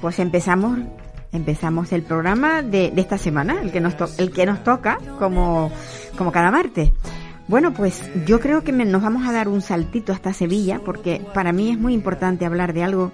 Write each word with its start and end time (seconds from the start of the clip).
pues 0.00 0.18
empezamos 0.18 0.78
empezamos 1.30 1.92
el 1.92 2.02
programa 2.02 2.62
de, 2.62 2.90
esta 2.96 3.18
semana, 3.18 3.60
el 3.60 3.70
que 3.70 3.80
nos 3.80 3.96
to- 3.98 4.08
el 4.16 4.30
que 4.32 4.46
nos 4.46 4.64
toca 4.64 4.98
como 5.18 5.70
como 6.16 6.32
cada 6.32 6.50
martes. 6.50 6.90
Bueno, 7.48 7.72
pues 7.74 8.02
yo 8.26 8.40
creo 8.40 8.62
que 8.64 8.72
nos 8.72 9.02
vamos 9.02 9.26
a 9.26 9.32
dar 9.32 9.48
un 9.48 9.60
saltito 9.62 10.12
hasta 10.12 10.32
Sevilla 10.32 10.80
porque 10.84 11.22
para 11.34 11.52
mí 11.52 11.70
es 11.70 11.78
muy 11.78 11.92
importante 11.94 12.44
hablar 12.46 12.72
de 12.72 12.82
algo 12.82 13.12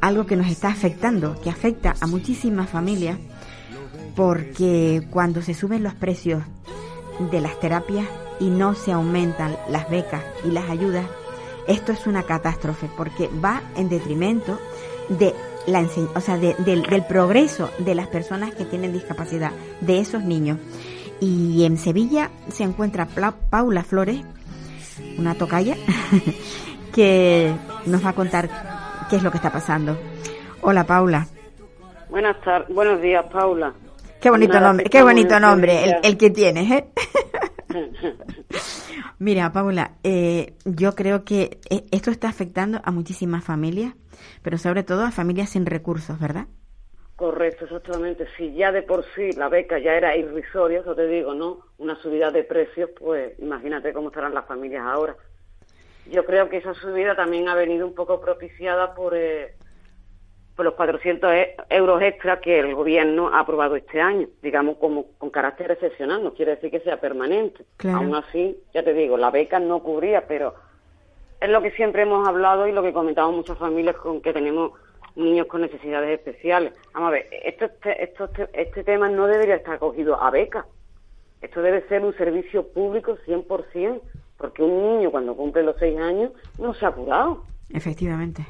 algo 0.00 0.26
que 0.26 0.36
nos 0.36 0.48
está 0.48 0.68
afectando, 0.68 1.40
que 1.40 1.50
afecta 1.50 1.94
a 2.00 2.06
muchísimas 2.06 2.68
familias 2.70 3.18
porque 4.14 5.06
cuando 5.10 5.42
se 5.42 5.54
suben 5.54 5.82
los 5.82 5.94
precios 5.94 6.42
de 7.30 7.40
las 7.40 7.58
terapias 7.60 8.06
y 8.40 8.46
no 8.50 8.74
se 8.74 8.92
aumentan 8.92 9.56
las 9.68 9.88
becas 9.90 10.22
y 10.44 10.50
las 10.50 10.68
ayudas, 10.70 11.06
esto 11.66 11.92
es 11.92 12.06
una 12.06 12.22
catástrofe 12.22 12.88
porque 12.96 13.28
va 13.44 13.62
en 13.76 13.88
detrimento 13.88 14.58
de 15.08 15.34
la 15.66 15.80
o 16.14 16.20
sea, 16.20 16.36
de- 16.38 16.54
del, 16.58 16.82
del 16.82 17.04
progreso 17.06 17.70
de 17.78 17.94
las 17.94 18.06
personas 18.08 18.54
que 18.54 18.64
tienen 18.64 18.92
discapacidad, 18.92 19.50
de 19.80 19.98
esos 19.98 20.22
niños. 20.22 20.58
Y 21.20 21.64
en 21.64 21.78
Sevilla 21.78 22.30
se 22.50 22.62
encuentra 22.64 23.06
Paula 23.50 23.82
Flores, 23.82 24.20
una 25.18 25.34
tocaya, 25.34 25.76
que 26.94 27.52
nos 27.86 28.04
va 28.04 28.10
a 28.10 28.14
contar 28.14 28.48
qué 29.10 29.16
es 29.16 29.22
lo 29.22 29.30
que 29.30 29.38
está 29.38 29.50
pasando. 29.52 29.96
Hola 30.62 30.84
Paula, 30.84 31.26
Buenas 32.08 32.40
tardes, 32.42 32.74
buenos 32.74 33.00
días, 33.02 33.24
Paula. 33.32 33.72
qué 34.20 34.30
bonito 34.30 34.54
Nada, 34.54 34.68
nombre, 34.68 34.86
qué 34.88 35.02
bonito 35.02 35.40
nombre 35.40 35.84
el, 35.84 35.94
el 36.02 36.16
que 36.16 36.30
tienes, 36.30 36.70
¿eh? 36.70 36.86
Mira, 39.18 39.52
Paula, 39.52 39.92
eh, 40.02 40.54
yo 40.64 40.94
creo 40.94 41.24
que 41.24 41.58
eh, 41.70 41.84
esto 41.90 42.10
está 42.10 42.28
afectando 42.28 42.80
a 42.84 42.90
muchísimas 42.90 43.44
familias, 43.44 43.94
pero 44.42 44.58
sobre 44.58 44.82
todo 44.82 45.04
a 45.04 45.10
familias 45.10 45.50
sin 45.50 45.66
recursos, 45.66 46.18
¿verdad? 46.18 46.46
Correcto, 47.16 47.64
exactamente. 47.64 48.26
Si 48.36 48.52
ya 48.54 48.70
de 48.72 48.82
por 48.82 49.04
sí 49.14 49.32
la 49.32 49.48
beca 49.48 49.78
ya 49.78 49.94
era 49.94 50.16
irrisoria, 50.16 50.80
eso 50.80 50.94
te 50.94 51.06
digo, 51.06 51.34
¿no? 51.34 51.60
Una 51.78 51.96
subida 51.96 52.30
de 52.30 52.44
precios, 52.44 52.90
pues 52.98 53.38
imagínate 53.38 53.92
cómo 53.94 54.08
estarán 54.08 54.34
las 54.34 54.46
familias 54.46 54.84
ahora. 54.84 55.16
Yo 56.10 56.24
creo 56.24 56.48
que 56.48 56.58
esa 56.58 56.74
subida 56.74 57.16
también 57.16 57.48
ha 57.48 57.54
venido 57.54 57.86
un 57.86 57.94
poco 57.94 58.20
propiciada 58.20 58.94
por, 58.94 59.16
eh, 59.16 59.54
por 60.56 60.64
los 60.64 60.74
400 60.74 61.30
e- 61.32 61.54
euros 61.68 62.00
extra 62.02 62.40
que 62.40 62.58
el 62.58 62.74
gobierno 62.74 63.28
ha 63.28 63.40
aprobado 63.40 63.76
este 63.76 64.00
año, 64.00 64.26
digamos 64.42 64.78
como 64.78 65.06
con 65.18 65.28
carácter 65.30 65.70
excepcional, 65.70 66.24
no 66.24 66.32
quiere 66.32 66.54
decir 66.56 66.70
que 66.70 66.80
sea 66.80 66.98
permanente. 66.98 67.64
Claro. 67.76 67.98
Aún 67.98 68.14
así, 68.14 68.56
ya 68.72 68.82
te 68.82 68.94
digo, 68.94 69.16
la 69.18 69.30
beca 69.30 69.58
no 69.60 69.80
cubría, 69.80 70.26
pero 70.26 70.54
es 71.40 71.50
lo 71.50 71.60
que 71.60 71.70
siempre 71.72 72.02
hemos 72.02 72.26
hablado 72.26 72.66
y 72.66 72.72
lo 72.72 72.82
que 72.82 72.94
comentamos 72.94 73.34
muchas 73.36 73.58
familias 73.58 73.96
con 73.96 74.22
que 74.22 74.32
tenemos 74.32 74.72
niños 75.14 75.46
con 75.46 75.60
necesidades 75.60 76.10
especiales. 76.18 76.72
Vamos 76.94 77.08
a 77.08 77.12
ver, 77.12 77.26
esto, 77.44 77.66
este, 77.66 78.02
esto- 78.04 78.24
este, 78.24 78.48
este 78.62 78.84
tema 78.84 79.08
no 79.10 79.26
debería 79.26 79.56
estar 79.56 79.74
acogido 79.74 80.20
a 80.22 80.30
beca. 80.30 80.66
Esto 81.42 81.60
debe 81.60 81.86
ser 81.88 82.02
un 82.02 82.14
servicio 82.16 82.66
público 82.68 83.16
100%, 83.26 84.00
porque 84.38 84.62
un 84.62 84.96
niño 84.98 85.10
cuando 85.10 85.34
cumple 85.36 85.62
los 85.62 85.76
seis 85.78 85.98
años 85.98 86.32
no 86.58 86.72
se 86.74 86.86
ha 86.86 86.90
curado. 86.92 87.42
Efectivamente. 87.70 88.46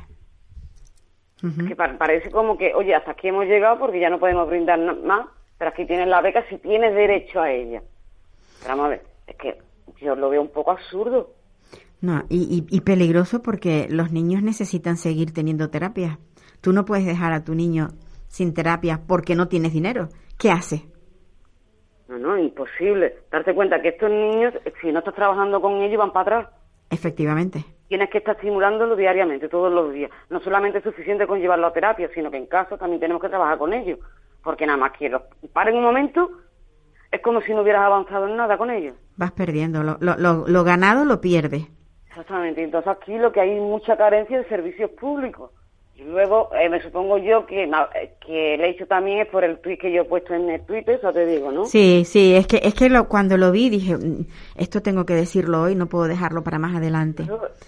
Que 1.68 1.76
pa- 1.76 1.96
parece 1.98 2.30
como 2.30 2.56
que, 2.58 2.74
oye, 2.74 2.94
hasta 2.94 3.12
aquí 3.12 3.28
hemos 3.28 3.44
llegado 3.46 3.78
porque 3.78 4.00
ya 4.00 4.10
no 4.10 4.18
podemos 4.18 4.48
brindar 4.48 4.78
más, 5.04 5.26
pero 5.58 5.70
aquí 5.70 5.86
tienes 5.86 6.08
la 6.08 6.20
beca 6.20 6.44
si 6.48 6.58
tienes 6.58 6.94
derecho 6.94 7.40
a 7.40 7.50
ella. 7.50 7.82
Pero 8.62 8.70
vamos 8.70 8.86
a 8.86 8.88
ver, 8.90 9.02
es 9.26 9.36
que 9.36 9.58
yo 10.00 10.14
lo 10.16 10.30
veo 10.30 10.42
un 10.42 10.48
poco 10.50 10.70
absurdo. 10.72 11.30
No, 12.00 12.24
y, 12.28 12.64
y, 12.70 12.76
y 12.76 12.80
peligroso 12.82 13.42
porque 13.42 13.86
los 13.90 14.12
niños 14.12 14.42
necesitan 14.42 14.96
seguir 14.96 15.32
teniendo 15.32 15.70
terapia. 15.70 16.18
Tú 16.60 16.72
no 16.72 16.84
puedes 16.84 17.06
dejar 17.06 17.32
a 17.32 17.44
tu 17.44 17.54
niño 17.54 17.88
sin 18.28 18.52
terapia 18.54 19.00
porque 19.06 19.34
no 19.34 19.48
tienes 19.48 19.72
dinero. 19.72 20.08
¿Qué 20.38 20.50
hace? 20.50 20.82
No, 22.08 22.18
no, 22.18 22.36
imposible. 22.38 23.16
Darte 23.30 23.54
cuenta 23.54 23.80
que 23.80 23.88
estos 23.88 24.10
niños, 24.10 24.54
si 24.80 24.92
no 24.92 24.98
estás 25.00 25.14
trabajando 25.14 25.60
con 25.60 25.74
ellos, 25.82 25.98
van 25.98 26.12
para 26.12 26.38
atrás. 26.40 26.54
Efectivamente. 26.90 27.64
Tienes 27.88 28.10
que 28.10 28.19
estar 28.19 28.34
estimulándolo 28.34 28.97
diariamente, 28.97 29.48
todos 29.48 29.72
los 29.72 29.92
días. 29.92 30.10
No 30.28 30.41
solamente 30.41 30.78
es 30.78 30.84
suficiente 30.84 31.26
con 31.26 31.41
llevarlo 31.41 31.69
a 31.69 31.72
terapia, 31.72 32.10
sino 32.12 32.30
que 32.30 32.36
en 32.36 32.47
casa 32.47 32.76
también 32.76 33.00
tenemos 33.00 33.22
que 33.22 33.28
trabajar 33.28 33.58
con 33.58 33.72
ellos. 33.72 33.98
Porque 34.42 34.66
nada 34.66 34.78
más 34.78 34.92
que 34.92 35.08
los 35.08 35.22
paren 35.52 35.76
un 35.76 35.84
momento, 35.84 36.30
es 37.12 37.20
como 37.20 37.41
si 37.41 37.54
no 37.54 37.62
hubieras 37.62 37.82
avanzado 37.82 38.26
en 38.26 38.36
nada 38.36 38.58
con 38.58 38.70
ellos. 38.70 38.94
Vas 39.16 39.32
perdiendo. 39.32 39.82
Lo, 39.82 39.97
lo, 40.00 40.16
lo, 40.16 40.48
lo 40.48 40.64
ganado 40.64 41.04
lo 41.04 41.20
pierdes. 41.20 41.66
Exactamente. 42.08 42.62
Entonces 42.62 42.91
aquí 42.91 43.16
lo 43.19 43.30
que 43.32 43.41
hay 43.41 43.60
mucha 43.60 43.97
carencia 43.97 44.38
de 44.38 44.48
servicios 44.48 44.91
públicos. 44.92 45.50
Eh, 46.60 46.68
me 46.68 46.80
supongo 46.82 47.18
yo 47.18 47.46
que, 47.46 47.64
eh, 47.64 48.10
que 48.24 48.56
le 48.58 48.66
he 48.66 48.70
hecho 48.70 48.86
también 48.86 49.18
es 49.18 49.28
por 49.28 49.44
el 49.44 49.58
tweet 49.58 49.78
que 49.78 49.92
yo 49.92 50.02
he 50.02 50.04
puesto 50.04 50.34
en 50.34 50.48
el 50.50 50.60
Twitter, 50.62 50.96
eso 50.96 51.12
te 51.12 51.26
digo, 51.26 51.50
¿no? 51.52 51.64
Sí, 51.66 52.02
sí, 52.04 52.34
es 52.34 52.46
que, 52.46 52.60
es 52.62 52.74
que 52.74 52.88
lo, 52.88 53.08
cuando 53.08 53.36
lo 53.36 53.50
vi 53.52 53.68
dije, 53.70 53.96
"Mm, 53.96 54.26
esto 54.56 54.82
tengo 54.82 55.04
que 55.06 55.14
decirlo 55.14 55.62
hoy, 55.62 55.74
no 55.74 55.86
puedo 55.86 56.04
dejarlo 56.08 56.42
para 56.42 56.58
más 56.58 56.74
adelante. 56.76 57.24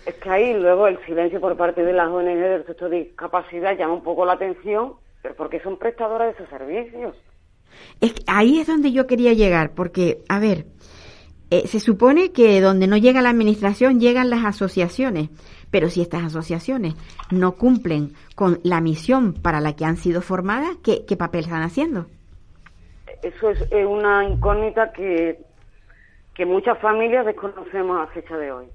Es 0.07 0.15
que 0.15 0.31
ahí 0.31 0.55
luego 0.55 0.87
el 0.89 0.99
silencio 1.07 1.41
por 1.41 1.57
parte 1.57 1.83
de 1.85 1.93
las 1.93 2.09
ONG 2.09 2.37
del 2.39 2.67
sector 2.67 2.91
de 2.91 3.05
discapacidad 3.05 3.77
llama 3.77 3.95
un 3.95 4.03
poco 4.03 4.25
la 4.25 4.35
atención, 4.35 4.95
pero 5.23 5.35
porque 5.35 5.61
son 5.61 5.77
prestadoras 5.79 6.29
de 6.37 6.43
esos 6.45 6.49
servicios. 6.59 7.15
Es 8.01 8.13
que 8.13 8.23
ahí 8.27 8.61
es 8.61 8.67
donde 8.67 8.93
yo 8.93 9.07
quería 9.07 9.33
llegar, 9.35 9.71
porque, 9.75 10.19
a 10.29 10.39
ver, 10.39 10.65
eh, 11.51 11.67
se 11.67 11.81
supone 11.81 12.33
que 12.33 12.61
donde 12.61 12.87
no 12.87 12.97
llega 12.97 13.23
la 13.23 13.31
administración 13.31 14.01
llegan 14.01 14.31
las 14.31 14.45
asociaciones, 14.45 15.31
pero 15.71 15.89
si 15.89 16.03
estas 16.03 16.25
asociaciones 16.25 16.95
no 17.31 17.53
cumplen 17.53 18.13
con 18.35 18.59
la 18.65 18.81
misión 18.81 19.35
para 19.35 19.61
la 19.61 19.75
que 19.75 19.85
han 19.85 19.97
sido 19.97 20.21
formadas, 20.21 20.77
¿qué, 20.85 21.05
qué 21.07 21.17
papel 21.17 21.45
están 21.45 21.63
haciendo? 21.63 22.07
Eso 23.23 23.51
es 23.51 23.63
una 23.87 24.25
incógnita 24.25 24.93
que, 24.93 25.39
que 26.35 26.47
muchas 26.47 26.79
familias 26.79 27.27
desconocemos 27.27 27.99
a 28.01 28.07
fecha 28.13 28.37
de 28.37 28.53
hoy. 28.53 28.67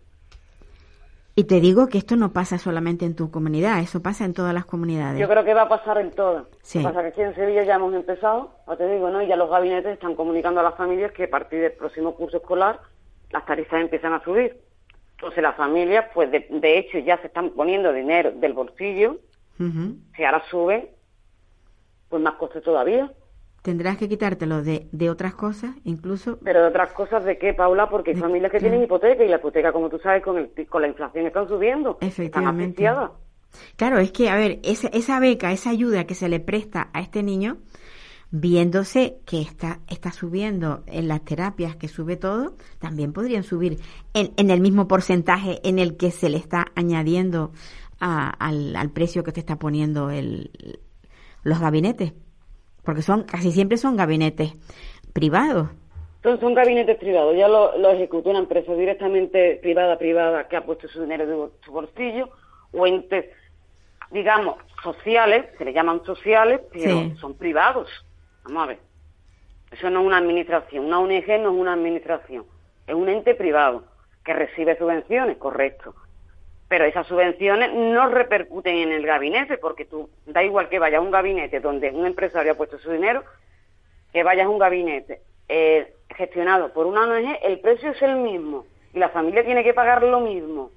Y 1.36 1.46
te 1.46 1.60
digo 1.60 1.88
que 1.88 1.98
esto 1.98 2.16
no 2.16 2.32
pasa 2.32 2.60
solamente 2.60 3.06
en 3.06 3.16
tu 3.16 3.32
comunidad, 3.32 3.80
eso 3.80 4.04
pasa 4.04 4.24
en 4.24 4.34
todas 4.34 4.54
las 4.54 4.66
comunidades. 4.66 5.20
Yo 5.20 5.28
creo 5.28 5.44
que 5.44 5.56
va 5.56 5.64
a 5.64 5.70
pasar 5.70 5.98
en 5.98 6.12
todas. 6.12 6.46
Sí. 6.62 6.78
Lo 6.80 6.90
que 6.90 6.94
pasa 6.94 7.08
es 7.08 7.14
que 7.16 7.22
aquí 7.24 7.30
en 7.30 7.36
Sevilla 7.36 7.64
ya 7.64 7.76
hemos 7.76 7.94
empezado, 7.96 8.52
ya 8.68 8.76
te 8.78 8.88
digo, 8.88 9.10
¿no? 9.10 9.20
Y 9.22 9.28
ya 9.28 9.36
los 9.36 9.50
gabinetes 9.50 9.94
están 9.94 10.14
comunicando 10.16 10.60
a 10.60 10.64
las 10.64 10.76
familias 10.76 11.12
que 11.12 11.24
a 11.24 11.30
partir 11.30 11.60
del 11.62 11.72
próximo 11.72 12.16
curso 12.16 12.38
escolar 12.38 12.80
las 13.32 13.46
tarifas 13.48 13.82
empiezan 13.82 14.14
a 14.14 14.24
subir. 14.24 14.62
Entonces 15.18 15.42
las 15.42 15.56
familias, 15.56 16.06
pues 16.14 16.30
de, 16.30 16.46
de 16.52 16.78
hecho 16.78 17.00
ya 17.00 17.18
se 17.22 17.28
están 17.28 17.50
poniendo 17.52 17.92
dinero 17.92 18.32
del 18.32 18.54
bolsillo, 18.54 19.18
Ujú. 19.60 19.96
si 20.16 20.24
ahora 20.24 20.44
suben, 20.52 20.88
pues 22.10 22.22
más 22.22 22.36
coste 22.36 22.62
todavía. 22.62 23.12
Tendrás 23.64 23.98
que 23.98 24.08
quitártelo 24.08 24.62
de, 24.62 24.88
de 24.92 25.10
otras 25.10 25.34
cosas, 25.34 25.72
incluso 25.86 26.38
Pero 26.44 26.62
de 26.62 26.68
otras 26.68 26.92
cosas, 26.92 27.24
¿de 27.24 27.38
qué, 27.40 27.54
Paula? 27.54 27.90
Porque 27.90 28.12
hay 28.12 28.18
familias 28.18 28.52
que 28.52 28.60
tienen 28.60 28.84
hipoteca 28.84 29.24
y 29.24 29.28
la 29.30 29.38
hipoteca, 29.38 29.72
como 29.72 29.90
tú 29.90 29.98
sabes, 30.00 30.22
con, 30.22 30.38
el, 30.38 30.52
con 30.68 30.82
la 30.82 30.90
inflación 30.90 31.26
están 31.26 31.48
subiendo. 31.48 31.98
Efectivamente. 32.02 32.84
Están. 32.86 33.12
Claro, 33.78 34.00
es 34.00 34.12
que, 34.12 34.30
a 34.30 34.36
ver, 34.36 34.60
esa, 34.64 34.90
esa 34.90 35.20
beca, 35.20 35.52
esa 35.52 35.70
ayuda 35.70 36.04
que 36.06 36.14
se 36.14 36.28
le 36.28 36.40
presta 36.40 36.90
a 36.94 37.00
este 37.02 37.24
niño, 37.24 37.58
viéndose 38.32 39.20
que 39.26 39.42
está, 39.42 39.80
está 39.88 40.12
subiendo 40.12 40.84
en 40.88 41.08
las 41.08 41.24
terapias, 41.24 41.76
que 41.76 41.88
sube 41.88 42.18
todo, 42.18 42.56
también 42.80 43.14
podrían 43.14 43.44
subir 43.44 43.80
en, 44.14 44.32
en 44.38 44.50
el 44.50 44.60
mismo 44.60 44.88
porcentaje 44.88 45.60
en 45.64 45.80
el 45.80 45.98
que 45.98 46.12
se 46.12 46.30
le 46.30 46.38
está 46.38 46.66
añadiendo 46.76 47.52
a- 48.00 48.30
al, 48.30 48.76
al 48.76 48.90
precio 48.90 49.24
que 49.24 49.32
te 49.32 49.40
está 49.40 49.58
poniendo 49.58 50.10
el, 50.10 50.50
los 51.44 51.60
gabinetes. 51.60 52.14
Porque 52.84 53.02
son, 53.02 53.24
casi 53.24 53.52
siempre 53.52 53.78
son 53.78 53.96
gabinetes 53.96 54.54
privados. 55.14 55.70
Entonces 56.18 56.40
son 56.42 56.54
gabinetes 56.54 56.98
privados, 56.98 57.36
ya 57.36 57.48
lo, 57.50 57.78
lo 57.78 57.92
ejecuta 57.92 58.30
una 58.30 58.40
empresa 58.40 58.74
directamente 58.76 59.60
privada, 59.62 59.98
privada, 59.98 60.48
que 60.48 60.56
ha 60.56 60.66
puesto 60.66 60.88
su 60.88 61.02
dinero 61.02 61.26
de 61.28 61.50
su 61.66 61.72
bolsillo, 61.72 62.30
o 62.72 62.88
entes, 62.88 63.26
digamos, 64.12 64.56
sociales, 64.82 65.46
se 65.58 65.66
le 65.66 65.74
llaman 65.74 66.04
sociales, 66.06 66.62
pero 66.72 67.02
Sí. 67.02 67.14
son 67.20 67.34
privados. 67.36 67.90
Vamos 68.46 68.64
a 68.64 68.68
ver. 68.68 68.80
Eso 69.72 69.90
no 69.90 70.00
es 70.02 70.06
una 70.06 70.18
administración, 70.18 70.86
una 70.86 71.00
ONG 71.00 71.28
no 71.42 71.50
es 71.52 71.60
una 71.60 71.74
administración, 71.74 72.46
es 72.88 72.94
un 72.96 73.10
ente 73.10 73.36
privado 73.36 73.84
que 74.24 74.34
recibe 74.34 74.78
subvenciones, 74.78 75.38
correcto. 75.38 75.94
Pero 76.68 76.86
esas 76.86 77.06
subvenciones 77.08 77.72
no 77.74 78.08
repercuten 78.10 78.76
en 78.78 78.92
el 78.92 79.06
gabinete, 79.06 79.58
porque 79.58 79.86
tú, 79.86 80.10
da 80.26 80.44
igual 80.44 80.70
que 80.70 80.80
vaya 80.80 80.98
a 80.98 81.02
un 81.02 81.12
gabinete 81.12 81.60
donde 81.60 81.92
un 81.92 82.06
empresario 82.06 82.54
ha 82.54 82.56
puesto 82.56 82.80
su 82.80 82.92
dinero, 82.92 83.24
que 84.12 84.24
vayas 84.24 84.46
a 84.46 84.50
un 84.50 84.58
gabinete 84.60 85.22
eh, 85.50 85.94
gestionado 86.16 86.72
por 86.74 86.86
una 86.88 87.02
ONG, 87.04 87.38
el 87.44 87.60
precio 87.60 87.92
es 87.92 88.02
el 88.02 88.16
mismo 88.18 88.66
y 88.94 89.00
la 89.00 89.10
familia 89.10 89.44
tiene 89.44 89.64
que 89.64 89.74
pagar 89.74 90.04
lo 90.04 90.20
mismo. 90.22 90.72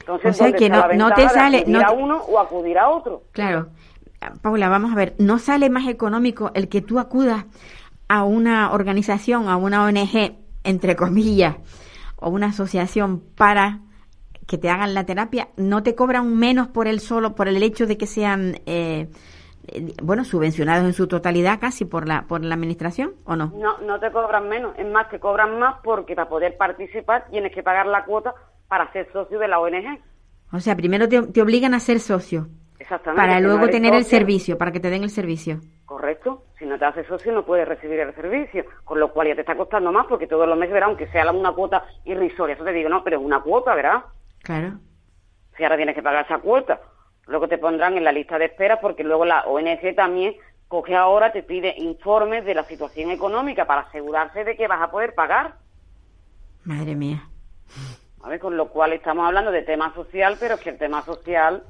Entonces, 0.00 0.30
O 0.32 0.34
sea 0.34 0.46
¿dónde 0.46 0.58
que 0.58 0.66
está 0.66 0.88
no- 0.88 1.08
no 1.08 1.14
te 1.14 1.28
sale- 1.28 1.58
acudir 1.58 1.76
no 1.78 1.80
a 1.80 1.86
te- 1.86 1.94
uno 2.02 2.16
o 2.24 2.38
acudir 2.38 2.78
a 2.78 2.88
otro. 2.90 3.22
Claro. 3.32 3.68
Paula, 4.42 4.68
vamos 4.68 4.92
a 4.92 4.96
ver, 4.96 5.14
¿no 5.18 5.38
sale 5.38 5.68
más 5.70 5.86
económico 5.88 6.50
el 6.54 6.68
que 6.68 6.80
tú 6.80 6.98
acudas 6.98 7.44
a 8.08 8.24
una 8.24 8.72
organización, 8.72 9.48
a 9.48 9.56
una 9.56 9.84
ONG, 9.84 10.34
entre 10.64 10.96
comillas, 10.96 11.56
o 12.16 12.28
una 12.30 12.46
asociación 12.48 13.20
para 13.36 13.80
que 14.46 14.58
te 14.58 14.70
hagan 14.70 14.94
la 14.94 15.04
terapia? 15.04 15.48
¿No 15.56 15.82
te 15.82 15.94
cobran 15.94 16.36
menos 16.36 16.68
por 16.68 16.86
el 16.86 17.00
solo, 17.00 17.34
por 17.34 17.48
el 17.48 17.62
hecho 17.62 17.86
de 17.86 17.96
que 17.96 18.06
sean, 18.06 18.56
eh, 18.66 19.08
bueno, 20.02 20.24
subvencionados 20.24 20.84
en 20.84 20.92
su 20.92 21.06
totalidad 21.06 21.60
casi 21.60 21.84
por 21.84 22.06
la, 22.06 22.22
por 22.26 22.44
la 22.44 22.54
administración 22.54 23.14
o 23.24 23.36
no? 23.36 23.52
No, 23.56 23.78
no 23.78 23.98
te 24.00 24.10
cobran 24.10 24.48
menos, 24.48 24.74
es 24.78 24.86
más, 24.86 25.08
te 25.10 25.18
cobran 25.18 25.58
más 25.58 25.76
porque 25.82 26.14
para 26.14 26.28
poder 26.28 26.56
participar 26.56 27.26
tienes 27.30 27.52
que 27.52 27.62
pagar 27.62 27.86
la 27.86 28.04
cuota 28.04 28.34
para 28.68 28.90
ser 28.92 29.10
socio 29.12 29.38
de 29.38 29.48
la 29.48 29.58
ONG. 29.60 30.00
O 30.52 30.60
sea, 30.60 30.76
primero 30.76 31.08
te, 31.08 31.20
te 31.22 31.42
obligan 31.42 31.74
a 31.74 31.80
ser 31.80 32.00
socio 32.00 32.48
Exactamente. 32.78 33.20
para 33.20 33.40
no 33.40 33.48
luego 33.48 33.68
tener 33.68 33.94
el 33.94 34.04
servicio, 34.04 34.58
para 34.58 34.72
que 34.72 34.80
te 34.80 34.90
den 34.90 35.02
el 35.02 35.10
servicio. 35.10 35.58
Correcto. 35.86 36.44
Si 36.58 36.66
no 36.66 36.78
te 36.78 36.84
haces 36.84 37.06
socio 37.06 37.32
no 37.32 37.44
puedes 37.44 37.66
recibir 37.66 38.00
el 38.00 38.14
servicio, 38.14 38.64
con 38.84 39.00
lo 39.00 39.12
cual 39.12 39.28
ya 39.28 39.34
te 39.34 39.40
está 39.40 39.56
costando 39.56 39.90
más 39.92 40.06
porque 40.06 40.26
todos 40.26 40.48
los 40.48 40.56
meses 40.56 40.72
verás, 40.72 40.88
aunque 40.88 41.08
sea 41.08 41.30
una 41.30 41.52
cuota 41.52 41.84
irrisoria, 42.04 42.54
eso 42.54 42.64
te 42.64 42.72
digo, 42.72 42.88
no, 42.88 43.02
pero 43.02 43.18
es 43.18 43.24
una 43.24 43.40
cuota, 43.40 43.74
¿verdad? 43.74 44.04
Claro. 44.44 44.78
Si 45.56 45.64
ahora 45.64 45.76
tienes 45.76 45.94
que 45.94 46.02
pagar 46.02 46.26
esa 46.26 46.38
cuota, 46.38 46.80
luego 47.26 47.48
te 47.48 47.58
pondrán 47.58 47.96
en 47.96 48.04
la 48.04 48.12
lista 48.12 48.38
de 48.38 48.44
espera 48.46 48.80
porque 48.80 49.02
luego 49.02 49.24
la 49.24 49.44
ONG 49.46 49.94
también 49.96 50.36
coge 50.68 50.94
ahora, 50.94 51.32
te 51.32 51.42
pide 51.42 51.74
informes 51.78 52.44
de 52.44 52.54
la 52.54 52.64
situación 52.64 53.10
económica 53.10 53.66
para 53.66 53.82
asegurarse 53.82 54.44
de 54.44 54.56
que 54.56 54.68
vas 54.68 54.82
a 54.82 54.90
poder 54.90 55.14
pagar. 55.14 55.56
Madre 56.64 56.94
mía. 56.94 57.28
A 58.22 58.28
ver, 58.28 58.38
con 58.38 58.56
lo 58.56 58.68
cual 58.68 58.92
estamos 58.92 59.26
hablando 59.26 59.50
de 59.50 59.62
tema 59.62 59.92
social, 59.94 60.36
pero 60.38 60.54
es 60.54 60.60
que 60.60 60.70
el 60.70 60.78
tema 60.78 61.02
social 61.02 61.64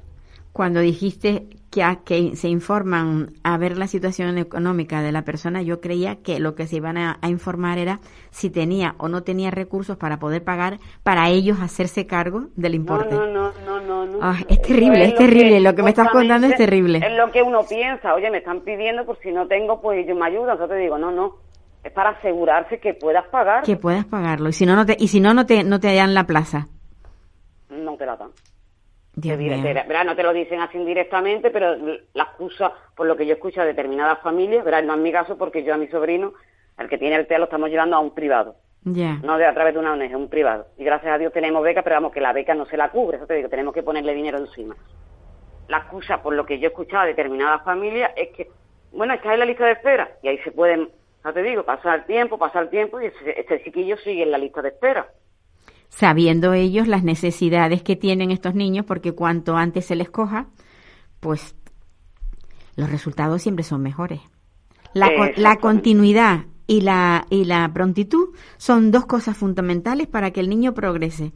Cuando 0.55 0.79
dijiste 0.79 1.47
que, 1.69 1.83
a- 1.83 1.97
que 1.97 2.37
se 2.37 2.47
informan 2.47 3.33
a 3.43 3.57
ver 3.57 3.77
la 3.77 3.87
situación 3.87 4.37
económica 4.37 5.01
de 5.01 5.11
la 5.11 5.23
persona, 5.25 5.61
yo 5.61 5.81
creía 5.81 6.15
que 6.23 6.39
lo 6.39 6.55
que 6.55 6.65
se 6.65 6.77
iban 6.77 6.97
a, 6.97 7.17
a 7.21 7.27
informar 7.27 7.77
era 7.77 7.99
si 8.31 8.49
tenía 8.49 8.95
o 8.97 9.09
no 9.09 9.21
tenía 9.23 9.51
recursos 9.51 9.97
para 9.97 10.17
poder 10.17 10.45
pagar 10.45 10.79
para 11.03 11.27
ellos 11.27 11.57
hacerse 11.59 12.07
cargo 12.07 12.45
del 12.55 12.73
importe. 12.73 13.15
no, 13.15 13.27
no, 13.27 13.51
no, 13.65 13.81
no. 13.81 14.05
no. 14.05 14.19
Ah, 14.21 14.37
es 14.47 14.61
terrible, 14.61 15.01
Eso 15.03 15.11
es 15.11 15.15
terrible, 15.17 15.59
lo 15.59 15.75
que 15.75 15.83
me 15.83 15.89
estás 15.89 16.07
contando 16.07 16.47
es 16.47 16.55
terrible. 16.55 16.99
Es 16.99 17.17
lo 17.17 17.29
que 17.33 17.43
uno 17.43 17.59
piensa, 17.67 18.13
oye, 18.15 18.31
me 18.31 18.37
están 18.37 18.61
pidiendo, 18.61 19.05
por 19.05 19.19
si 19.19 19.33
no 19.33 19.45
tengo, 19.47 19.81
pues 19.81 20.05
ellos 20.05 20.17
me 20.17 20.27
ayudan. 20.27 20.57
Yo 20.57 20.69
te 20.69 20.75
digo, 20.77 20.97
no, 20.97 21.11
no, 21.11 21.35
es 21.83 21.91
para 21.91 22.11
asegurarse 22.11 22.79
que 22.79 22.93
puedas 22.93 23.27
pagar. 23.27 23.63
Que 23.63 23.75
puedas 23.75 24.05
pagarlo. 24.05 24.47
Y 24.47 24.53
si 24.53 24.65
no, 24.65 24.77
no 24.77 24.85
te, 24.85 24.95
y 24.97 25.09
si 25.09 25.19
no, 25.19 25.33
no 25.33 25.45
te, 25.45 25.65
no 25.65 25.81
te 25.81 25.93
dan 25.93 26.13
la 26.13 26.25
plaza. 26.25 26.69
No 27.69 27.97
te 27.97 28.05
la 28.05 28.15
dan. 28.15 28.29
Dios 29.15 29.37
no 30.03 30.15
te 30.15 30.23
lo 30.23 30.33
dicen 30.33 30.59
así 30.59 30.77
indirectamente, 30.77 31.49
pero 31.49 31.75
la 32.13 32.23
excusa, 32.23 32.73
por 32.95 33.07
lo 33.07 33.15
que 33.15 33.25
yo 33.25 33.33
escucho 33.33 33.61
a 33.61 33.65
determinadas 33.65 34.19
familias, 34.19 34.65
verá, 34.65 34.81
no 34.81 34.93
es 34.93 34.99
mi 34.99 35.11
caso 35.11 35.37
porque 35.37 35.63
yo 35.63 35.73
a 35.73 35.77
mi 35.77 35.87
sobrino, 35.87 36.33
el 36.77 36.89
que 36.89 36.97
tiene 36.97 37.15
el 37.15 37.27
TEA, 37.27 37.39
lo 37.39 37.45
estamos 37.45 37.69
llevando 37.69 37.95
a 37.95 37.99
un 37.99 38.13
privado. 38.13 38.55
No 39.23 39.37
de 39.37 39.45
a 39.45 39.53
través 39.53 39.73
de 39.73 39.79
una 39.79 39.93
ONG, 39.93 40.15
un 40.15 40.29
privado. 40.29 40.67
Y 40.77 40.83
gracias 40.83 41.11
a 41.11 41.17
Dios 41.17 41.33
tenemos 41.33 41.63
beca, 41.63 41.81
pero 41.81 41.95
vamos, 41.95 42.11
que 42.11 42.21
la 42.21 42.33
beca 42.33 42.53
no 42.53 42.65
se 42.65 42.77
la 42.77 42.89
cubre, 42.91 43.17
eso 43.17 43.25
te 43.25 43.35
digo, 43.35 43.49
tenemos 43.49 43.73
que 43.73 43.83
ponerle 43.83 44.13
dinero 44.13 44.37
encima. 44.37 44.75
La 45.67 45.77
excusa, 45.77 46.21
por 46.21 46.35
lo 46.35 46.45
que 46.45 46.59
yo 46.59 46.65
he 46.65 46.71
escuchado 46.71 47.03
a 47.03 47.07
determinadas 47.07 47.63
familias, 47.63 48.11
es 48.15 48.29
que, 48.35 48.49
bueno, 48.91 49.13
estás 49.13 49.33
en 49.33 49.39
la 49.39 49.45
lista 49.45 49.65
de 49.65 49.71
espera, 49.71 50.11
y 50.21 50.27
ahí 50.27 50.37
se 50.39 50.51
pueden, 50.51 50.89
ya 51.23 51.33
te 51.33 51.41
digo, 51.41 51.63
pasar 51.63 51.99
el 51.99 52.05
tiempo, 52.05 52.37
pasar 52.37 52.63
el 52.63 52.69
tiempo, 52.69 53.01
y 53.01 53.07
ese, 53.07 53.39
este 53.39 53.63
chiquillo 53.63 53.97
sigue 53.97 54.23
en 54.23 54.31
la 54.31 54.37
lista 54.37 54.61
de 54.61 54.69
espera. 54.69 55.07
Sabiendo 55.89 56.53
ellos 56.53 56.87
las 56.87 57.03
necesidades 57.03 57.83
que 57.83 57.95
tienen 57.95 58.31
estos 58.31 58.55
niños, 58.55 58.85
porque 58.85 59.13
cuanto 59.13 59.55
antes 59.55 59.85
se 59.85 59.95
les 59.95 60.09
coja, 60.09 60.47
pues 61.19 61.55
los 62.75 62.89
resultados 62.89 63.41
siempre 63.41 63.63
son 63.63 63.81
mejores. 63.81 64.19
La, 64.93 65.09
la 65.35 65.57
continuidad 65.57 66.45
y 66.67 66.81
la, 66.81 67.25
y 67.29 67.45
la 67.45 67.71
prontitud 67.73 68.29
son 68.57 68.91
dos 68.91 69.05
cosas 69.05 69.37
fundamentales 69.37 70.07
para 70.07 70.31
que 70.31 70.39
el 70.39 70.49
niño 70.49 70.73
progrese. 70.73 71.33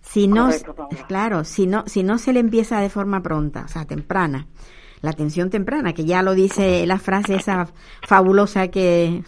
Si 0.00 0.26
no, 0.26 0.46
Correcto, 0.46 0.88
claro, 1.06 1.44
si 1.44 1.66
no, 1.66 1.84
si 1.86 2.02
no 2.02 2.18
se 2.18 2.32
le 2.32 2.40
empieza 2.40 2.80
de 2.80 2.90
forma 2.90 3.22
pronta, 3.22 3.64
o 3.64 3.68
sea, 3.68 3.84
temprana, 3.84 4.48
la 5.00 5.10
atención 5.10 5.48
temprana, 5.48 5.92
que 5.92 6.04
ya 6.04 6.22
lo 6.22 6.34
dice 6.34 6.86
la 6.86 6.98
frase 6.98 7.36
esa 7.36 7.68
fabulosa 8.06 8.68
que, 8.68 9.22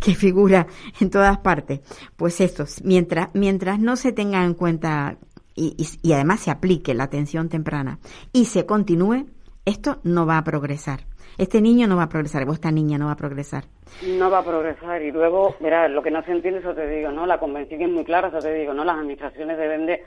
que 0.04 0.14
figura 0.14 0.66
en 1.00 1.10
todas 1.10 1.38
partes. 1.38 1.80
Pues 2.16 2.40
esto, 2.40 2.64
mientras, 2.84 3.28
mientras 3.34 3.78
no 3.78 3.96
se 3.96 4.12
tenga 4.12 4.44
en 4.44 4.54
cuenta 4.54 5.16
y, 5.54 5.74
y- 6.02 6.12
además 6.12 6.40
se 6.40 6.50
aplique 6.50 6.94
la 6.94 7.04
atención 7.04 7.48
temprana 7.48 7.98
y 8.32 8.46
se 8.46 8.66
continúe, 8.66 9.26
esto 9.64 9.98
no 10.04 10.26
va 10.26 10.38
a 10.38 10.44
progresar. 10.44 11.00
Este 11.38 11.60
niño 11.60 11.86
no 11.86 11.96
va 11.96 12.04
a 12.04 12.08
progresar, 12.08 12.46
o 12.48 12.52
esta 12.52 12.70
niña 12.70 12.98
no 12.98 13.06
va 13.06 13.12
a 13.12 13.16
progresar. 13.16 13.64
No 14.06 14.30
va 14.30 14.38
a 14.38 14.44
progresar. 14.44 15.00
Y 15.02 15.10
luego, 15.10 15.54
verás, 15.60 15.90
lo 15.90 16.02
que 16.02 16.10
no 16.10 16.22
se 16.24 16.32
entiende, 16.32 16.60
eso 16.60 16.74
te 16.74 16.86
digo, 16.88 17.10
¿no? 17.12 17.24
La 17.24 17.38
convención 17.38 17.80
es 17.80 17.88
muy 17.88 18.04
clara, 18.04 18.28
eso 18.28 18.40
te 18.40 18.52
digo, 18.52 18.74
¿no? 18.74 18.84
Las 18.84 18.96
administraciones 18.96 19.56
deben 19.56 19.86
de, 19.86 20.02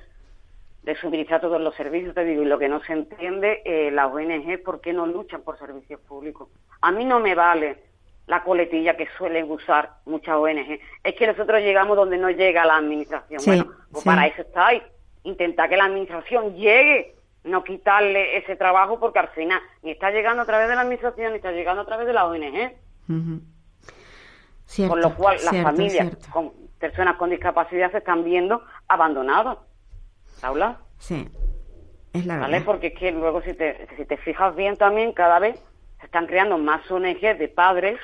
de 0.84 0.96
suministrar 0.98 1.42
todos 1.42 1.60
los 1.62 1.74
servicios, 1.76 2.14
te 2.14 2.24
digo, 2.24 2.44
y 2.44 2.46
lo 2.46 2.60
que 2.60 2.70
no 2.70 2.82
se 2.84 2.94
entiende, 2.94 3.62
eh, 3.66 3.90
las 3.92 4.12
ONG, 4.14 4.62
¿por 4.64 4.80
qué 4.82 4.94
no 4.94 5.08
luchan 5.08 5.42
por 5.42 5.58
servicios 5.58 6.00
públicos? 6.02 6.50
A 6.82 6.92
mí 6.92 7.04
no 7.06 7.20
me 7.20 7.34
vale 7.36 7.78
la 8.28 8.44
coletilla 8.44 8.96
que 8.96 9.08
suelen 9.18 9.50
usar 9.52 9.96
muchas 10.06 10.36
ONG. 10.36 10.80
Es 11.04 11.16
que 11.16 11.28
nosotros 11.28 11.62
llegamos 11.62 11.98
donde 11.98 12.18
no 12.18 12.30
llega 12.30 12.66
la 12.66 12.78
administración. 12.78 13.40
Sí, 13.40 13.50
bueno, 13.50 13.72
pues 13.92 14.04
sí. 14.04 14.10
para 14.10 14.28
eso 14.28 14.42
estáis. 14.42 14.84
Intentar 15.24 15.70
que 15.70 15.78
la 15.78 15.86
administración 15.86 16.56
llegue, 16.56 17.16
no 17.44 17.64
quitarle 17.64 18.38
ese 18.38 18.56
trabajo, 18.56 19.00
porque 19.00 19.20
al 19.20 19.30
final 19.30 19.62
ni 19.82 19.92
está 19.92 20.12
llegando 20.12 20.44
a 20.44 20.46
través 20.46 20.68
de 20.70 20.76
la 20.76 20.82
administración, 20.82 21.32
ni 21.32 21.38
está 21.38 21.52
llegando 21.52 21.82
a 21.82 21.86
través 21.86 22.08
de 22.08 22.14
la 22.14 22.26
ONG. 22.26 22.74
Cierto, 24.66 24.94
Con 24.94 25.02
lo 25.02 25.16
cual, 25.16 25.36
las 25.36 25.50
cierto, 25.50 25.70
familias 25.70 26.08
cierto. 26.08 26.28
con 26.32 26.54
personas 26.80 27.16
con 27.18 27.30
discapacidad 27.30 27.92
se 27.92 27.98
están 28.00 28.24
viendo 28.24 28.64
abandonadas. 28.88 29.58
¿Habla? 30.42 30.80
Sí, 30.98 31.30
es 32.14 32.26
la 32.26 32.38
¿Vale? 32.38 32.54
verdad. 32.54 32.66
Porque 32.66 32.88
es 32.88 32.94
que 33.00 33.12
luego, 33.12 33.42
si 33.42 33.54
te, 33.54 33.88
si 33.98 34.06
te 34.06 34.18
fijas 34.18 34.56
bien 34.56 34.78
también, 34.78 35.12
cada 35.14 35.40
vez 35.40 35.62
se 36.00 36.06
están 36.06 36.26
creando 36.28 36.58
más 36.58 36.90
ONG 36.90 37.20
de 37.38 37.48
padres 37.54 38.00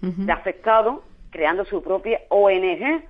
De 0.00 0.32
afectados, 0.32 1.00
creando 1.30 1.64
su 1.64 1.82
propia 1.82 2.20
ONG, 2.28 3.02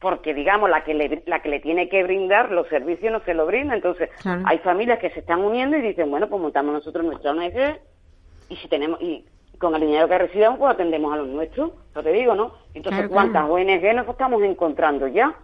porque, 0.00 0.32
digamos, 0.32 0.70
la 0.70 0.84
que 0.84 0.94
le, 0.94 1.22
la 1.26 1.42
que 1.42 1.48
le 1.48 1.60
tiene 1.60 1.88
que 1.88 2.02
brindar 2.04 2.50
los 2.52 2.68
servicios 2.68 3.12
no 3.12 3.20
se 3.24 3.34
lo 3.34 3.46
brinda. 3.46 3.74
Entonces, 3.74 4.08
Claro. 4.22 4.42
hay 4.46 4.58
familias 4.58 4.98
que 5.00 5.10
se 5.10 5.20
están 5.20 5.40
uniendo 5.42 5.76
y 5.76 5.82
dicen, 5.82 6.10
bueno, 6.10 6.28
pues 6.28 6.40
montamos 6.40 6.72
nosotros 6.72 7.04
nuestra 7.04 7.32
ONG 7.32 7.78
y 8.48 8.56
si 8.56 8.68
tenemos... 8.68 9.00
y 9.02 9.24
con 9.58 9.74
el 9.74 9.80
dinero 9.80 10.06
que 10.08 10.16
recibamos, 10.18 10.60
pues 10.60 10.72
atendemos 10.72 11.12
a 11.12 11.16
los 11.16 11.26
nuestros, 11.26 11.72
eso 11.90 12.00
te 12.00 12.12
digo, 12.12 12.32
¿no? 12.36 12.52
Entonces, 12.74 13.00
Claro, 13.08 13.10
¿cuántas 13.12 13.42
claro. 13.48 13.54
ONG 13.54 13.92
nos 13.96 14.08
estamos 14.08 14.40
encontrando 14.44 15.08
ya? 15.08 15.34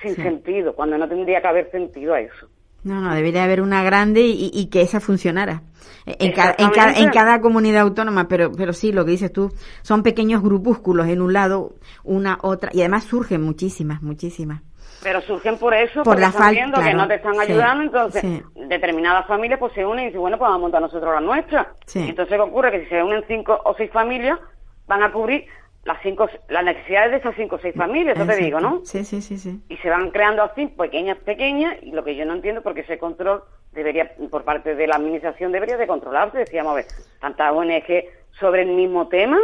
Sin 0.00 0.14
Sí. 0.14 0.22
sentido, 0.22 0.74
cuando 0.76 0.96
no 0.96 1.08
tendría 1.08 1.40
que 1.40 1.48
haber 1.48 1.70
sentido 1.72 2.14
a 2.14 2.20
eso. 2.20 2.48
No, 2.84 3.00
no, 3.00 3.14
debería 3.14 3.44
haber 3.44 3.60
una 3.62 3.82
grande 3.82 4.20
y, 4.20 4.50
y 4.52 4.66
que 4.66 4.82
esa 4.82 5.00
funcionara. 5.00 5.62
En 6.06 6.32
cada, 6.32 6.50
en, 6.50 6.56
cada, 6.56 6.90
Exactamente. 6.90 7.00
en 7.00 7.10
cada 7.10 7.40
comunidad 7.40 7.82
autónoma, 7.82 8.28
pero, 8.28 8.52
pero 8.52 8.74
sí, 8.74 8.92
lo 8.92 9.06
que 9.06 9.12
dices 9.12 9.32
tú, 9.32 9.52
son 9.80 10.02
pequeños 10.02 10.42
grupúsculos 10.42 11.08
en 11.08 11.22
un 11.22 11.32
lado, 11.32 11.72
una, 12.02 12.38
otra, 12.42 12.70
y 12.74 12.80
además 12.80 13.04
surgen 13.04 13.42
muchísimas, 13.42 14.02
muchísimas. 14.02 14.60
Pero 15.02 15.20
surgen 15.22 15.58
por 15.58 15.74
eso, 15.74 16.02
Por 16.02 16.04
porque 16.04 16.20
la 16.22 16.28
están 16.28 16.50
viendo 16.52 16.80
que 16.80 16.94
no 16.94 17.08
te 17.08 17.14
están 17.14 17.34
sí, 17.34 17.40
ayudando, 17.40 17.82
entonces 17.84 18.20
sí. 18.20 18.42
determinadas 18.68 19.26
familias 19.26 19.58
pues 19.58 19.72
se 19.72 19.84
unen 19.84 20.04
y 20.04 20.06
dicen, 20.06 20.20
bueno, 20.20 20.38
pues 20.38 20.46
vamos 20.48 20.58
a 20.58 20.62
montar 20.62 20.82
nosotros 20.82 21.14
la 21.14 21.20
nuestra. 21.20 21.74
Sí. 21.86 22.00
Entonces, 22.00 22.36
¿qué 22.36 22.40
ocurre? 22.40 22.70
Que 22.70 22.84
si 22.84 22.90
se 22.90 23.02
unen 23.02 23.22
cinco 23.26 23.58
o 23.64 23.74
seis 23.74 23.90
familias, 23.90 24.38
van 24.86 25.02
a 25.02 25.12
cubrir 25.12 25.46
las 25.84 25.98
cinco, 26.02 26.28
las 26.48 26.64
necesidades 26.64 27.10
de 27.10 27.16
esas 27.18 27.34
cinco 27.36 27.56
o 27.56 27.58
seis 27.58 27.74
familias, 27.74 28.16
eso 28.16 28.26
te 28.26 28.36
digo. 28.36 28.60
¿no? 28.60 28.80
Sí, 28.84 29.04
sí, 29.04 29.20
sí, 29.20 29.38
sí. 29.38 29.60
Y 29.68 29.76
se 29.78 29.90
van 29.90 30.10
creando 30.10 30.42
así, 30.42 30.66
pequeñas, 30.66 31.18
pequeñas, 31.18 31.76
y 31.82 31.92
lo 31.92 32.02
que 32.04 32.16
yo 32.16 32.24
no 32.24 32.34
entiendo, 32.34 32.62
porque 32.62 32.80
ese 32.80 32.98
control 32.98 33.42
debería, 33.72 34.12
por 34.30 34.44
parte 34.44 34.74
de 34.74 34.86
la 34.86 34.96
administración, 34.96 35.52
debería 35.52 35.76
de 35.76 35.86
controlarse. 35.86 36.38
Decíamos, 36.38 36.72
a 36.72 36.76
ver, 36.76 36.86
tantas 37.20 37.52
ONG 37.52 38.04
sobre 38.40 38.62
el 38.62 38.68
mismo 38.68 39.08
tema, 39.08 39.38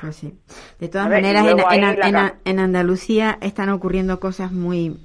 Pues 0.00 0.16
sí. 0.16 0.38
De 0.80 0.88
todas 0.88 1.08
ver, 1.08 1.22
maneras, 1.22 1.46
en, 1.46 1.58
en- 1.84 2.16
en- 2.16 2.32
en 2.44 2.58
Andalucía 2.58 3.38
están 3.40 3.68
ocurriendo 3.68 4.18
cosas 4.20 4.50
muy, 4.52 4.96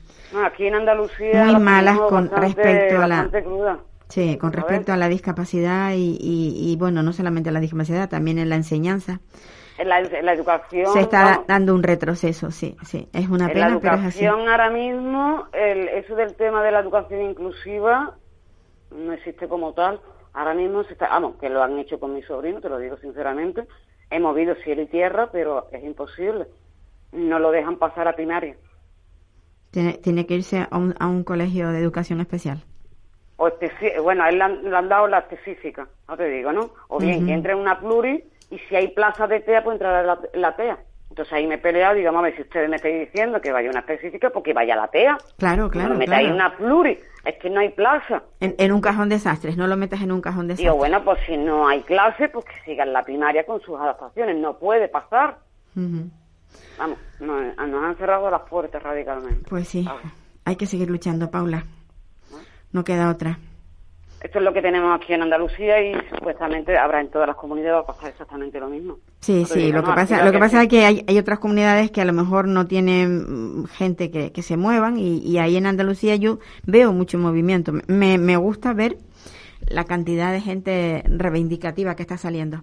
aquí 0.44 0.66
en 0.68 0.76
Andalucía... 0.76 1.44
Muy 1.44 1.54
la 1.54 1.60
malas 1.60 2.00
con 2.00 2.30
bastante- 2.30 2.64
respecto 2.64 3.02
a 3.02 3.08
la- 3.08 3.30
cruda. 3.44 3.80
Sí, 4.10 4.38
con 4.38 4.52
¿Sabes? 4.52 4.66
respecto 4.66 4.94
a 4.94 4.98
la 4.98 5.10
discapacidad 5.10 5.94
y, 5.94 6.18
y, 6.20 6.72
y, 6.72 6.76
bueno, 6.78 7.04
no 7.04 7.14
solamente 7.14 7.50
a 7.50 7.54
la 7.54 7.60
discapacidad, 7.60 8.10
también 8.10 8.38
en 8.40 8.50
la 8.50 8.56
enseñanza. 8.56 9.20
En 9.78 9.90
la, 9.90 10.00
en 10.00 10.26
la 10.26 10.34
educación... 10.34 10.92
Se 10.94 11.02
está 11.02 11.44
dando 11.48 11.76
un 11.76 11.84
retroceso, 11.84 12.50
sí, 12.50 12.76
sí. 12.84 13.08
Es 13.14 13.30
una 13.30 13.46
en 13.52 13.60
la 13.60 13.68
pena, 13.68 13.80
pero 13.80 13.96
es 13.96 14.06
así. 14.06 14.26
educación 14.26 14.50
ahora 14.50 14.70
mismo, 14.72 15.48
el, 15.54 15.88
eso 15.90 16.16
del 16.16 16.36
tema 16.36 16.64
de 16.64 16.72
la 16.72 16.80
educación 16.80 17.22
inclusiva 17.22 18.16
no 18.92 19.14
existe 19.14 19.48
como 19.48 19.74
tal. 19.74 20.00
Ahora 20.34 20.54
mismo 20.54 20.84
se 20.84 20.94
está, 20.94 21.10
vamos, 21.10 21.36
que 21.40 21.50
lo 21.50 21.62
han 21.62 21.78
hecho 21.80 22.00
con 22.00 22.14
mi 22.14 22.24
sobrino, 22.24 22.62
te 22.62 22.70
lo 22.70 22.78
digo 22.80 22.98
sinceramente. 22.98 23.68
He 24.10 24.20
movido 24.20 24.56
cielo 24.64 24.84
y 24.84 24.88
tierra, 24.88 25.30
pero 25.32 25.68
es 25.72 25.84
imposible. 25.84 26.48
No 27.12 27.40
lo 27.40 27.52
dejan 27.52 27.78
pasar 27.78 28.08
a 28.08 28.16
primaria. 28.16 28.56
Tiene, 29.72 29.94
tiene 29.94 30.26
que 30.26 30.36
irse 30.36 30.66
a 30.70 30.78
un, 30.78 30.96
a 31.00 31.08
un 31.08 31.24
colegio 31.24 31.70
de 31.70 31.80
educación 31.80 32.22
especial. 32.22 32.64
O 33.38 33.50
bueno, 34.02 34.24
a 34.24 34.30
él 34.30 34.38
le 34.40 34.44
han, 34.44 34.64
le 34.70 34.76
han 34.76 34.90
dado 34.90 35.08
la 35.08 35.20
específica, 35.20 35.88
no 36.08 36.18
te 36.18 36.28
digo, 36.28 36.52
¿no? 36.52 36.72
O 36.88 37.00
bien 37.00 37.26
que 37.26 37.34
entre 37.34 37.54
en 37.54 37.60
una 37.60 37.80
pluri 37.80 38.24
y 38.50 38.58
si 38.60 38.76
hay 38.76 38.88
plaza 38.90 39.28
de 39.28 39.42
TEA, 39.42 39.64
pues 39.64 39.76
entrar 39.76 40.02
en 40.02 40.08
la, 40.08 40.20
la 40.34 40.56
TEA. 40.56 40.78
Entonces 41.10 41.34
ahí 41.34 41.48
me 41.48 41.56
he 41.56 41.58
peleado, 41.58 42.18
a 42.18 42.22
ver 42.22 42.36
si 42.36 42.42
ustedes 42.42 42.70
me 42.70 42.76
estáis 42.76 43.00
diciendo 43.00 43.40
que 43.42 43.52
vaya 43.52 43.70
una 43.70 43.80
específica, 43.80 44.30
porque 44.30 44.54
vaya 44.54 44.74
a 44.74 44.78
la 44.78 44.88
TEA. 44.88 45.18
Claro, 45.38 45.70
claro, 45.70 45.90
no 45.90 45.94
me 45.96 46.00
metáis 46.02 46.28
claro. 46.30 46.36
una 46.36 46.58
pluri, 46.58 47.00
es 47.26 47.36
que 47.38 47.50
no 47.50 47.60
hay 47.60 47.70
plaza. 47.70 48.24
En, 48.40 48.56
en 48.58 48.72
un 48.72 48.82
cajón 48.82 49.10
desastres, 49.10 49.56
no 49.58 49.68
lo 49.68 49.78
metas 49.78 50.02
en 50.02 50.12
un 50.12 50.22
cajón 50.22 50.48
desastres. 50.48 50.66
Digo, 50.66 50.76
bueno, 50.78 51.04
pues 51.04 51.20
si 51.26 51.38
no 51.38 51.68
hay 51.68 51.82
clase, 51.84 52.30
pues 52.30 52.46
que 52.46 52.54
sigan 52.66 52.92
la 52.94 53.04
primaria 53.04 53.46
con 53.46 53.62
sus 53.62 53.80
adaptaciones. 53.80 54.36
No 54.38 54.58
puede 54.58 54.88
pasar. 54.90 55.38
Vamos, 55.76 56.98
no- 57.20 57.42
nos 57.68 57.84
han 57.84 57.96
cerrado 57.98 58.30
las 58.30 58.42
puertas 58.42 58.82
radicalmente. 58.82 59.48
Pues 59.50 59.68
sí, 59.68 59.88
hay 60.46 60.56
que 60.56 60.66
seguir 60.66 60.90
luchando, 60.90 61.30
Paula. 61.32 61.64
No 62.78 62.84
queda 62.84 63.10
otra. 63.10 63.40
Esto 64.22 64.38
es 64.38 64.46
lo 64.46 64.54
que 64.54 64.62
tenemos 64.62 64.96
aquí 64.96 65.12
en 65.12 65.24
Andalucía 65.24 65.82
y 65.82 65.96
supuestamente 66.14 66.78
habrá 66.78 67.02
en 67.02 67.10
todas 67.10 67.28
las 67.28 67.36
comunidades 67.36 67.74
va 67.74 67.80
a 67.80 67.86
pasar 67.88 68.10
exactamente 68.12 68.60
lo 68.60 68.70
mismo. 68.70 69.00
Sí, 69.20 69.46
te 69.48 69.54
sí, 69.56 69.72
lo 69.72 69.84
que 69.84 69.94
pasa, 69.94 70.24
lo 70.24 70.32
que 70.32 70.38
pasa 70.38 70.62
es 70.62 70.70
que 70.70 70.86
hay, 70.86 71.04
hay 71.08 71.18
otras 71.18 71.40
comunidades 71.40 71.90
que 71.90 72.02
a 72.02 72.06
lo 72.06 72.14
mejor 72.14 72.48
no 72.48 72.68
tienen 72.68 73.62
mm, 73.62 73.66
gente 73.66 74.12
que, 74.12 74.32
que 74.32 74.44
se 74.44 74.58
muevan 74.58 75.00
y, 75.00 75.18
y 75.18 75.40
ahí 75.40 75.58
en 75.58 75.66
Andalucía 75.66 76.18
yo 76.18 76.38
veo 76.68 76.94
mucho 76.94 77.18
movimiento. 77.18 77.72
Me, 77.88 78.20
me 78.20 78.38
gusta 78.38 78.74
ver 78.74 78.98
la 79.68 79.86
cantidad 79.86 80.32
de 80.32 80.42
gente 80.42 81.04
reivindicativa 81.08 81.96
que 81.96 82.04
está 82.04 82.18
saliendo. 82.18 82.62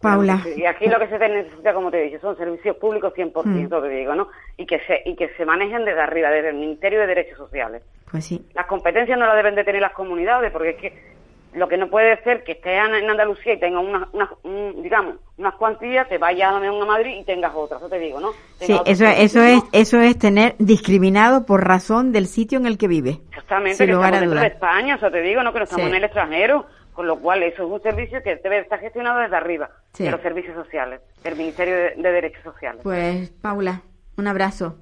Paula, 0.00 0.40
Y 0.56 0.64
aquí 0.66 0.86
lo 0.88 0.98
que 0.98 1.08
se 1.08 1.18
necesita, 1.18 1.72
como 1.72 1.90
te 1.90 2.00
he 2.00 2.04
dicho, 2.10 2.20
son 2.20 2.36
servicios 2.36 2.76
públicos 2.76 3.12
100%, 3.14 3.78
Mm. 3.78 3.82
te 3.82 3.88
digo, 3.88 4.14
¿no? 4.14 4.28
Y 4.56 4.66
que, 4.66 4.78
se, 4.80 5.02
y 5.06 5.16
que 5.16 5.28
se 5.36 5.44
manejen 5.46 5.84
desde 5.84 6.00
arriba, 6.00 6.30
desde 6.30 6.50
el 6.50 6.56
Ministerio 6.56 7.00
de 7.00 7.06
Derechos 7.06 7.38
Sociales. 7.38 7.82
pues 8.10 8.24
sí, 8.24 8.40
Las 8.54 8.66
competencias 8.66 9.18
no 9.18 9.26
las 9.26 9.34
deben 9.36 9.54
de 9.56 9.64
tener 9.64 9.80
las 9.82 9.92
comunidades, 9.92 10.52
porque 10.52 10.70
es 10.70 10.76
que 10.76 11.16
lo 11.54 11.66
que 11.68 11.76
no 11.78 11.88
puede 11.88 12.22
ser 12.22 12.44
que 12.44 12.52
estés 12.52 12.78
en 12.78 13.08
Andalucía 13.10 13.54
y 13.54 13.58
tengas 13.58 13.82
unas, 13.82 14.08
unas, 14.12 14.28
un- 14.44 14.82
digamos, 14.82 15.16
unas 15.38 15.54
cuantías, 15.54 16.06
te 16.08 16.18
vayas 16.18 16.52
a 16.52 16.56
a 16.58 16.84
Madrid 16.84 17.16
y 17.20 17.24
tengas 17.24 17.52
otras, 17.54 17.80
eso 17.80 17.88
te 17.88 17.98
digo, 17.98 18.20
¿no? 18.20 18.32
sí, 18.60 18.72
eso, 18.84 19.04
otros 19.04 19.18
eso 19.18 19.42
es, 19.42 19.62
eso 19.72 20.00
es 20.00 20.18
tener 20.18 20.54
discriminado 20.58 21.46
por 21.46 21.66
razón 21.66 22.12
del 22.12 22.26
sitio 22.26 22.58
en 22.58 22.66
el 22.66 22.76
que 22.78 22.86
vive. 22.88 23.18
Exactamente, 23.30 23.86
que 23.86 23.90
estamos 23.92 24.20
dentro 24.20 24.40
de. 24.40 24.46
España, 24.46 24.94
eso 24.96 25.10
te 25.10 25.22
digo, 25.22 25.42
¿no? 25.42 25.52
Que 25.52 25.58
no 25.60 25.64
estamos 25.64 25.84
Sí. 25.86 25.90
en 25.90 25.96
el 25.96 26.04
extranjero, 26.04 26.66
con 26.96 27.06
lo 27.06 27.18
cual 27.20 27.42
eso 27.44 27.62
es 27.64 27.70
un 27.70 27.82
servicio 27.82 28.20
que 28.24 28.36
debe 28.36 28.58
estar 28.58 28.80
gestionado 28.80 29.20
desde 29.20 29.36
arriba, 29.36 29.70
Sí. 29.92 30.04
de 30.04 30.10
los 30.10 30.20
servicios 30.22 30.54
sociales, 30.56 31.00
del 31.22 31.36
Ministerio 31.36 31.74
de, 31.76 31.94
de 31.96 32.10
Derechos 32.12 32.42
Sociales. 32.42 32.80
Pues 32.82 33.30
Paula, 33.30 33.82
un 34.16 34.26
abrazo. 34.26 34.76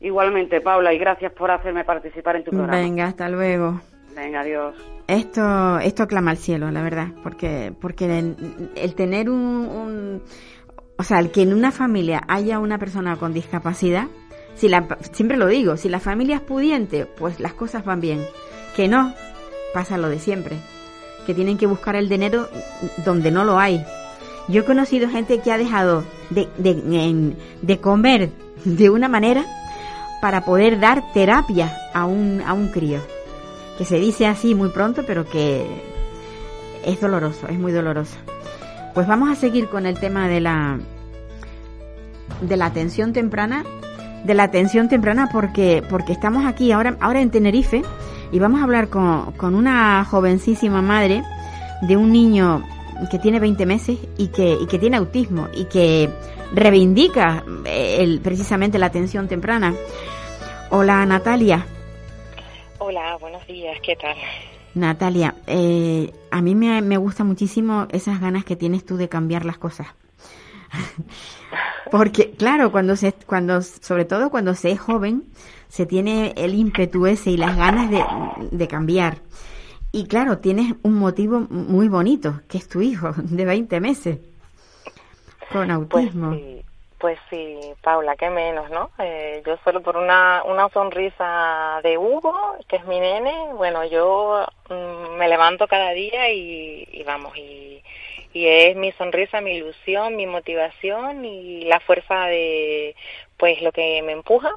Igualmente, 0.00 0.60
Paula, 0.60 0.92
y 0.92 0.98
gracias 0.98 1.32
por 1.32 1.50
hacerme 1.50 1.84
participar 1.84 2.36
en 2.36 2.44
tu 2.44 2.50
programa. 2.50 2.76
Venga, 2.76 3.06
hasta 3.06 3.28
luego. 3.28 3.80
Venga, 4.16 4.40
adiós. 4.40 4.74
Esto, 5.06 5.78
esto 5.78 6.06
clama 6.06 6.32
al 6.32 6.36
cielo, 6.36 6.70
la 6.70 6.82
verdad, 6.82 7.06
porque, 7.22 7.72
porque 7.80 8.06
el, 8.18 8.70
el 8.76 8.94
tener 8.94 9.30
un, 9.30 9.38
un- 9.38 10.22
o 10.98 11.02
sea, 11.04 11.18
el 11.20 11.30
que 11.30 11.42
en 11.42 11.54
una 11.54 11.70
familia 11.70 12.22
haya 12.28 12.58
una 12.58 12.78
persona 12.78 13.16
con 13.16 13.32
discapacidad, 13.32 14.06
si 14.54 14.68
la, 14.68 14.86
siempre 15.12 15.36
lo 15.36 15.46
digo, 15.46 15.76
si 15.76 15.88
la 15.88 16.00
familia 16.00 16.36
es 16.36 16.42
pudiente, 16.42 17.06
pues 17.06 17.40
las 17.40 17.54
cosas 17.54 17.84
van 17.84 18.00
bien. 18.00 18.20
Que 18.76 18.88
no, 18.88 19.14
pasa 19.72 19.96
lo 19.98 20.08
de 20.08 20.18
siempre, 20.18 20.56
que 21.26 21.34
tienen 21.34 21.58
que 21.58 21.66
buscar 21.66 21.96
el 21.96 22.08
dinero 22.08 22.48
donde 23.04 23.30
no 23.30 23.44
lo 23.44 23.58
hay. 23.58 23.84
Yo 24.48 24.62
he 24.62 24.64
conocido 24.64 25.08
gente 25.08 25.38
que 25.40 25.52
ha 25.52 25.58
dejado 25.58 26.04
de, 26.30 26.48
de, 26.58 27.34
de 27.62 27.78
comer 27.78 28.30
de 28.64 28.90
una 28.90 29.08
manera 29.08 29.44
para 30.20 30.44
poder 30.44 30.78
dar 30.78 31.12
terapia 31.12 31.76
a 31.94 32.04
un, 32.04 32.42
a 32.46 32.52
un 32.52 32.68
crío 32.68 33.00
que 33.78 33.84
se 33.84 33.98
dice 33.98 34.26
así 34.26 34.54
muy 34.54 34.68
pronto, 34.68 35.02
pero 35.06 35.28
que 35.28 35.66
es 36.84 37.00
doloroso, 37.00 37.48
es 37.48 37.58
muy 37.58 37.72
doloroso. 37.72 38.16
Pues 38.94 39.06
vamos 39.06 39.30
a 39.30 39.34
seguir 39.34 39.68
con 39.68 39.86
el 39.86 39.98
tema 39.98 40.28
de 40.28 40.40
la 40.40 40.78
de 42.40 42.56
la 42.56 42.66
atención 42.66 43.12
temprana, 43.12 43.64
de 44.24 44.34
la 44.34 44.44
atención 44.44 44.88
temprana 44.88 45.28
porque 45.32 45.82
porque 45.88 46.12
estamos 46.12 46.44
aquí 46.44 46.72
ahora 46.72 46.96
ahora 47.00 47.20
en 47.20 47.30
Tenerife 47.30 47.82
y 48.32 48.38
vamos 48.38 48.60
a 48.60 48.64
hablar 48.64 48.88
con, 48.88 49.32
con 49.32 49.54
una 49.54 50.04
jovencísima 50.04 50.82
madre 50.82 51.22
de 51.82 51.96
un 51.96 52.10
niño 52.10 52.64
que 53.10 53.18
tiene 53.18 53.38
20 53.38 53.66
meses 53.66 53.98
y 54.16 54.28
que, 54.28 54.56
y 54.60 54.66
que 54.66 54.78
tiene 54.78 54.96
autismo 54.96 55.48
y 55.54 55.66
que 55.66 56.08
reivindica 56.54 57.44
eh, 57.64 57.98
el, 58.00 58.20
precisamente 58.20 58.78
la 58.78 58.86
atención 58.86 59.28
temprana. 59.28 59.74
Hola 60.70 61.04
Natalia. 61.04 61.66
Hola, 62.78 63.16
buenos 63.20 63.46
días, 63.46 63.76
¿qué 63.82 63.96
tal? 63.96 64.16
Natalia, 64.74 65.34
eh, 65.46 66.10
a 66.30 66.40
mí 66.40 66.54
me, 66.54 66.80
me 66.80 66.96
gusta 66.96 67.24
muchísimo 67.24 67.86
esas 67.90 68.20
ganas 68.20 68.44
que 68.44 68.56
tienes 68.56 68.86
tú 68.86 68.96
de 68.96 69.08
cambiar 69.08 69.44
las 69.44 69.58
cosas. 69.58 69.88
Porque, 71.90 72.30
claro, 72.30 72.72
cuando 72.72 72.96
se, 72.96 73.12
cuando, 73.12 73.60
sobre 73.60 74.06
todo 74.06 74.30
cuando 74.30 74.54
se 74.54 74.70
es 74.70 74.80
joven, 74.80 75.24
se 75.72 75.86
tiene 75.86 76.34
el 76.36 76.54
ímpetu 76.54 77.06
ese 77.06 77.30
y 77.30 77.38
las 77.38 77.56
ganas 77.56 77.90
de, 77.90 78.04
de 78.50 78.68
cambiar. 78.68 79.22
Y 79.90 80.06
claro, 80.06 80.38
tienes 80.38 80.74
un 80.82 80.96
motivo 80.96 81.40
muy 81.48 81.88
bonito, 81.88 82.42
que 82.46 82.58
es 82.58 82.68
tu 82.68 82.82
hijo, 82.82 83.12
de 83.16 83.44
20 83.46 83.80
meses, 83.80 84.18
con 85.48 85.70
Pues 85.88 86.06
autismo. 86.06 86.30
sí, 86.30 86.64
pues 86.98 87.18
sí, 87.30 87.58
Paula, 87.82 88.16
qué 88.16 88.30
menos, 88.30 88.70
¿no? 88.70 88.90
Eh, 88.98 89.42
yo 89.46 89.56
solo 89.64 89.82
por 89.82 89.96
una, 89.96 90.42
una 90.44 90.68
sonrisa 90.70 91.80
de 91.82 91.98
Hugo, 91.98 92.34
que 92.68 92.76
es 92.76 92.86
mi 92.86 93.00
nene, 93.00 93.52
bueno, 93.54 93.84
yo 93.86 94.46
mm, 94.70 95.16
me 95.18 95.28
levanto 95.28 95.66
cada 95.68 95.90
día 95.92 96.30
y, 96.32 96.88
y 96.92 97.02
vamos, 97.04 97.36
y, 97.36 97.82
y 98.32 98.46
es 98.46 98.76
mi 98.76 98.92
sonrisa, 98.92 99.40
mi 99.40 99.52
ilusión, 99.56 100.16
mi 100.16 100.26
motivación 100.26 101.24
y 101.24 101.64
la 101.64 101.80
fuerza 101.80 102.26
de, 102.26 102.94
pues, 103.36 103.60
lo 103.62 103.72
que 103.72 104.02
me 104.02 104.12
empuja 104.12 104.50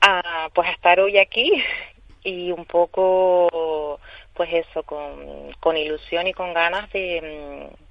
a, 0.00 0.50
pues, 0.54 0.68
a 0.68 0.72
estar 0.72 1.00
hoy 1.00 1.18
aquí 1.18 1.52
y 2.24 2.52
un 2.52 2.64
poco, 2.66 4.00
pues 4.34 4.52
eso, 4.52 4.82
con, 4.84 5.52
con 5.60 5.76
ilusión 5.76 6.26
y 6.26 6.32
con 6.32 6.54
ganas 6.54 6.90
de... 6.92 7.70
mm, 7.70 7.90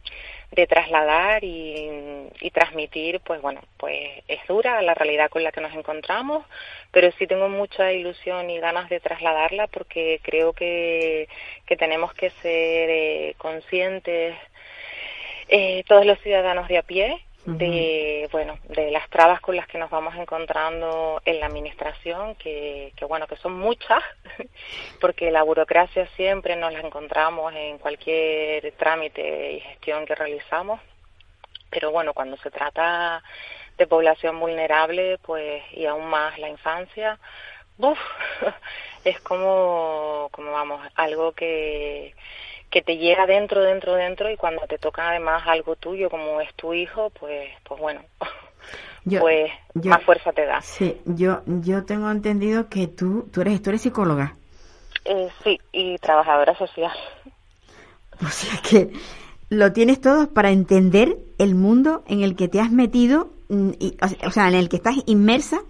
de 0.52 0.66
trasladar 0.66 1.44
y, 1.44 2.28
y 2.42 2.52
transmitir, 2.52 3.20
pues 3.20 3.42
bueno, 3.42 3.62
pues 3.78 4.24
es 4.28 4.40
dura 4.48 4.82
la 4.82 4.96
realidad 4.96 5.30
con 5.30 5.44
la 5.44 5.52
que 5.52 5.62
nos 5.62 5.74
encontramos, 5.76 6.44
pero 6.92 7.12
sí 7.14 7.28
tengo 7.28 7.50
mucha 7.50 7.92
ilusión 7.94 8.50
y 8.50 8.60
ganas 8.60 8.90
de 8.90 9.00
trasladarla 9.00 9.68
porque 9.68 10.20
creo 10.24 10.54
que, 10.54 11.28
que 11.68 11.78
tenemos 11.78 12.14
que 12.14 12.32
ser 12.42 12.90
eh, 12.90 13.36
conscientes 13.38 14.36
eh, 15.50 15.84
todos 15.88 16.06
los 16.06 16.20
ciudadanos 16.20 16.68
de 16.68 16.78
a 16.80 16.84
pie 16.84 17.20
de 17.58 18.30
bueno 18.32 18.58
de 18.70 18.92
las 18.92 19.10
trabas 19.10 19.42
con 19.42 19.56
las 19.56 19.68
que 19.68 19.78
nos 19.78 19.90
vamos 19.90 20.16
encontrando 20.16 21.22
en 21.26 21.40
la 21.40 21.48
administración 21.48 22.36
que, 22.36 22.94
que 22.96 23.06
bueno 23.06 23.28
que 23.28 23.36
son 23.38 23.54
muchas 23.54 24.04
porque 25.02 25.32
la 25.32 25.44
burocracia 25.44 26.08
siempre 26.16 26.56
nos 26.56 26.74
la 26.74 26.82
encontramos 26.82 27.54
en 27.56 27.78
cualquier 27.78 28.72
trámite 28.74 29.54
y 29.54 29.60
gestión 29.62 30.06
que 30.06 30.16
realizamos. 30.16 30.80
Pero 31.70 31.92
bueno 31.92 32.14
cuando 32.14 32.38
se 32.38 32.52
trata 32.52 33.24
de 33.78 33.88
población 33.88 34.40
vulnerable 34.40 35.18
pues 35.20 35.64
y 35.72 35.86
aún 35.86 36.08
más 36.08 36.38
la 36.38 36.50
infancia 36.50 37.18
es 39.06 39.20
como 39.22 40.30
como 40.32 40.52
vamos 40.52 40.86
algo 40.96 41.32
que 41.32 42.14
que 42.70 42.82
te 42.82 42.98
llega 42.98 43.26
dentro, 43.26 43.62
dentro, 43.64 43.96
dentro 43.96 44.30
y 44.30 44.38
cuando 44.38 44.62
te 44.68 44.78
toca 44.78 45.10
además 45.10 45.44
algo 45.46 45.76
tuyo 45.76 46.10
como 46.10 46.40
es 46.42 46.54
tu 46.56 46.74
hijo, 46.74 47.10
pues, 47.20 47.50
pues 47.64 47.80
bueno, 47.80 48.02
Yo- 49.06 49.20
pues 49.22 49.50
yo- 49.74 49.90
más 49.92 50.04
fuerza 50.04 50.32
te 50.32 50.46
da. 50.46 50.62
Sí, 50.62 50.98
yo, 51.06 51.42
yo 51.46 51.86
tengo 51.86 52.10
entendido 52.12 52.70
que 52.70 52.88
tú, 52.88 53.28
tú 53.32 53.42
eres, 53.42 53.62
tú 53.62 53.70
eres 53.72 53.82
psicóloga. 53.82 54.36
Eh, 55.06 55.30
sí, 55.44 55.60
y 55.72 55.98
trabajadora 55.98 56.56
social. 56.58 56.92
O 58.22 58.28
sea 58.28 58.60
que 58.62 58.92
lo 59.50 59.72
tienes 59.72 60.02
todo 60.02 60.30
para 60.34 60.52
entender 60.52 61.18
el 61.38 61.56
mundo 61.56 62.04
en 62.08 62.22
el 62.22 62.36
que 62.36 62.50
te 62.50 62.60
has 62.60 62.70
metido, 62.70 63.30
mm, 63.48 63.70
y, 63.80 63.98
o 64.26 64.32
sea, 64.32 64.50
en 64.50 64.56
el 64.56 64.68
que 64.68 64.76
estás 64.76 64.96
inmersa, 65.06 65.62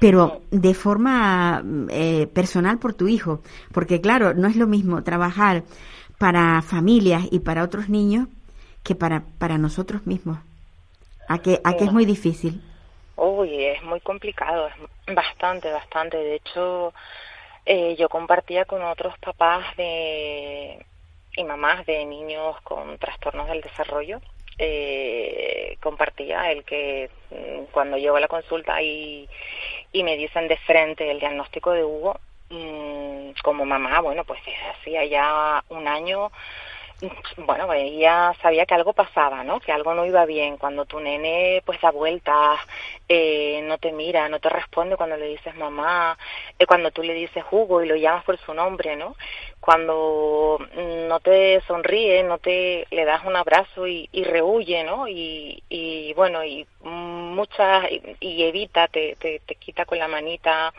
pero 0.00 0.40
de 0.50 0.72
forma 0.72 1.62
eh, 1.90 2.26
personal 2.32 2.78
por 2.78 2.94
tu 2.94 3.08
hijo. 3.08 3.42
Porque 3.72 4.00
claro, 4.00 4.32
no 4.34 4.48
es 4.48 4.56
lo 4.56 4.66
mismo 4.66 5.02
trabajar 5.04 5.64
para 6.18 6.62
familias 6.62 7.24
y 7.30 7.40
para 7.40 7.62
otros 7.62 7.88
niños 7.88 8.28
que 8.82 8.94
para, 8.94 9.24
para 9.38 9.58
nosotros 9.58 10.06
mismos. 10.06 10.38
¿A 11.28 11.38
que, 11.38 11.60
a 11.64 11.74
que 11.74 11.84
es 11.84 11.92
muy 11.92 12.04
difícil? 12.04 12.62
Uy, 13.16 13.64
es 13.64 13.82
muy 13.82 14.00
complicado, 14.00 14.68
es 14.68 15.14
bastante, 15.14 15.70
bastante. 15.72 16.16
De 16.16 16.36
hecho, 16.36 16.92
eh, 17.64 17.96
yo 17.98 18.08
compartía 18.08 18.64
con 18.64 18.82
otros 18.82 19.18
papás 19.18 19.76
de 19.76 20.84
y 21.36 21.44
mamás 21.44 21.84
de 21.84 22.04
niños 22.06 22.56
con 22.62 22.96
trastornos 22.98 23.48
del 23.48 23.60
desarrollo. 23.60 24.20
Eh, 24.58 25.76
compartía 25.82 26.50
el 26.50 26.64
que 26.64 27.10
mm, 27.30 27.72
cuando 27.72 27.98
llego 27.98 28.16
a 28.16 28.20
la 28.20 28.28
consulta 28.28 28.80
y, 28.80 29.28
y 29.92 30.02
me 30.02 30.16
dicen 30.16 30.48
de 30.48 30.56
frente 30.58 31.10
el 31.10 31.20
diagnóstico 31.20 31.72
de 31.72 31.84
Hugo, 31.84 32.18
mm, 32.50 33.30
como 33.42 33.64
mamá, 33.64 34.00
bueno, 34.00 34.24
pues 34.24 34.40
hacía 34.78 35.04
ya 35.04 35.64
un 35.68 35.86
año 35.88 36.30
bueno, 37.36 37.70
ella 37.74 38.32
sabía 38.40 38.64
que 38.64 38.74
algo 38.74 38.94
pasaba, 38.94 39.44
¿no? 39.44 39.60
Que 39.60 39.70
algo 39.70 39.94
no 39.94 40.06
iba 40.06 40.24
bien. 40.24 40.56
Cuando 40.56 40.86
tu 40.86 40.98
nene 40.98 41.62
pues 41.66 41.80
da 41.80 41.90
vueltas, 41.90 42.58
eh, 43.08 43.60
no 43.64 43.76
te 43.78 43.92
mira, 43.92 44.28
no 44.28 44.38
te 44.40 44.48
responde 44.48 44.96
cuando 44.96 45.16
le 45.16 45.28
dices 45.28 45.54
mamá, 45.56 46.16
eh, 46.58 46.64
cuando 46.66 46.90
tú 46.90 47.02
le 47.02 47.12
dices 47.12 47.44
Hugo 47.50 47.82
y 47.82 47.88
lo 47.88 47.96
llamas 47.96 48.24
por 48.24 48.38
su 48.38 48.54
nombre, 48.54 48.96
¿no? 48.96 49.14
Cuando 49.60 50.58
no 51.08 51.20
te 51.20 51.60
sonríe, 51.62 52.22
no 52.22 52.38
te 52.38 52.86
le 52.90 53.04
das 53.04 53.24
un 53.24 53.36
abrazo 53.36 53.86
y, 53.86 54.08
y 54.12 54.24
rehuye, 54.24 54.82
¿no? 54.84 55.06
Y, 55.06 55.62
y 55.68 56.14
bueno, 56.14 56.44
y 56.44 56.66
muchas, 56.82 57.90
y, 58.20 58.44
evita, 58.44 58.88
te, 58.88 59.16
te, 59.16 59.40
te 59.40 59.54
quita 59.56 59.84
con 59.84 59.98
la 59.98 60.08
manita 60.08 60.72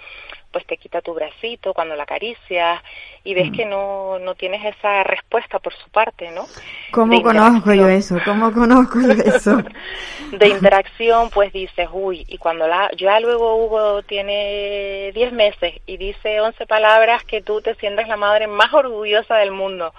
pues 0.51 0.65
te 0.65 0.77
quita 0.77 1.01
tu 1.01 1.13
bracito 1.13 1.73
cuando 1.73 1.95
la 1.95 2.03
acaricias 2.03 2.81
y 3.23 3.33
ves 3.33 3.49
mm. 3.49 3.53
que 3.53 3.65
no, 3.65 4.19
no 4.19 4.35
tienes 4.35 4.63
esa 4.65 5.03
respuesta 5.03 5.59
por 5.59 5.73
su 5.73 5.89
parte, 5.89 6.31
¿no? 6.31 6.45
¿Cómo 6.91 7.21
conozco 7.21 7.73
yo 7.73 7.87
eso? 7.89 8.17
¿Cómo 8.23 8.51
conozco 8.53 8.99
yo 9.01 9.11
eso? 9.11 9.61
de 10.31 10.47
interacción, 10.47 11.29
pues 11.29 11.51
dices, 11.51 11.89
uy, 11.91 12.25
y 12.27 12.37
cuando 12.37 12.67
la, 12.67 12.89
ya 12.97 13.19
luego 13.19 13.55
Hugo 13.57 14.03
tiene 14.03 15.11
10 15.13 15.33
meses 15.33 15.75
y 15.85 15.97
dice 15.97 16.39
11 16.39 16.65
palabras 16.65 17.23
que 17.25 17.41
tú 17.41 17.61
te 17.61 17.75
sientes 17.75 18.07
la 18.07 18.17
madre 18.17 18.47
más 18.47 18.73
orgullosa 18.73 19.35
del 19.35 19.51
mundo 19.51 19.93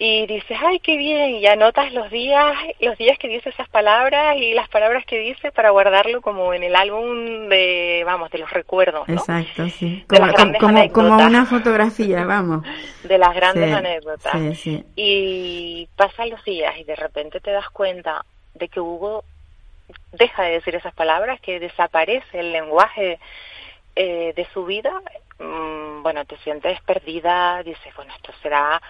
y 0.00 0.26
dices, 0.26 0.56
ay, 0.64 0.78
qué 0.78 0.96
bien, 0.96 1.36
y 1.36 1.46
anotas 1.46 1.92
los 1.92 2.08
días, 2.10 2.54
los 2.78 2.96
días 2.98 3.18
que 3.18 3.26
dice 3.26 3.48
esas 3.48 3.68
palabras 3.68 4.36
y 4.36 4.54
las 4.54 4.68
palabras 4.68 5.04
que 5.04 5.18
dice 5.18 5.50
para 5.50 5.70
guardarlo 5.70 6.20
como 6.20 6.54
en 6.54 6.62
el 6.62 6.76
álbum 6.76 7.48
de, 7.48 8.04
vamos, 8.06 8.30
de 8.30 8.38
los 8.38 8.50
recuerdos, 8.50 9.08
¿no? 9.08 9.14
Exacto, 9.14 9.68
sí. 9.68 10.04
Como, 10.08 10.92
como, 10.92 11.16
una 11.16 11.46
fotografía, 11.46 12.24
vamos. 12.24 12.64
De 13.02 13.16
las 13.16 13.34
grandes 13.34 13.72
anécdotas. 13.72 14.32
Sí, 14.32 14.54
sí. 14.54 14.84
Y 14.94 15.88
pasan 15.96 16.30
los 16.30 16.44
días 16.44 16.76
y 16.76 16.84
de 16.84 16.94
repente 16.94 17.40
te 17.40 17.50
das 17.50 17.68
cuenta 17.70 18.24
de 18.54 18.68
que 18.68 18.80
Hugo 18.80 19.24
deja 20.12 20.42
de 20.42 20.52
decir 20.52 20.74
esas 20.74 20.94
palabras, 20.94 21.40
que 21.40 21.58
desaparece 21.58 22.40
el 22.40 22.52
lenguaje 22.52 23.18
eh, 23.96 24.32
de 24.36 24.46
su 24.52 24.64
vida, 24.64 24.92
mm, 25.38 26.02
bueno, 26.02 26.24
te 26.24 26.36
sientes 26.38 26.80
perdida, 26.82 27.62
dices, 27.62 27.94
bueno, 27.96 28.12
esto 28.14 28.32
será 28.42 28.80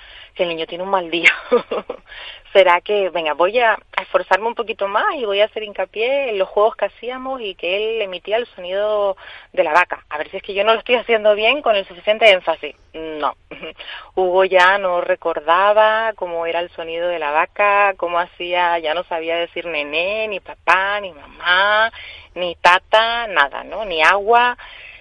el 0.43 0.49
niño 0.49 0.67
tiene 0.67 0.85
un 0.85 0.91
mal 0.91 1.11
día, 1.11 1.33
será 2.53 2.81
que, 2.81 3.11
venga, 3.11 3.35
voy 3.35 3.59
a, 3.59 3.79
esforzarme 4.01 4.47
un 4.47 4.55
poquito 4.55 4.89
más 4.89 5.15
y 5.17 5.25
voy 5.25 5.41
a 5.41 5.47
hacer 5.47 5.63
hincapié 5.63 6.31
en 6.31 6.39
los 6.39 6.49
juegos 6.49 6.77
que 6.77 6.87
hacíamos 6.87 7.41
y 7.41 7.55
que 7.55 7.77
él 7.77 8.03
emitía 8.03 8.37
el 8.37 8.47
sonido 8.47 9.17
de 9.53 9.65
la 9.65 9.73
vaca, 9.73 10.05
a 10.09 10.19
ver 10.19 10.31
si 10.31 10.39
es 10.39 10.43
que 10.43 10.55
yo 10.55 10.65
no 10.65 10.73
lo 10.73 10.79
estoy 10.79 10.97
haciendo 10.97 11.35
bien 11.35 11.63
con 11.63 11.77
el 11.77 11.87
suficiente 11.87 12.31
énfasis. 12.31 12.75
No, 12.95 13.37
Hugo 14.15 14.45
ya 14.45 14.79
no 14.79 15.01
recordaba 15.01 16.13
cómo 16.15 16.47
era 16.47 16.61
el 16.61 16.71
sonido 16.71 17.09
de 17.09 17.19
la 17.19 17.31
vaca, 17.31 17.95
cómo 17.97 18.19
hacía, 18.19 18.79
ya 18.79 18.95
no 18.95 19.05
sabía 19.05 19.37
decir 19.37 19.67
nené, 19.67 20.29
ni 20.29 20.41
papá, 20.41 21.01
ni 21.01 21.13
mamá, 21.13 21.93
ni 22.35 22.55
tata, 22.57 23.27
nada, 23.27 23.65
¿no? 23.65 23.85
Ni 23.85 24.03
agua 24.03 24.57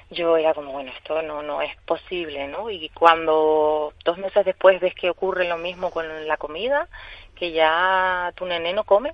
yo 0.09 0.37
era 0.37 0.53
como, 0.53 0.71
bueno, 0.71 0.91
esto 0.95 1.21
no, 1.21 1.41
no 1.41 1.61
es 1.61 1.75
posible, 1.85 2.47
¿no? 2.47 2.69
Y 2.69 2.89
cuando 2.89 3.93
dos 4.05 4.17
meses 4.17 4.45
después 4.45 4.79
ves 4.79 4.95
que 4.95 5.09
ocurre 5.09 5.47
lo 5.47 5.57
mismo 5.57 5.91
con 5.91 6.27
la 6.27 6.37
comida, 6.37 6.87
que 7.35 7.51
ya 7.51 8.31
tu 8.35 8.45
nene 8.45 8.73
no 8.73 8.83
come, 8.83 9.13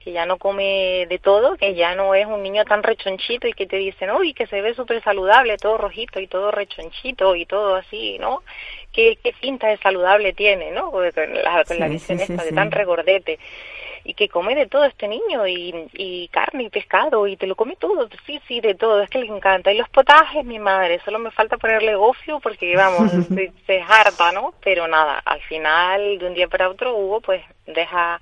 que 0.00 0.12
ya 0.12 0.26
no 0.26 0.36
come 0.36 1.06
de 1.08 1.18
todo, 1.18 1.56
que 1.56 1.74
ya 1.74 1.94
no 1.94 2.14
es 2.14 2.26
un 2.26 2.42
niño 2.42 2.64
tan 2.64 2.82
rechonchito 2.82 3.48
y 3.48 3.54
que 3.54 3.66
te 3.66 3.76
dicen, 3.76 4.10
uy, 4.10 4.34
que 4.34 4.46
se 4.46 4.60
ve 4.60 4.74
súper 4.74 5.02
saludable, 5.02 5.56
todo 5.56 5.78
rojito 5.78 6.20
y 6.20 6.26
todo 6.26 6.50
rechonchito 6.50 7.34
y 7.34 7.46
todo 7.46 7.74
así, 7.76 8.18
¿no? 8.18 8.42
¿Qué, 8.92 9.18
qué 9.22 9.32
pinta 9.32 9.68
de 9.68 9.78
saludable 9.78 10.34
tiene, 10.34 10.70
¿no? 10.70 10.90
Con 10.90 11.04
la, 11.04 11.64
con 11.64 11.78
la 11.78 11.88
visión 11.88 12.20
esta 12.20 12.44
de 12.44 12.52
tan 12.52 12.70
regordete 12.70 13.38
y 14.04 14.14
que 14.14 14.28
come 14.28 14.54
de 14.54 14.66
todo 14.66 14.84
este 14.84 15.08
niño 15.08 15.46
y, 15.46 15.88
y 15.94 16.28
carne 16.28 16.64
y 16.64 16.68
pescado 16.68 17.26
y 17.26 17.36
te 17.36 17.46
lo 17.46 17.56
come 17.56 17.76
todo, 17.76 18.08
sí, 18.26 18.40
sí, 18.46 18.60
de 18.60 18.74
todo, 18.74 19.02
es 19.02 19.10
que 19.10 19.18
le 19.18 19.26
encanta. 19.26 19.72
Y 19.72 19.78
los 19.78 19.88
potajes, 19.88 20.44
mi 20.44 20.58
madre, 20.58 21.00
solo 21.04 21.18
me 21.18 21.30
falta 21.30 21.56
ponerle 21.56 21.94
gofio 21.94 22.38
porque, 22.40 22.76
vamos, 22.76 23.10
se, 23.34 23.52
se 23.66 23.80
harta, 23.80 24.32
¿no? 24.32 24.54
Pero 24.62 24.86
nada, 24.86 25.18
al 25.24 25.40
final, 25.42 26.18
de 26.18 26.26
un 26.26 26.34
día 26.34 26.48
para 26.48 26.68
otro, 26.68 26.94
Hugo, 26.94 27.20
pues 27.20 27.42
deja 27.66 28.20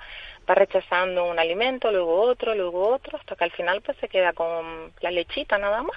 va 0.49 0.55
rechazando 0.55 1.25
un 1.25 1.39
alimento, 1.39 1.91
luego 1.91 2.21
otro, 2.23 2.55
luego 2.55 2.89
otro, 2.89 3.19
hasta 3.19 3.37
que 3.37 3.45
al 3.45 3.53
final 3.53 3.81
pues 3.81 3.97
se 3.99 4.09
queda 4.09 4.33
con 4.33 4.93
la 5.01 5.11
lechita 5.11 5.59
nada 5.59 5.83
más. 5.83 5.97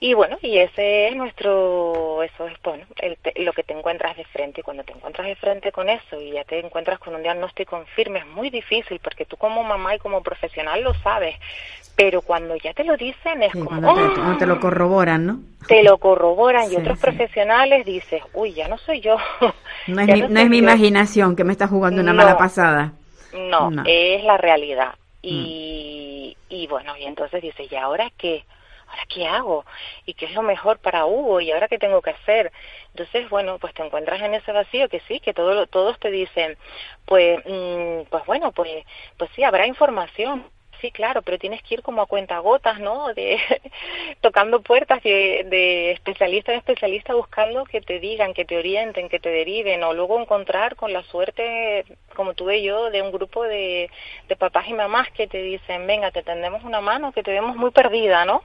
Y 0.00 0.14
bueno, 0.14 0.36
y 0.42 0.58
ese 0.58 1.08
es 1.08 1.16
nuestro, 1.16 2.22
eso 2.22 2.46
es 2.46 2.54
bueno, 2.62 2.84
lo 3.36 3.52
que 3.52 3.64
te 3.64 3.72
encuentras 3.72 4.16
de 4.16 4.24
frente. 4.26 4.60
Y 4.60 4.62
cuando 4.62 4.84
te 4.84 4.92
encuentras 4.92 5.26
de 5.26 5.34
frente 5.34 5.72
con 5.72 5.88
eso 5.88 6.20
y 6.20 6.32
ya 6.32 6.44
te 6.44 6.60
encuentras 6.60 7.00
con 7.00 7.16
un 7.16 7.22
diagnóstico 7.22 7.84
firme, 7.96 8.20
es 8.20 8.26
muy 8.26 8.48
difícil 8.48 9.00
porque 9.02 9.24
tú 9.24 9.36
como 9.36 9.64
mamá 9.64 9.96
y 9.96 9.98
como 9.98 10.22
profesional 10.22 10.84
lo 10.84 10.94
sabes. 10.94 11.34
Pero 11.96 12.22
cuando 12.22 12.54
ya 12.54 12.72
te 12.74 12.84
lo 12.84 12.96
dicen 12.96 13.42
es 13.42 13.52
como... 13.52 13.66
Cuando 13.66 14.36
te, 14.38 14.46
lo 14.46 14.54
¡Ah! 14.54 14.60
corroboran, 14.60 15.26
¿no? 15.26 15.40
Te 15.66 15.82
lo 15.82 15.98
corroboran 15.98 16.70
y 16.70 16.76
otros 16.76 16.96
profesionales 17.00 17.84
dices, 17.84 18.22
uy, 18.34 18.52
ya 18.52 18.68
no 18.68 18.78
soy 18.78 19.00
yo. 19.00 19.16
No 19.88 20.02
es, 20.02 20.08
mi, 20.12 20.20
no 20.20 20.40
es 20.40 20.50
mi 20.50 20.58
imaginación 20.58 21.34
que 21.34 21.44
me 21.44 21.52
está 21.52 21.66
jugando 21.66 22.02
una 22.02 22.12
mala 22.12 22.36
pasada. 22.36 22.92
No, 23.32 23.70
es 23.86 24.22
la 24.22 24.36
realidad. 24.36 24.94
Y, 25.22 26.36
mm. 26.50 26.54
y 26.54 26.66
bueno, 26.66 26.94
y 26.96 27.04
entonces 27.04 27.40
dices, 27.40 27.72
¿y 27.72 27.74
ahora 27.74 28.10
qué? 28.18 28.44
¿Ahora 28.98 29.06
qué 29.08 29.26
hago? 29.26 29.64
¿Y 30.06 30.14
qué 30.14 30.26
es 30.26 30.34
lo 30.34 30.42
mejor 30.42 30.78
para 30.78 31.06
Hugo? 31.06 31.40
¿Y 31.40 31.52
ahora 31.52 31.68
qué 31.68 31.78
tengo 31.78 32.02
que 32.02 32.10
hacer? 32.10 32.52
Entonces, 32.90 33.28
bueno, 33.28 33.58
pues 33.58 33.74
te 33.74 33.84
encuentras 33.84 34.20
en 34.22 34.34
ese 34.34 34.52
vacío 34.52 34.88
que 34.88 35.00
sí, 35.08 35.20
que 35.20 35.34
todo, 35.34 35.66
todos 35.66 35.98
te 36.00 36.10
dicen, 36.10 36.56
pues, 37.06 37.38
mm, 37.46 38.08
pues 38.10 38.24
bueno, 38.26 38.52
pues, 38.52 38.84
pues 39.16 39.30
sí, 39.34 39.44
habrá 39.44 39.66
información, 39.66 40.44
Sí, 40.80 40.92
claro, 40.92 41.22
pero 41.22 41.38
tienes 41.38 41.60
que 41.62 41.74
ir 41.74 41.82
como 41.82 42.02
a 42.02 42.06
cuentagotas, 42.06 42.78
¿no? 42.78 43.12
De 43.12 43.36
tocando 44.20 44.62
puertas 44.62 45.02
de, 45.02 45.90
especialista 45.90 46.52
en 46.52 46.58
especialista 46.58 47.14
buscando 47.14 47.64
que 47.64 47.80
te 47.80 47.98
digan, 47.98 48.32
que 48.32 48.44
te 48.44 48.56
orienten, 48.56 49.08
que 49.08 49.18
te 49.18 49.28
deriven, 49.28 49.82
o 49.82 49.92
luego 49.92 50.20
encontrar 50.20 50.76
con 50.76 50.92
la 50.92 51.02
suerte, 51.02 51.84
como 52.14 52.34
tuve 52.34 52.62
yo, 52.62 52.90
de 52.90 53.02
un 53.02 53.10
grupo 53.10 53.42
de 53.42 53.90
papás 54.38 54.68
y 54.68 54.74
mamás 54.74 55.10
que 55.10 55.26
te 55.26 55.42
dicen, 55.42 55.84
venga, 55.86 56.12
te 56.12 56.22
tendemos 56.22 56.62
una 56.62 56.80
mano, 56.80 57.10
que 57.12 57.24
te 57.24 57.32
vemos 57.32 57.56
muy 57.56 57.72
perdida, 57.72 58.24
¿no? 58.24 58.44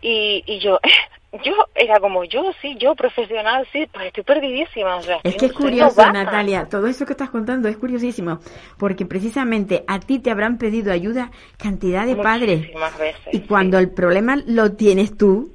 Y, 0.00 0.42
y 0.46 0.60
yo, 0.60 0.78
yo 1.44 1.52
era 1.74 2.00
como 2.00 2.24
yo, 2.24 2.52
sí, 2.62 2.76
yo 2.78 2.94
profesional, 2.94 3.66
sí, 3.72 3.86
pues 3.92 4.06
estoy 4.06 4.24
perdidísima. 4.24 4.98
es 5.22 5.36
que 5.36 5.46
es 5.46 5.52
curioso, 5.52 6.10
Natalia, 6.10 6.68
todo 6.68 6.86
eso 6.86 7.04
que 7.04 7.12
estás 7.12 7.30
contando 7.30 7.68
es 7.68 7.76
curiosísimo, 7.76 8.40
porque 8.78 9.04
precisamente 9.04 9.84
a 9.86 10.00
ti 10.00 10.18
te 10.18 10.30
habrán 10.30 10.58
pedido 10.58 10.92
ayuda 10.92 11.30
cantidad 11.58 12.06
de 12.06 12.16
padres. 12.16 12.68
Veces, 12.98 13.20
y 13.32 13.40
cuando 13.40 13.78
el 13.78 13.90
problema 13.90 14.36
lo 14.46 14.72
tienes 14.72 15.16
tú, 15.16 15.52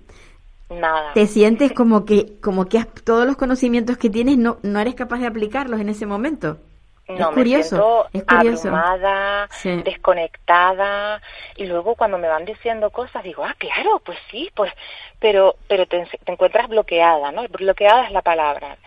Nada. 0.69 1.13
te 1.13 1.25
sientes 1.27 1.73
como 1.73 2.05
que, 2.05 2.39
como 2.41 2.65
que 2.65 2.83
todos 3.03 3.25
los 3.25 3.35
conocimientos 3.35 3.97
que 3.97 4.09
tienes 4.09 4.37
no, 4.37 4.57
no 4.61 4.79
eres 4.79 4.95
capaz 4.95 5.19
de 5.19 5.27
aplicarlos 5.27 5.79
en 5.79 5.89
ese 5.89 6.05
momento. 6.05 6.59
No, 7.07 7.29
es 7.29 7.35
curioso, 7.35 8.07
me 8.13 8.21
siento 8.21 8.35
abrumada, 8.35 9.49
desconectada 9.83 11.21
y 11.57 11.65
luego 11.65 11.95
cuando 11.95 12.17
me 12.17 12.29
van 12.29 12.45
diciendo 12.45 12.91
cosas 12.91 13.23
digo, 13.23 13.43
ah, 13.43 13.55
claro, 13.57 14.01
pues 14.05 14.17
sí, 14.31 14.49
pues, 14.55 14.71
pero, 15.19 15.55
pero 15.67 15.85
te, 15.85 16.07
encuentras 16.27 16.69
bloqueada, 16.69 17.31
¿no? 17.31 17.43
Bloqueada 17.49 18.05
es 18.05 18.11
la 18.11 18.21
palabra 18.21 18.77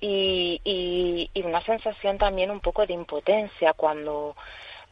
y, 0.00 0.60
y, 0.64 1.30
y 1.32 1.42
una 1.42 1.62
sensación 1.62 2.18
también 2.18 2.50
un 2.50 2.60
poco 2.60 2.84
de 2.86 2.92
impotencia 2.92 3.72
cuando 3.72 4.36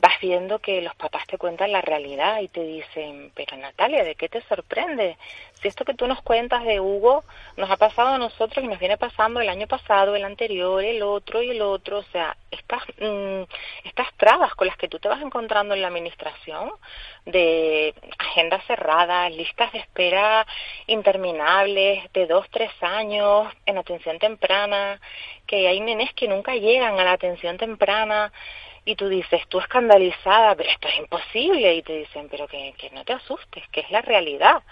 vas 0.01 0.19
viendo 0.21 0.59
que 0.61 0.81
los 0.81 0.95
papás 0.95 1.27
te 1.27 1.37
cuentan 1.37 1.73
la 1.73 1.83
realidad 1.83 2.41
y 2.41 2.49
te 2.49 2.63
dicen, 2.63 3.33
pero 3.35 3.57
Natalia, 3.57 4.03
¿de 4.03 4.15
qué 4.15 4.29
te 4.29 4.41
sorprende? 4.43 5.19
Si 5.61 5.69
esto 5.69 5.85
que 5.85 5.95
tú 5.95 6.07
nos 6.07 6.23
cuentas 6.23 6.65
de 6.65 6.81
Hugo 6.81 7.23
nos 7.57 7.71
ha 7.71 7.77
pasado 7.77 8.09
a 8.09 8.19
nosotros 8.19 8.65
y 8.65 8.69
nos 8.69 8.79
viene 8.79 8.97
pasando 8.97 9.41
el 9.41 9.49
año 9.49 9.67
pasado, 9.67 10.17
el 10.17 10.25
anterior, 10.25 10.83
el 10.83 11.03
otro 11.03 11.43
y 11.43 11.51
el 11.51 11.61
otro, 11.61 11.99
o 11.99 12.03
sea, 12.05 12.37
estas, 12.51 12.83
mm, 12.99 13.43
estas 13.85 14.13
trabas 14.17 14.55
con 14.55 14.69
las 14.69 14.77
que 14.79 14.89
tú 14.89 14.99
te 14.99 15.09
vas 15.09 15.21
encontrando 15.21 15.75
en 15.75 15.83
la 15.83 15.89
administración, 15.89 16.71
de 17.27 17.95
agendas 18.19 18.65
cerradas, 18.67 19.31
listas 19.33 19.73
de 19.73 19.81
espera 19.81 20.47
interminables, 20.87 22.11
de 22.13 22.27
dos, 22.27 22.47
tres 22.51 22.71
años, 22.81 23.53
en 23.67 23.77
atención 23.77 24.19
temprana, 24.19 24.99
que 25.47 25.69
hay 25.69 25.81
nenes 25.81 26.13
que 26.15 26.29
nunca 26.29 26.55
llegan 26.55 26.99
a 26.99 27.05
la 27.05 27.13
atención 27.13 27.59
temprana, 27.59 28.33
y 28.91 28.97
tú 28.97 29.09
dices, 29.09 29.47
tú 29.49 29.61
escandalizada, 29.61 30.57
pero 30.57 30.69
esto 30.69 30.89
es 30.89 30.99
imposible, 30.99 31.75
y 31.75 31.83
te 31.83 31.99
dicen, 31.99 32.29
pero 32.29 32.49
que, 32.49 32.75
que 32.77 32.91
no 32.91 33.05
te 33.05 33.13
asustes, 33.13 33.63
que 33.69 33.81
es 33.81 33.91
la 33.91 34.03
realidad. 34.03 34.63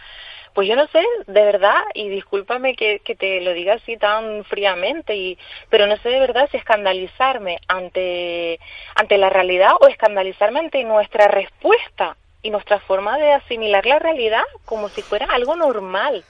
Pues 0.54 0.66
yo 0.68 0.74
no 0.74 0.88
sé, 0.88 1.04
de 1.28 1.44
verdad, 1.44 1.84
y 1.94 2.08
discúlpame 2.08 2.74
que, 2.74 2.98
que 3.00 3.14
te 3.14 3.40
lo 3.40 3.52
diga 3.52 3.74
así 3.74 3.96
tan 3.96 4.44
fríamente, 4.44 5.14
y, 5.14 5.38
pero 5.70 5.86
no 5.86 5.96
sé 5.98 6.08
de 6.08 6.18
verdad 6.18 6.48
si 6.50 6.56
escandalizarme 6.56 7.58
ante, 7.68 8.58
ante 8.96 9.18
la 9.18 9.30
realidad 9.30 9.72
o 9.80 9.86
escandalizarme 9.86 10.58
ante 10.58 10.82
nuestra 10.82 11.28
respuesta 11.28 12.16
y 12.42 12.50
nuestra 12.50 12.80
forma 12.80 13.18
de 13.18 13.32
asimilar 13.34 13.86
la 13.86 14.00
realidad 14.00 14.44
como 14.64 14.88
si 14.88 15.02
fuera 15.02 15.26
algo 15.26 15.54
normal. 15.54 16.24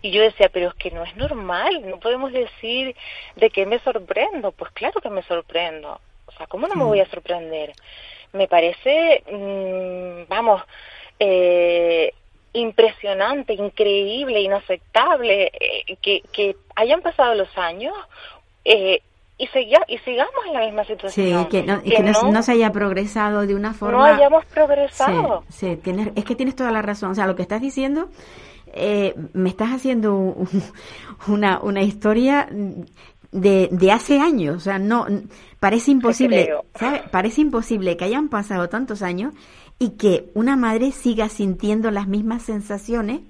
Y 0.00 0.12
yo 0.12 0.22
decía, 0.22 0.48
pero 0.48 0.68
es 0.68 0.74
que 0.74 0.92
no 0.92 1.02
es 1.04 1.14
normal, 1.16 1.82
no 1.90 1.98
podemos 1.98 2.32
decir 2.32 2.96
de 3.36 3.50
qué 3.50 3.66
me 3.66 3.80
sorprendo. 3.80 4.52
Pues 4.52 4.70
claro 4.70 5.00
que 5.00 5.10
me 5.10 5.22
sorprendo. 5.24 6.00
¿Cómo 6.46 6.68
no 6.68 6.74
me 6.74 6.84
voy 6.84 7.00
a 7.00 7.10
sorprender? 7.10 7.72
Me 8.32 8.46
parece, 8.46 9.24
mm, 9.30 10.28
vamos, 10.28 10.62
eh, 11.18 12.12
impresionante, 12.52 13.54
increíble, 13.54 14.40
inaceptable 14.40 15.50
eh, 15.52 15.96
que, 16.00 16.22
que 16.32 16.56
hayan 16.76 17.00
pasado 17.00 17.34
los 17.34 17.56
años 17.56 17.94
eh, 18.64 19.00
y, 19.38 19.46
siga, 19.48 19.80
y 19.86 19.98
sigamos 19.98 20.46
en 20.46 20.52
la 20.54 20.60
misma 20.60 20.84
situación. 20.84 21.44
Sí, 21.44 21.48
que, 21.48 21.62
no, 21.62 21.82
que, 21.82 22.02
no, 22.02 22.42
se 22.42 22.52
haya 22.52 22.72
progresado 22.72 23.46
de 23.46 23.54
una 23.54 23.72
forma... 23.72 23.98
No 23.98 24.04
hayamos 24.04 24.44
progresado. 24.46 25.44
Sí, 25.48 25.76
tienes, 25.76 26.10
es 26.16 26.24
que 26.24 26.34
tienes 26.34 26.56
toda 26.56 26.72
la 26.72 26.82
razón. 26.82 27.12
O 27.12 27.14
sea, 27.14 27.26
lo 27.26 27.36
que 27.36 27.42
estás 27.42 27.60
diciendo, 27.60 28.08
eh, 28.72 29.14
me 29.34 29.48
estás 29.48 29.70
haciendo 29.70 30.34
una, 31.28 31.60
una 31.60 31.82
historia 31.82 32.48
de, 33.32 33.68
de 33.70 33.92
hace 33.92 34.20
años. 34.20 34.56
O 34.56 34.60
sea, 34.60 34.78
no 34.78 35.06
parece 35.60 35.90
imposible, 35.90 36.50
Parece 37.10 37.40
imposible 37.40 37.96
que 37.96 38.04
hayan 38.04 38.28
pasado 38.28 38.68
tantos 38.68 39.02
años 39.02 39.34
y 39.78 39.90
que 39.90 40.30
una 40.34 40.56
madre 40.56 40.92
siga 40.92 41.28
sintiendo 41.28 41.90
las 41.90 42.08
mismas 42.08 42.42
sensaciones 42.42 43.20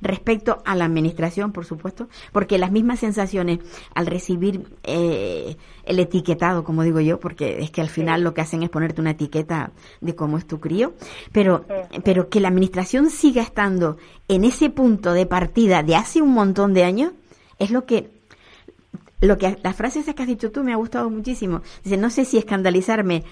respecto 0.00 0.62
a 0.64 0.74
la 0.74 0.84
administración, 0.84 1.52
por 1.52 1.64
supuesto, 1.64 2.08
porque 2.32 2.58
las 2.58 2.70
mismas 2.70 3.00
sensaciones 3.00 3.60
al 3.94 4.06
recibir 4.06 4.66
eh, 4.82 5.56
el 5.84 5.98
etiquetado, 5.98 6.64
como 6.64 6.82
digo 6.82 7.00
yo, 7.00 7.18
porque 7.18 7.62
es 7.62 7.70
que 7.70 7.80
al 7.80 7.88
final 7.88 8.22
lo 8.22 8.34
que 8.34 8.42
hacen 8.42 8.62
es 8.62 8.68
ponerte 8.68 9.00
una 9.00 9.12
etiqueta 9.12 9.72
de 10.00 10.14
cómo 10.14 10.38
es 10.38 10.46
tu 10.46 10.60
crío, 10.60 10.94
pero, 11.32 11.64
pero 12.04 12.28
que 12.28 12.40
la 12.40 12.48
administración 12.48 13.10
siga 13.10 13.42
estando 13.42 13.96
en 14.28 14.44
ese 14.44 14.70
punto 14.70 15.12
de 15.12 15.26
partida 15.26 15.82
de 15.82 15.96
hace 15.96 16.20
un 16.20 16.34
montón 16.34 16.74
de 16.74 16.84
años, 16.84 17.12
es 17.58 17.70
lo 17.70 17.86
que 17.86 18.15
lo 19.20 19.38
que 19.38 19.56
la 19.62 19.72
frase 19.72 20.00
esa 20.00 20.14
que 20.14 20.22
has 20.22 20.28
dicho 20.28 20.50
tú 20.50 20.62
me 20.62 20.72
ha 20.72 20.76
gustado 20.76 21.08
muchísimo. 21.10 21.62
Dice, 21.82 21.96
no 21.96 22.10
sé 22.10 22.24
si 22.24 22.38
escandalizarme 22.38 23.24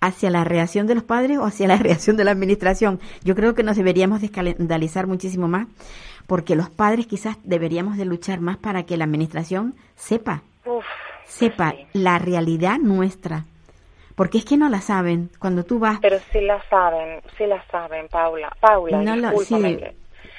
hacia 0.00 0.30
la 0.30 0.44
reacción 0.44 0.86
de 0.86 0.94
los 0.94 1.04
padres 1.04 1.38
o 1.38 1.44
hacia 1.44 1.68
la 1.68 1.76
reacción 1.78 2.16
de 2.16 2.24
la 2.24 2.30
administración. 2.30 3.00
Yo 3.22 3.34
creo 3.34 3.54
que 3.54 3.62
nos 3.62 3.76
deberíamos 3.76 4.20
de 4.20 4.26
escandalizar 4.26 5.06
muchísimo 5.06 5.48
más 5.48 5.66
porque 6.26 6.54
los 6.54 6.70
padres 6.70 7.06
quizás 7.06 7.36
deberíamos 7.42 7.96
de 7.96 8.04
luchar 8.04 8.40
más 8.40 8.56
para 8.56 8.84
que 8.84 8.96
la 8.96 9.04
administración 9.04 9.74
sepa, 9.96 10.42
sepa 11.24 11.74
la 11.92 12.18
realidad 12.18 12.78
nuestra. 12.78 13.46
Porque 14.14 14.38
es 14.38 14.44
que 14.44 14.58
no 14.58 14.68
la 14.68 14.80
saben. 14.82 15.30
Cuando 15.38 15.64
tú 15.64 15.78
vas... 15.78 15.98
Pero 16.00 16.18
sí 16.30 16.40
la 16.42 16.62
saben, 16.68 17.20
sí 17.38 17.46
la 17.46 17.64
saben, 17.68 18.06
Paula. 18.08 18.54
Paula, 18.60 19.02
no 19.02 19.16
lo, 19.16 19.30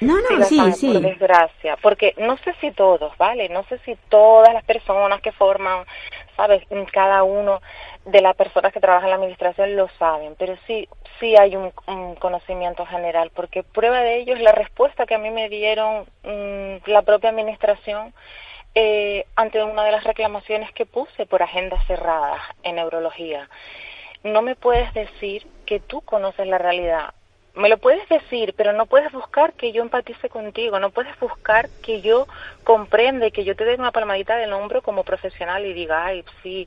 no, 0.02 0.14
no, 0.20 0.44
sí, 0.44 0.72
sí. 0.72 0.92
Por 0.92 1.02
desgracia, 1.02 1.76
porque 1.80 2.14
no 2.18 2.36
sé 2.38 2.54
si 2.60 2.70
todos, 2.72 3.16
¿vale? 3.18 3.48
No 3.48 3.64
sé 3.64 3.78
si 3.84 3.96
todas 4.08 4.52
las 4.52 4.64
personas 4.64 5.20
que 5.20 5.32
forman, 5.32 5.84
¿sabes? 6.36 6.62
Cada 6.92 7.22
uno 7.22 7.60
de 8.04 8.20
las 8.20 8.34
personas 8.34 8.72
que 8.72 8.80
trabajan 8.80 9.04
en 9.04 9.10
la 9.10 9.16
administración 9.16 9.76
lo 9.76 9.88
saben, 9.98 10.34
pero 10.38 10.56
sí, 10.66 10.88
sí 11.20 11.36
hay 11.36 11.56
un, 11.56 11.72
conocimiento 12.16 12.84
general, 12.86 13.30
porque 13.34 13.62
prueba 13.62 14.00
de 14.00 14.18
ello 14.18 14.34
es 14.34 14.40
la 14.40 14.52
respuesta 14.52 15.06
que 15.06 15.14
a 15.14 15.18
mí 15.18 15.30
me 15.30 15.48
dieron 15.48 16.06
mm, 16.24 16.90
la 16.90 17.02
propia 17.02 17.30
administración 17.30 18.12
eh, 18.74 19.26
ante 19.36 19.62
una 19.62 19.84
de 19.84 19.92
las 19.92 20.04
reclamaciones 20.04 20.72
que 20.72 20.86
puse 20.86 21.26
por 21.26 21.42
agendas 21.42 21.86
cerradas 21.86 22.40
en 22.62 22.76
neurología. 22.76 23.48
No 24.24 24.42
me 24.42 24.54
puedes 24.54 24.92
decir 24.94 25.46
que 25.66 25.80
tú 25.80 26.00
conoces 26.00 26.46
la 26.46 26.58
realidad 26.58 27.14
me 27.54 27.68
lo 27.68 27.76
puedes 27.76 28.08
decir, 28.08 28.54
pero 28.56 28.72
no 28.72 28.86
puedes 28.86 29.12
buscar 29.12 29.52
que 29.52 29.72
yo 29.72 29.82
empatice 29.82 30.30
contigo, 30.30 30.78
no 30.78 30.90
puedes 30.90 31.18
buscar 31.20 31.68
que 31.82 32.00
yo 32.00 32.26
comprende, 32.64 33.30
que 33.30 33.44
yo 33.44 33.54
te 33.54 33.64
dé 33.64 33.74
una 33.74 33.92
palmadita 33.92 34.36
del 34.36 34.54
hombro 34.54 34.80
como 34.80 35.04
profesional 35.04 35.66
y 35.66 35.74
diga, 35.74 36.06
ay, 36.06 36.24
sí, 36.42 36.66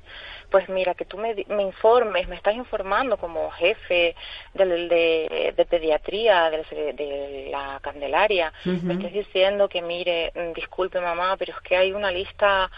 pues 0.52 0.70
mira, 0.70 0.94
que 0.94 1.06
tú 1.06 1.18
me, 1.18 1.34
me 1.48 1.64
informes, 1.64 2.28
me 2.28 2.36
estás 2.36 2.54
informando 2.54 3.18
como 3.18 3.50
jefe 3.52 4.16
de, 4.54 5.54
de, 5.56 5.66
pediatría 5.66 6.52
de, 6.52 6.94
de, 6.94 7.48
la 7.50 7.80
Candelaria, 7.82 8.54
me 8.64 8.94
estás 8.94 9.12
diciendo 9.12 9.68
que 9.68 9.82
mire, 9.82 10.32
mm, 10.36 10.54
disculpe 10.54 11.02
mamá, 11.02 11.36
pero 11.38 11.54
es 11.54 11.62
que 11.62 11.78
hay 11.78 11.94
una 11.94 12.12
lista, 12.12 12.70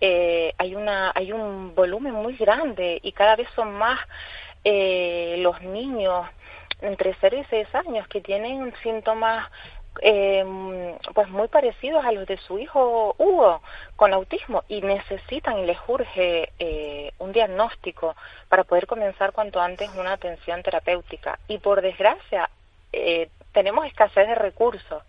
eh, 0.00 0.52
hay, 0.56 0.76
una, 0.76 1.10
hay 1.14 1.32
un 1.32 1.74
volumen 1.74 2.12
muy 2.12 2.36
grande 2.36 3.00
y 3.02 3.10
cada 3.10 3.34
vez 3.34 3.48
son 3.56 3.72
más 3.72 3.98
eh, 4.62 5.36
los 5.40 5.60
niños 5.62 6.26
entre 6.80 7.14
0 7.20 7.38
y 7.38 7.44
6 7.44 7.74
años 7.74 8.08
que 8.08 8.20
tienen 8.20 8.72
síntomas 8.82 9.50
eh, 10.02 10.44
pues 11.14 11.28
muy 11.28 11.48
parecidos 11.48 12.04
a 12.04 12.12
los 12.12 12.26
de 12.26 12.36
su 12.38 12.58
hijo 12.58 13.14
Hugo 13.18 13.62
con 13.96 14.12
autismo 14.12 14.62
y 14.68 14.82
necesitan 14.82 15.58
y 15.58 15.66
les 15.66 15.78
urge 15.86 16.52
eh, 16.58 17.12
un 17.18 17.32
diagnóstico 17.32 18.14
para 18.48 18.64
poder 18.64 18.86
comenzar 18.86 19.32
cuanto 19.32 19.60
antes 19.60 19.90
una 19.96 20.12
atención 20.12 20.62
terapéutica. 20.62 21.38
Y 21.48 21.58
por 21.58 21.80
desgracia 21.80 22.50
eh, 22.92 23.28
tenemos 23.52 23.86
escasez 23.86 24.28
de 24.28 24.34
recursos. 24.34 25.02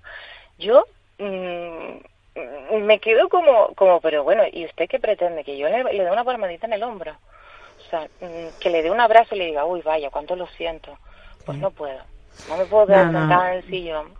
Yo 0.58 0.86
mm, 1.19 2.86
me 2.86 2.99
quedo 2.99 3.30
como 3.30 3.73
como 3.75 3.99
pero 3.99 4.23
bueno 4.23 4.43
y 4.51 4.65
usted 4.65 4.88
qué 4.88 4.99
pretende 4.99 5.43
que 5.43 5.58
yo 5.58 5.67
le, 5.69 5.84
le 5.84 6.03
dé 6.03 6.12
una 6.12 6.23
palmadita 6.23 6.67
en 6.67 6.73
el 6.73 6.84
hombro. 6.84 7.17
O 7.80 7.89
sea 7.89 8.08
mm, 8.21 8.60
que 8.60 8.69
le 8.69 8.84
dé 8.84 8.91
un 8.91 9.01
abrazo 9.01 9.36
y 9.36 9.39
le 9.39 9.45
diga 9.47 9.65
uy 9.65 9.82
vaya 9.82 10.10
cuánto 10.10 10.36
lo 10.36 10.47
siento 10.47 10.97
pues 11.47 11.57
no 11.57 11.71
puedo. 11.71 11.99
No 12.49 12.57
me 12.57 12.65
puedo 12.65 12.86
quedar 12.86 13.05
sentada 13.05 13.51
en 13.53 13.57
el 13.57 13.67
sillón. 13.67 14.13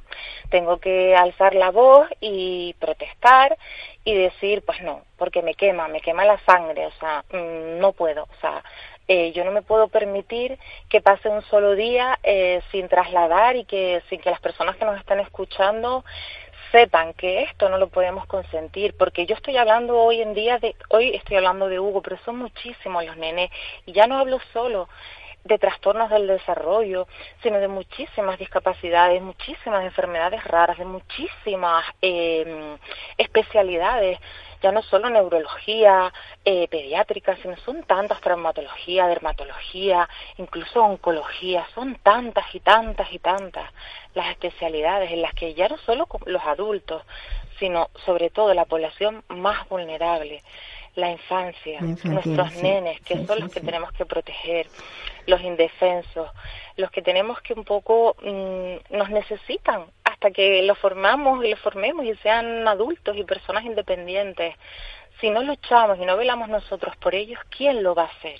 Tengo 0.50 0.80
que 0.80 1.16
alzar 1.16 1.54
la 1.54 1.72
voz 1.72 2.08
y 2.20 2.74
protestar 2.80 3.58
y 4.04 4.16
decir, 4.16 4.64
pues 4.66 4.82
no, 4.82 5.02
porque 5.18 5.44
me 5.44 5.54
quema, 5.54 5.88
me 5.90 6.02
quema 6.02 6.24
la 6.26 6.40
sangre, 6.46 6.88
o 6.88 6.92
sea, 6.92 7.26
mm, 7.32 7.80
no 7.80 7.92
puedo, 7.92 8.24
o 8.24 8.42
sea, 8.42 8.64
eh, 9.10 9.34
yo 9.34 9.44
no 9.44 9.52
me 9.52 9.62
puedo 9.62 9.90
permitir 9.90 10.58
que 10.90 11.02
pase 11.02 11.28
un 11.30 11.42
solo 11.44 11.76
día 11.76 12.18
eh, 12.24 12.62
sin 12.72 12.88
trasladar 12.88 13.58
y 13.58 13.66
que 13.66 14.02
sin 14.10 14.20
que 14.22 14.32
las 14.32 14.40
personas 14.40 14.78
que 14.78 14.86
nos 14.86 14.98
están 14.98 15.20
escuchando 15.20 16.06
sepan 16.72 17.14
que 17.14 17.44
esto 17.44 17.70
no 17.70 17.78
lo 17.78 17.88
podemos 17.88 18.26
consentir, 18.26 18.96
porque 18.98 19.26
yo 19.26 19.36
estoy 19.36 19.58
hablando 19.58 19.98
hoy 19.98 20.22
en 20.22 20.34
día 20.34 20.58
de, 20.60 20.76
hoy 20.90 21.16
estoy 21.16 21.38
hablando 21.38 21.68
de 21.68 21.80
Hugo, 21.80 22.02
pero 22.02 22.18
son 22.24 22.38
muchísimos 22.38 23.06
los 23.06 23.18
nenes, 23.18 23.52
y 23.86 23.92
ya 23.92 24.08
no 24.08 24.18
hablo 24.18 24.40
solo, 24.54 24.90
de 25.48 25.58
trastornos 25.58 26.10
del 26.10 26.28
desarrollo, 26.28 27.08
sino 27.42 27.60
de 27.60 27.68
muchísimas 27.68 28.38
discapacidades, 28.38 29.22
muchísimas 29.22 29.84
enfermedades 29.84 30.44
raras, 30.44 30.78
de 30.78 30.86
muchísimas 30.86 31.86
eh, 32.02 32.78
especialidades, 33.18 34.20
ya 34.62 34.72
no 34.72 34.82
solo 34.82 35.10
neurología 35.10 36.12
eh, 36.44 36.68
pediátrica, 36.68 37.36
sino 37.38 37.56
son 37.58 37.84
tantas 37.84 38.22
traumatología, 38.22 39.08
dermatología, 39.08 40.10
incluso 40.38 40.84
oncología, 40.84 41.68
son 41.76 41.96
tantas 41.96 42.54
y 42.54 42.60
tantas 42.60 43.12
y 43.12 43.20
tantas 43.20 43.72
las 44.14 44.30
especialidades 44.30 45.12
en 45.12 45.22
las 45.22 45.34
que 45.34 45.54
ya 45.54 45.68
no 45.70 45.78
solo 45.78 46.08
los 46.26 46.44
adultos, 46.44 47.04
sino 47.60 47.90
sobre 48.06 48.30
todo 48.30 48.54
la 48.54 48.66
población 48.66 49.24
más 49.28 49.68
vulnerable, 49.70 50.44
la 50.98 51.12
infancia, 51.12 51.80
nuestros 51.80 52.56
nenes, 52.56 53.00
que 53.02 53.24
son 53.26 53.40
los 53.40 53.52
que 53.52 53.62
tenemos 53.62 53.92
que 53.92 54.06
proteger, 54.06 54.68
los 55.28 55.40
indefensos, 55.42 56.30
los 56.76 56.90
que 56.90 57.04
tenemos 57.04 57.40
que 57.42 57.54
un 57.54 57.64
poco 57.64 58.16
mm, 58.22 58.98
nos 58.98 59.10
necesitan 59.12 59.84
hasta 60.04 60.32
que 60.32 60.64
los 60.64 60.78
formamos 60.80 61.46
y 61.46 61.52
los 61.52 61.60
formemos 61.60 62.04
y 62.06 62.16
sean 62.16 62.68
adultos 62.68 63.16
y 63.16 63.24
personas 63.24 63.64
independientes. 63.64 64.56
Si 65.22 65.30
no 65.30 65.44
luchamos 65.44 66.00
y 66.00 66.06
no 66.06 66.18
velamos 66.18 66.50
nosotros 66.50 66.96
por 66.98 67.14
ellos, 67.14 67.40
¿quién 67.56 67.84
lo 67.84 67.94
va 67.94 68.04
a 68.04 68.08
hacer? 68.08 68.40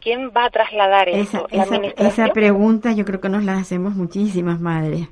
¿quién 0.00 0.30
va 0.30 0.44
a 0.44 0.50
trasladar 0.50 1.08
eso? 1.08 1.48
Esa, 1.50 1.76
esa 1.96 2.28
pregunta 2.28 2.92
yo 2.92 3.04
creo 3.04 3.20
que 3.20 3.28
nos 3.28 3.42
la 3.42 3.54
hacemos 3.54 3.94
muchísimas 3.94 4.60
madres. 4.60 5.08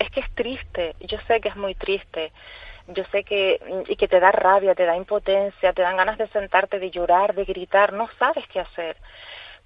Es 0.00 0.10
que 0.10 0.18
es 0.18 0.30
triste, 0.34 0.96
yo 1.00 1.16
sé 1.28 1.40
que 1.40 1.48
es 1.48 1.56
muy 1.56 1.76
triste 1.76 2.32
yo 2.88 3.04
sé 3.12 3.24
que 3.24 3.60
y 3.86 3.96
que 3.96 4.08
te 4.08 4.20
da 4.20 4.32
rabia, 4.32 4.74
te 4.74 4.86
da 4.86 4.96
impotencia, 4.96 5.72
te 5.72 5.82
dan 5.82 5.96
ganas 5.96 6.18
de 6.18 6.28
sentarte, 6.28 6.78
de 6.78 6.90
llorar, 6.90 7.34
de 7.34 7.44
gritar, 7.44 7.92
no 7.92 8.08
sabes 8.18 8.46
qué 8.48 8.60
hacer. 8.60 8.96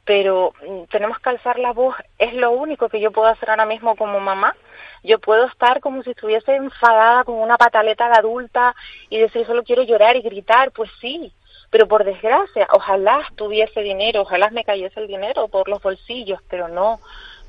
Pero 0.04 0.52
mm, 0.66 0.84
tenemos 0.90 1.18
que 1.20 1.30
alzar 1.30 1.58
la 1.58 1.72
voz, 1.72 1.94
es 2.18 2.34
lo 2.34 2.50
único 2.50 2.88
que 2.88 3.00
yo 3.00 3.12
puedo 3.12 3.28
hacer 3.28 3.50
ahora 3.50 3.66
mismo 3.66 3.94
como 3.96 4.18
mamá. 4.18 4.56
Yo 5.04 5.18
puedo 5.20 5.46
estar 5.46 5.80
como 5.80 6.02
si 6.02 6.10
estuviese 6.10 6.54
enfadada 6.54 7.24
con 7.24 7.36
una 7.36 7.56
pataleta 7.56 8.08
de 8.08 8.18
adulta 8.18 8.74
y 9.08 9.18
decir 9.18 9.46
solo 9.46 9.62
quiero 9.62 9.82
llorar 9.82 10.16
y 10.16 10.22
gritar, 10.22 10.72
pues 10.72 10.90
sí, 11.00 11.32
pero 11.70 11.86
por 11.88 12.04
desgracia, 12.04 12.66
ojalá 12.72 13.22
tuviese 13.36 13.80
dinero, 13.80 14.22
ojalá 14.22 14.50
me 14.50 14.64
cayese 14.64 15.00
el 15.00 15.06
dinero 15.06 15.48
por 15.48 15.68
los 15.68 15.80
bolsillos, 15.80 16.40
pero 16.48 16.68
no, 16.68 17.00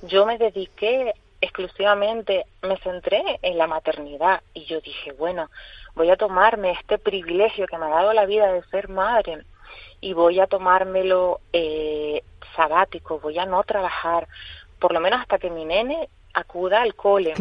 yo 0.04 0.26
me 0.26 0.38
dediqué 0.38 1.14
exclusivamente 1.44 2.46
me 2.62 2.78
centré 2.78 3.22
en 3.42 3.58
la 3.58 3.68
maternidad 3.68 4.42
y 4.54 4.64
yo 4.64 4.80
dije, 4.80 5.12
bueno, 5.12 5.50
voy 5.94 6.10
a 6.10 6.16
tomarme 6.16 6.72
este 6.72 6.98
privilegio 6.98 7.68
que 7.68 7.78
me 7.78 7.86
ha 7.86 7.90
dado 7.90 8.14
la 8.14 8.26
vida 8.26 8.52
de 8.54 8.64
ser 8.64 8.88
madre 8.88 9.44
y 10.00 10.14
voy 10.14 10.40
a 10.40 10.48
tomármelo 10.48 11.42
eh, 11.52 12.24
sabático, 12.56 13.20
voy 13.20 13.40
a 13.40 13.46
no 13.46 13.62
trabajar, 13.64 14.28
por 14.80 14.94
lo 14.94 15.02
menos 15.02 15.20
hasta 15.20 15.38
que 15.38 15.50
mi 15.50 15.66
nene 15.66 16.08
acuda 16.34 16.82
al 16.82 16.96
cole 16.96 17.34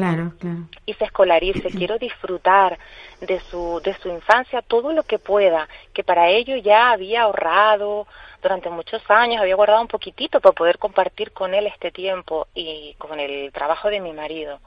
y 0.84 0.94
se 0.94 1.04
escolarice. 1.04 1.70
Quiero 1.78 1.96
disfrutar 1.98 2.78
de 3.20 3.38
su, 3.38 3.80
de 3.84 3.94
su 3.94 4.08
infancia 4.08 4.62
todo 4.62 4.92
lo 4.92 5.04
que 5.04 5.20
pueda, 5.20 5.68
que 5.92 6.02
para 6.02 6.28
ello 6.28 6.56
ya 6.56 6.90
había 6.90 7.22
ahorrado 7.22 8.08
durante 8.42 8.68
muchos 8.68 9.02
años, 9.08 9.40
había 9.40 9.54
guardado 9.54 9.80
un 9.80 9.88
poquitito 9.88 10.40
para 10.40 10.52
poder 10.52 10.78
compartir 10.78 11.32
con 11.32 11.54
él 11.54 11.66
este 11.66 11.92
tiempo 11.92 12.48
y 12.54 12.94
con 12.94 13.20
el 13.20 13.52
trabajo 13.52 13.88
de 13.88 14.00
mi 14.00 14.12
marido. 14.12 14.60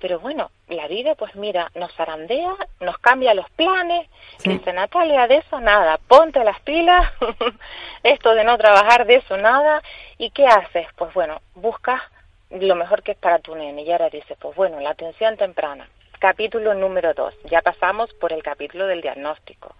Pero 0.00 0.18
bueno, 0.18 0.50
la 0.68 0.88
vida, 0.88 1.14
pues 1.14 1.34
mira, 1.34 1.70
nos 1.74 1.92
zarandea, 1.94 2.54
nos 2.80 2.96
cambia 2.98 3.34
los 3.34 3.50
planes. 3.50 4.08
Dice 4.42 4.72
Natalia, 4.72 5.26
de 5.26 5.38
eso 5.38 5.60
nada, 5.60 5.98
ponte 6.08 6.42
las 6.42 6.58
pilas, 6.60 7.12
esto 8.02 8.34
de 8.34 8.44
no 8.44 8.56
trabajar, 8.56 9.06
de 9.06 9.16
eso 9.16 9.36
nada. 9.36 9.82
¿Y 10.16 10.30
qué 10.30 10.46
haces? 10.46 10.86
Pues 10.96 11.12
bueno, 11.12 11.42
buscas 11.54 12.00
lo 12.48 12.74
mejor 12.76 13.02
que 13.02 13.12
es 13.12 13.18
para 13.18 13.40
tu 13.40 13.54
nene. 13.54 13.82
Y 13.82 13.92
ahora 13.92 14.08
dice, 14.08 14.36
pues 14.40 14.56
bueno, 14.56 14.80
la 14.80 14.90
atención 14.90 15.36
temprana. 15.36 15.86
Capítulo 16.18 16.74
número 16.74 17.12
dos. 17.12 17.34
Ya 17.44 17.60
pasamos 17.60 18.12
por 18.14 18.32
el 18.32 18.42
capítulo 18.42 18.86
del 18.86 19.02
diagnóstico. 19.02 19.74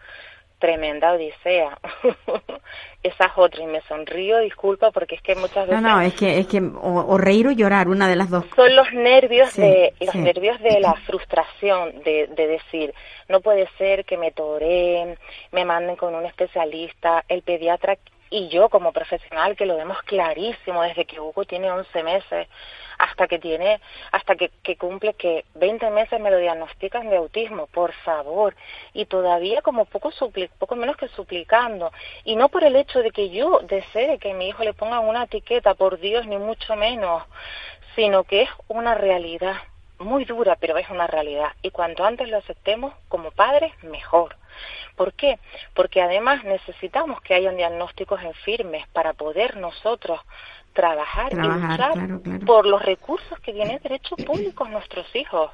Tremenda 0.60 1.12
odisea. 1.12 1.76
Esa 3.02 3.24
es 3.24 3.32
otra 3.34 3.62
y 3.62 3.66
me 3.66 3.80
sonrío, 3.82 4.38
disculpa, 4.40 4.90
porque 4.90 5.14
es 5.14 5.22
que 5.22 5.34
muchas 5.34 5.66
veces... 5.66 5.82
No, 5.82 5.96
no, 5.96 6.00
es 6.02 6.12
que, 6.14 6.38
es 6.38 6.46
que 6.46 6.60
o, 6.60 7.16
reír 7.16 7.48
o 7.48 7.50
llorar, 7.50 7.88
una 7.88 8.06
de 8.06 8.14
las 8.14 8.28
dos. 8.28 8.44
Son 8.54 8.76
los 8.76 8.92
nervios 8.92 9.56
de 9.56 9.94
los 10.00 10.14
nervios 10.14 10.60
de 10.60 10.80
la 10.80 10.92
frustración, 11.06 12.02
de, 12.04 12.26
de 12.26 12.46
decir, 12.46 12.94
no 13.28 13.40
puede 13.40 13.68
ser 13.78 14.04
que 14.04 14.18
me 14.18 14.32
toreen, 14.32 15.18
me 15.50 15.64
manden 15.64 15.96
con 15.96 16.14
un 16.14 16.26
especialista, 16.26 17.24
el 17.28 17.40
pediatra 17.40 17.96
y 18.28 18.48
yo 18.48 18.68
como 18.68 18.92
profesional 18.92 19.56
que 19.56 19.66
lo 19.66 19.76
vemos 19.76 20.00
clarísimo 20.02 20.82
desde 20.82 21.04
que 21.04 21.18
Hugo 21.20 21.44
tiene 21.44 21.70
11 21.70 22.02
meses 22.02 22.48
hasta 23.00 23.26
que 23.26 23.38
tiene 23.38 23.80
hasta 24.12 24.36
que, 24.36 24.50
cumple 24.76 25.14
que 25.14 25.44
20 25.54 25.90
meses 25.90 26.20
me 26.20 26.30
lo 26.30 26.38
diagnostican 26.38 27.08
de 27.08 27.16
autismo 27.16 27.66
por 27.66 27.92
favor. 27.92 28.54
Y 28.92 29.06
todavía 29.06 29.62
como 29.62 29.86
poco 29.86 30.10
poco 30.58 30.76
menos 30.76 30.96
que 30.96 31.08
suplicando. 31.08 31.92
Y 32.24 32.36
no 32.36 32.48
por 32.50 32.62
el 32.64 32.76
hecho 32.76 33.00
de 33.00 33.10
que 33.10 33.30
yo 33.30 33.60
desee 33.60 34.18
que 34.18 34.34
mi 34.34 34.48
hijo 34.48 34.64
le 34.64 34.74
pongan 34.74 35.08
una 35.08 35.24
etiqueta 35.24 35.74
por 35.74 35.98
Dios 35.98 36.26
ni 36.26 36.36
mucho 36.36 36.76
menos 36.76 37.22
sino 37.96 38.22
que 38.22 38.42
es 38.42 38.50
una 38.68 38.94
realidad 38.94 39.56
muy 39.98 40.24
dura 40.24 40.56
pero 40.56 40.76
es 40.76 40.88
una 40.90 41.06
realidad. 41.06 41.52
Y 41.62 41.70
cuanto 41.70 42.04
antes 42.04 42.28
lo 42.28 42.36
aceptemos 42.36 42.94
como 43.08 43.30
padres 43.30 43.72
mejor 43.82 44.36
¿Por 44.96 45.12
qué? 45.14 45.38
Porque 45.74 46.02
además 46.02 46.44
necesitamos 46.44 47.20
que 47.22 47.34
hayan 47.34 47.56
diagnósticos 47.56 48.22
en 48.22 48.34
firmes 48.34 48.86
para 48.88 49.12
poder 49.12 49.56
nosotros 49.56 50.20
trabajar, 50.72 51.32
y 51.32 51.36
luchar 51.36 52.44
por 52.46 52.66
los 52.66 52.82
recursos 52.82 53.38
que 53.40 53.52
tienen 53.52 53.80
derechos 53.82 54.18
públicos 54.24 54.68
nuestros 54.70 55.06
hijos. 55.16 55.50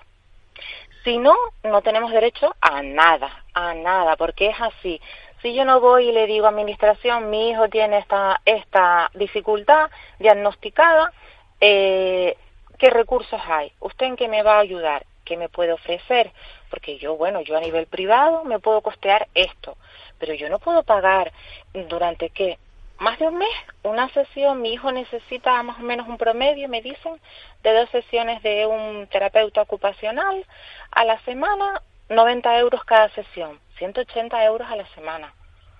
Si 1.05 1.19
no, 1.19 1.35
no 1.63 1.83
tenemos 1.83 2.11
derecho 2.13 2.55
a 2.61 2.83
nada, 2.83 3.45
a 3.55 3.75
nada, 3.75 4.17
porque 4.17 4.49
es 4.49 4.61
así. 4.61 5.01
Si 5.43 5.55
yo 5.55 5.65
no 5.65 5.81
voy 5.81 6.09
y 6.09 6.13
le 6.13 6.27
digo 6.27 6.47
a 6.47 6.51
administración, 6.51 7.31
mi 7.31 7.51
hijo 7.51 7.69
tiene 7.69 7.99
esta, 7.99 8.41
esta 8.45 9.11
dificultad 9.15 9.91
diagnosticada, 10.19 11.13
eh, 11.61 12.37
¿qué 12.79 12.91
recursos 12.91 13.41
hay? 13.47 13.73
¿Usted 13.81 14.07
en 14.07 14.17
qué 14.17 14.29
me 14.29 14.43
va 14.43 14.57
a 14.57 14.61
ayudar? 14.61 15.07
¿Qué 15.25 15.37
me 15.37 15.49
puede 15.49 15.73
ofrecer? 15.73 16.33
Porque 16.71 16.99
yo, 16.99 17.17
bueno, 17.17 17.41
yo 17.41 17.57
a 17.57 17.61
nivel 17.61 17.87
privado 17.87 18.45
me 18.45 18.59
puedo 18.59 18.81
costear 18.81 19.29
esto, 19.35 19.77
pero 20.19 20.35
yo 20.35 20.49
no 20.49 20.59
puedo 20.59 20.83
pagar 20.83 21.33
durante 21.73 22.31
qué? 22.31 22.59
Más 22.99 23.19
de 23.19 23.29
un 23.29 23.37
mes, 23.37 23.55
una 23.83 24.09
sesión, 24.09 24.63
mi 24.63 24.73
hijo 24.73 24.91
necesita 24.91 25.63
más 25.63 25.79
o 25.79 25.83
menos 25.83 26.09
un 26.09 26.17
promedio, 26.17 26.69
me 26.69 26.81
dicen, 26.81 27.21
de 27.63 27.75
dos 27.75 27.91
sesiones 27.91 28.43
de 28.43 28.67
un 28.67 29.07
terapeuta 29.09 29.61
ocupacional 29.61 30.47
a 30.91 31.05
la 31.05 31.21
semana, 31.25 31.83
90 32.09 32.59
euros 32.59 32.85
cada 32.85 33.11
sesión, 33.11 33.61
180 33.79 34.45
euros 34.45 34.69
a 34.71 34.77
la 34.77 34.87
semana. 34.95 35.35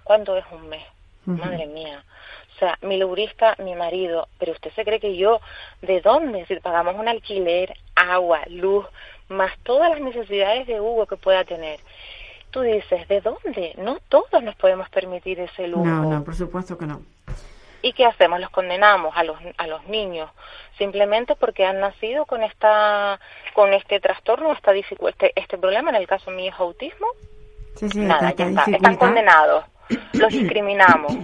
¿Cuánto 0.05 0.37
es 0.37 0.45
un 0.53 0.69
mes? 0.69 0.85
Madre 1.25 1.67
mía. 1.67 2.05
O 2.55 2.59
sea, 2.59 2.79
mi 2.83 2.99
lubrista, 2.99 3.57
mi 3.59 3.75
marido, 3.75 4.29
pero 4.39 4.53
usted 4.53 4.73
se 4.75 4.85
cree 4.85 5.01
que 5.01 5.17
yo, 5.17 5.41
¿de 5.83 6.01
dónde? 6.01 6.47
Si 6.47 6.55
pagamos 6.61 6.95
un 6.95 7.09
alquiler, 7.09 7.77
agua, 7.97 8.43
luz, 8.47 8.87
más 9.29 9.53
todas 9.63 9.91
las 9.91 10.01
necesidades 10.01 10.67
de 10.67 10.81
Hugo 10.81 11.07
que 11.07 11.17
pueda 11.17 11.45
tener. 11.45 11.81
Tú 12.51 12.63
dices, 12.63 13.07
¿de 13.09 13.21
dónde? 13.21 13.75
No 13.77 13.99
todos 14.09 14.43
nos 14.43 14.55
podemos 14.57 14.89
permitir 14.89 15.41
ese 15.41 15.69
lujo. 15.69 15.85
No, 15.85 16.05
no, 16.05 16.25
por 16.25 16.35
supuesto 16.35 16.79
que 16.79 16.87
no. 16.87 17.03
¿Y 17.83 17.93
qué 17.93 18.05
hacemos? 18.05 18.41
Los 18.41 18.51
condenamos 18.51 19.17
a 19.17 19.25
los, 19.25 19.39
a 19.59 19.67
los 19.67 19.87
niños 19.87 20.31
simplemente 20.79 21.37
porque 21.37 21.65
han 21.65 21.81
nacido 21.81 22.27
con 22.27 22.43
esta 22.43 23.21
con 23.55 23.73
este 23.73 24.01
trastorno, 24.01 24.53
esta 24.53 24.73
este, 24.73 25.33
este 25.35 25.59
problema, 25.59 25.91
en 25.91 25.97
el 25.97 26.07
caso 26.07 26.31
mío 26.31 26.53
es 26.53 26.61
autismo. 26.61 27.07
Sí, 27.77 27.89
sí, 27.89 28.01
Nada, 28.01 28.35
ya 28.35 28.47
está. 28.47 28.65
Están 28.71 28.97
condenados. 28.97 29.65
Los 30.15 30.33
discriminamos. 30.33 31.15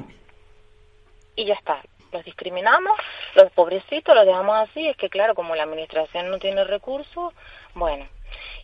Y 1.34 1.46
ya 1.46 1.54
está 1.54 1.82
los 2.12 2.24
discriminamos, 2.24 2.92
los 3.34 3.50
pobrecitos 3.52 4.14
los 4.14 4.26
dejamos 4.26 4.68
así, 4.68 4.86
es 4.86 4.96
que 4.96 5.08
claro, 5.08 5.34
como 5.34 5.56
la 5.56 5.62
administración 5.64 6.30
no 6.30 6.38
tiene 6.38 6.64
recursos, 6.64 7.32
bueno, 7.74 8.06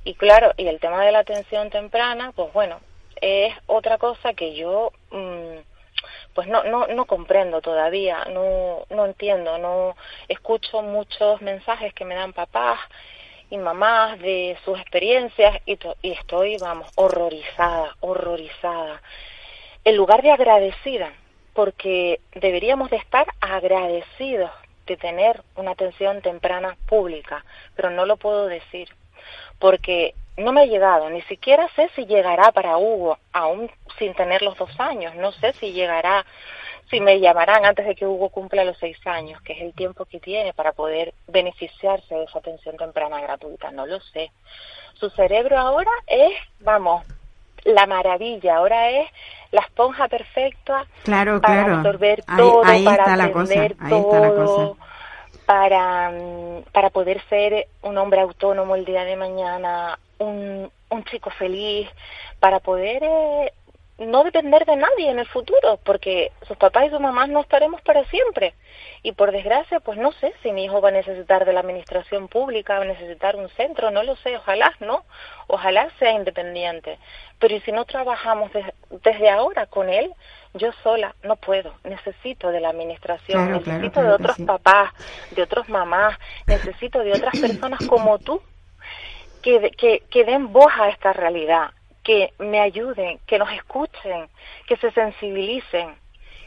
y 0.04 0.14
claro, 0.14 0.52
y 0.56 0.66
el 0.66 0.80
tema 0.80 1.04
de 1.04 1.12
la 1.12 1.20
atención 1.20 1.70
temprana, 1.70 2.32
pues 2.34 2.52
bueno, 2.52 2.80
es 3.20 3.54
otra 3.66 3.98
cosa 3.98 4.34
que 4.34 4.54
yo 4.54 4.92
mm, 5.10 5.58
pues 6.34 6.46
no, 6.46 6.62
no, 6.64 6.86
no 6.86 7.04
comprendo 7.06 7.60
todavía, 7.60 8.24
no, 8.26 8.84
no 8.90 9.06
entiendo, 9.06 9.58
no 9.58 9.96
escucho 10.28 10.82
muchos 10.82 11.42
mensajes 11.42 11.92
que 11.94 12.04
me 12.04 12.14
dan 12.14 12.32
papás 12.32 12.78
y 13.50 13.58
mamás 13.58 14.18
de 14.20 14.56
sus 14.64 14.78
experiencias 14.78 15.60
y, 15.66 15.78
y 16.02 16.12
estoy, 16.12 16.56
vamos, 16.58 16.90
horrorizada, 16.94 17.96
horrorizada. 18.00 19.02
En 19.84 19.96
lugar 19.96 20.22
de 20.22 20.30
agradecida, 20.30 21.12
porque 21.54 22.20
deberíamos 22.34 22.90
de 22.90 22.98
estar 22.98 23.26
agradecidos 23.40 24.50
de 24.86 24.96
tener 24.96 25.42
una 25.56 25.72
atención 25.72 26.22
temprana 26.22 26.76
pública, 26.86 27.44
pero 27.74 27.90
no 27.90 28.06
lo 28.06 28.16
puedo 28.16 28.46
decir, 28.46 28.88
porque 29.58 30.14
no 30.36 30.52
me 30.52 30.62
ha 30.62 30.66
llegado, 30.66 31.10
ni 31.10 31.22
siquiera 31.22 31.68
sé 31.74 31.90
si 31.94 32.06
llegará 32.06 32.52
para 32.52 32.78
Hugo, 32.78 33.18
aún 33.32 33.70
sin 33.98 34.14
tener 34.14 34.42
los 34.42 34.56
dos 34.56 34.70
años, 34.78 35.14
no 35.16 35.32
sé 35.32 35.52
si 35.54 35.72
llegará, 35.72 36.24
si 36.90 37.00
me 37.00 37.18
llamarán 37.20 37.64
antes 37.64 37.86
de 37.86 37.94
que 37.94 38.06
Hugo 38.06 38.28
cumpla 38.28 38.64
los 38.64 38.78
seis 38.78 38.98
años, 39.06 39.42
que 39.42 39.54
es 39.54 39.62
el 39.62 39.74
tiempo 39.74 40.04
que 40.04 40.20
tiene 40.20 40.52
para 40.52 40.72
poder 40.72 41.12
beneficiarse 41.26 42.14
de 42.14 42.24
esa 42.24 42.38
atención 42.38 42.76
temprana 42.76 43.20
gratuita, 43.20 43.70
no 43.72 43.86
lo 43.86 44.00
sé. 44.00 44.30
Su 44.94 45.10
cerebro 45.10 45.58
ahora 45.58 45.90
es, 46.06 46.32
vamos, 46.60 47.04
la 47.64 47.86
maravilla, 47.86 48.56
ahora 48.56 48.90
es 48.90 49.10
la 49.50 49.62
esponja 49.62 50.08
perfecta 50.08 50.86
claro, 51.04 51.40
para 51.40 51.64
claro. 51.64 51.76
absorber 51.78 52.22
todo, 52.36 52.64
ahí 52.64 52.84
para 52.84 53.02
está 53.02 53.16
la 53.16 53.32
cosa, 53.32 53.60
ahí 53.60 53.74
todo, 53.88 54.00
está 54.00 54.20
la 54.20 54.34
cosa. 54.34 54.87
Para 55.48 56.10
mm, 56.10 56.64
para 56.72 56.90
poder 56.90 57.22
ser 57.30 57.68
un 57.80 57.96
hombre 57.96 58.20
autónomo 58.20 58.76
el 58.76 58.84
día 58.84 59.04
de 59.04 59.16
mañana, 59.16 59.98
un, 60.18 60.70
un 60.90 61.04
chico 61.04 61.30
feliz, 61.30 61.88
para 62.38 62.60
poder 62.60 63.02
eh, 63.02 63.52
no 63.96 64.24
depender 64.24 64.66
de 64.66 64.76
nadie 64.76 65.08
en 65.08 65.18
el 65.18 65.26
futuro, 65.26 65.80
porque 65.84 66.32
sus 66.46 66.58
papás 66.58 66.88
y 66.88 66.90
sus 66.90 67.00
mamás 67.00 67.30
no 67.30 67.40
estaremos 67.40 67.80
para 67.80 68.04
siempre. 68.10 68.52
Y 69.02 69.12
por 69.12 69.32
desgracia, 69.32 69.80
pues 69.80 69.96
no 69.96 70.12
sé 70.12 70.34
si 70.42 70.52
mi 70.52 70.66
hijo 70.66 70.82
va 70.82 70.90
a 70.90 70.92
necesitar 70.92 71.46
de 71.46 71.54
la 71.54 71.60
administración 71.60 72.28
pública, 72.28 72.76
va 72.76 72.84
a 72.84 72.88
necesitar 72.88 73.34
un 73.36 73.48
centro, 73.48 73.90
no 73.90 74.02
lo 74.02 74.16
sé, 74.16 74.36
ojalá, 74.36 74.74
¿no? 74.80 75.02
Ojalá 75.46 75.88
sea 75.98 76.12
independiente. 76.12 76.98
Pero 77.38 77.58
si 77.60 77.72
no 77.72 77.86
trabajamos 77.86 78.50
desde 78.90 79.30
ahora 79.30 79.64
con 79.64 79.88
él, 79.88 80.12
yo 80.54 80.72
sola 80.82 81.14
no 81.22 81.36
puedo, 81.36 81.74
necesito 81.84 82.50
de 82.50 82.60
la 82.60 82.70
administración, 82.70 83.52
necesito 83.52 84.02
de 84.02 84.10
otros 84.10 84.36
papás, 84.46 84.92
de 85.30 85.42
otros 85.42 85.68
mamás, 85.68 86.18
necesito 86.46 87.00
de 87.00 87.12
otras 87.12 87.38
personas 87.38 87.86
como 87.86 88.18
tú 88.18 88.42
que, 89.42 89.70
que, 89.76 90.02
que 90.10 90.24
den 90.24 90.52
voz 90.52 90.72
a 90.78 90.88
esta 90.88 91.12
realidad, 91.12 91.70
que 92.02 92.32
me 92.38 92.60
ayuden, 92.60 93.18
que 93.26 93.38
nos 93.38 93.52
escuchen, 93.52 94.28
que 94.66 94.76
se 94.76 94.90
sensibilicen 94.92 95.94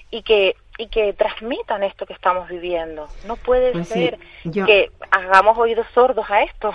y 0.10 0.24
que 0.24 0.56
y 0.78 0.88
que 0.88 1.14
transmitan 1.14 1.84
esto 1.84 2.08
que 2.08 2.14
estamos 2.14 2.50
viviendo. 2.50 3.08
No 3.28 3.36
puede 3.36 3.72
pues 3.72 3.88
ser 3.88 4.18
que 4.52 4.90
hagamos 5.12 5.56
oídos 5.58 5.86
sordos 5.94 6.26
a 6.30 6.42
esto. 6.42 6.74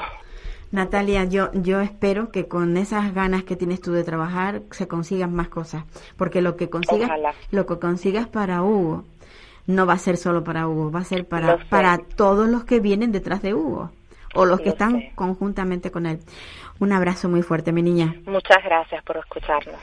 Natalia, 0.76 1.24
yo, 1.24 1.50
yo 1.54 1.80
espero 1.80 2.30
que 2.30 2.48
con 2.48 2.76
esas 2.76 3.14
ganas 3.14 3.44
que 3.44 3.56
tienes 3.56 3.80
tú 3.80 3.92
de 3.92 4.04
trabajar 4.04 4.60
se 4.72 4.86
consigan 4.86 5.34
más 5.34 5.48
cosas, 5.48 5.84
porque 6.18 6.42
lo 6.42 6.56
que 6.56 6.68
consigas, 6.68 7.10
lo 7.50 7.64
que 7.64 7.78
consigas 7.78 8.28
para 8.28 8.62
Hugo 8.62 9.04
no 9.66 9.86
va 9.86 9.94
a 9.94 9.98
ser 9.98 10.18
solo 10.18 10.44
para 10.44 10.68
Hugo, 10.68 10.92
va 10.92 11.00
a 11.00 11.04
ser 11.04 11.26
para, 11.26 11.56
para 11.70 11.96
todos 11.96 12.46
los 12.46 12.64
que 12.64 12.80
vienen 12.80 13.10
detrás 13.10 13.40
de 13.40 13.54
Hugo 13.54 13.90
o 14.34 14.44
los 14.44 14.60
que 14.60 14.68
están 14.68 15.12
conjuntamente 15.14 15.90
con 15.90 16.04
él. 16.04 16.20
Un 16.78 16.92
abrazo 16.92 17.30
muy 17.30 17.40
fuerte, 17.40 17.72
mi 17.72 17.80
niña. 17.82 18.14
Muchas 18.26 18.62
gracias 18.62 19.02
por 19.04 19.16
escucharnos. 19.16 19.76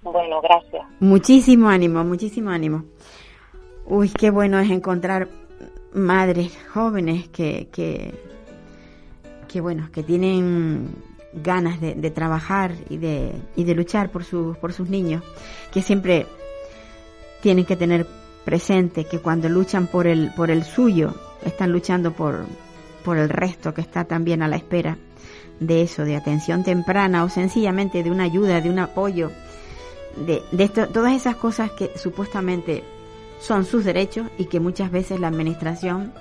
Bueno, 0.00 0.40
gracias. 0.40 0.86
Muchísimo 1.00 1.68
ánimo, 1.68 2.02
muchísimo 2.02 2.48
ánimo. 2.48 2.84
Uy, 3.84 4.08
qué 4.08 4.30
bueno 4.30 4.58
es 4.58 4.70
encontrar 4.70 5.28
madres 5.92 6.58
jóvenes 6.72 7.28
que, 7.28 7.68
que, 7.70 8.31
que 9.52 9.60
bueno, 9.60 9.90
que 9.92 10.02
tienen 10.02 10.88
ganas 11.34 11.80
de, 11.80 12.10
trabajar 12.10 12.74
y 12.88 12.96
de, 12.96 13.32
y 13.54 13.64
de 13.64 13.74
luchar 13.74 14.10
por, 14.10 14.24
sus 14.24 14.56
por 14.56 14.72
sus 14.72 14.88
niños, 14.88 15.22
que 15.70 15.82
siempre 15.82 16.26
tienen 17.42 17.64
que 17.64 17.76
tener 17.76 18.06
presente 18.44 19.04
que 19.04 19.18
cuando 19.18 19.48
luchan 19.48 19.86
por 19.86 20.06
el, 20.06 20.32
por 20.34 20.50
el 20.50 20.64
suyo, 20.64 21.14
están 21.44 21.70
luchando 21.70 22.12
por, 22.12 22.46
por 23.04 23.18
el 23.18 23.28
resto 23.28 23.74
que 23.74 23.82
está 23.82 24.04
también 24.04 24.42
a 24.42 24.48
la 24.48 24.56
espera 24.56 24.96
de 25.60 25.82
eso, 25.82 26.04
de 26.04 26.16
atención 26.16 26.64
temprana 26.64 27.24
o 27.24 27.28
sencillamente 27.28 28.02
de 28.02 28.10
una 28.10 28.24
ayuda, 28.24 28.60
de 28.60 28.70
un 28.70 28.78
apoyo, 28.78 29.30
de, 30.16 30.42
de 30.50 30.64
esto, 30.64 30.88
todas 30.88 31.12
esas 31.14 31.36
cosas 31.36 31.70
que 31.72 31.90
supuestamente 31.96 32.82
son 33.40 33.64
sus 33.64 33.84
derechos 33.84 34.28
y 34.38 34.46
que 34.46 34.60
muchas 34.60 34.90
veces 34.90 35.20
la 35.20 35.28
administración 35.28 36.12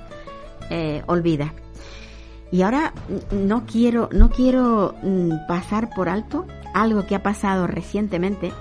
eh, 0.69 1.01
olvida. 1.07 1.53
Y 2.51 2.63
ahora 2.63 2.93
no 3.31 3.65
quiero, 3.65 4.09
no 4.11 4.29
quiero 4.29 4.95
mm, 5.01 5.47
pasar 5.47 5.89
por 5.95 6.09
alto 6.09 6.45
algo 6.73 7.05
que 7.05 7.15
ha 7.15 7.23
pasado 7.23 7.67
recientemente. 7.67 8.51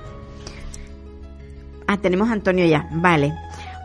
Ah, 1.86 1.96
tenemos 1.96 2.28
a 2.28 2.32
Antonio 2.32 2.66
ya, 2.66 2.88
vale. 2.92 3.34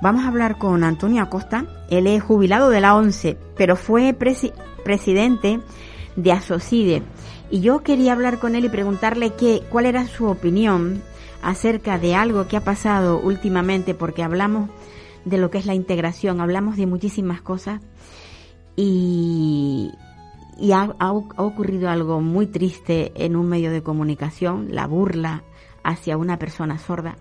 Vamos 0.01 0.23
a 0.23 0.27
hablar 0.27 0.57
con 0.59 0.83
Antonio 0.83 1.23
Acosta. 1.23 1.65
Él 1.89 2.05
es 2.05 2.21
jubilado 2.21 2.69
de 2.69 2.81
la 2.81 2.95
ONCE, 2.95 3.37
pero 3.57 3.75
fue 3.75 4.13
presidente 4.13 5.59
de 6.15 6.31
Asocide. 6.31 7.01
Y 7.49 7.61
yo 7.61 7.81
quería 7.81 8.13
hablar 8.13 8.37
con 8.37 8.55
él 8.55 8.65
y 8.65 8.69
preguntarle 8.69 9.33
qué, 9.33 9.63
cuál 9.69 9.85
era 9.85 10.05
su 10.07 10.25
opinión 10.25 11.01
acerca 11.41 11.97
de 11.97 12.15
algo 12.15 12.47
que 12.47 12.57
ha 12.57 12.63
pasado 12.63 13.19
últimamente, 13.19 13.93
porque 13.95 14.23
hablamos 14.23 14.69
de 15.25 15.37
lo 15.37 15.49
que 15.49 15.57
es 15.57 15.65
la 15.65 15.73
integración, 15.73 16.41
hablamos 16.41 16.77
de 16.77 16.85
muchísimas 16.85 17.41
cosas 17.41 17.81
y, 18.75 19.91
ha, 20.73 21.13
ocurrido 21.37 21.89
algo 21.89 22.21
muy 22.21 22.47
triste 22.47 23.11
en 23.15 23.35
un 23.35 23.47
medio 23.47 23.71
de 23.71 23.83
comunicación, 23.83 24.67
la 24.71 24.87
burla 24.87 25.43
hacia 25.83 26.17
una 26.17 26.37
persona 26.37 26.77
sorda, 26.77 27.15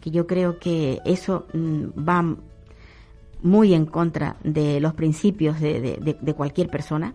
que 0.00 0.10
yo 0.10 0.26
creo 0.26 0.58
que 0.58 0.98
eso 1.04 1.46
mm, 1.54 1.84
va 2.08 2.36
muy 3.42 3.74
en 3.74 3.86
contra 3.86 4.36
de 4.44 4.80
los 4.80 4.94
principios 4.94 5.60
de 5.60 6.34
cualquier 6.36 6.68
persona 6.68 7.14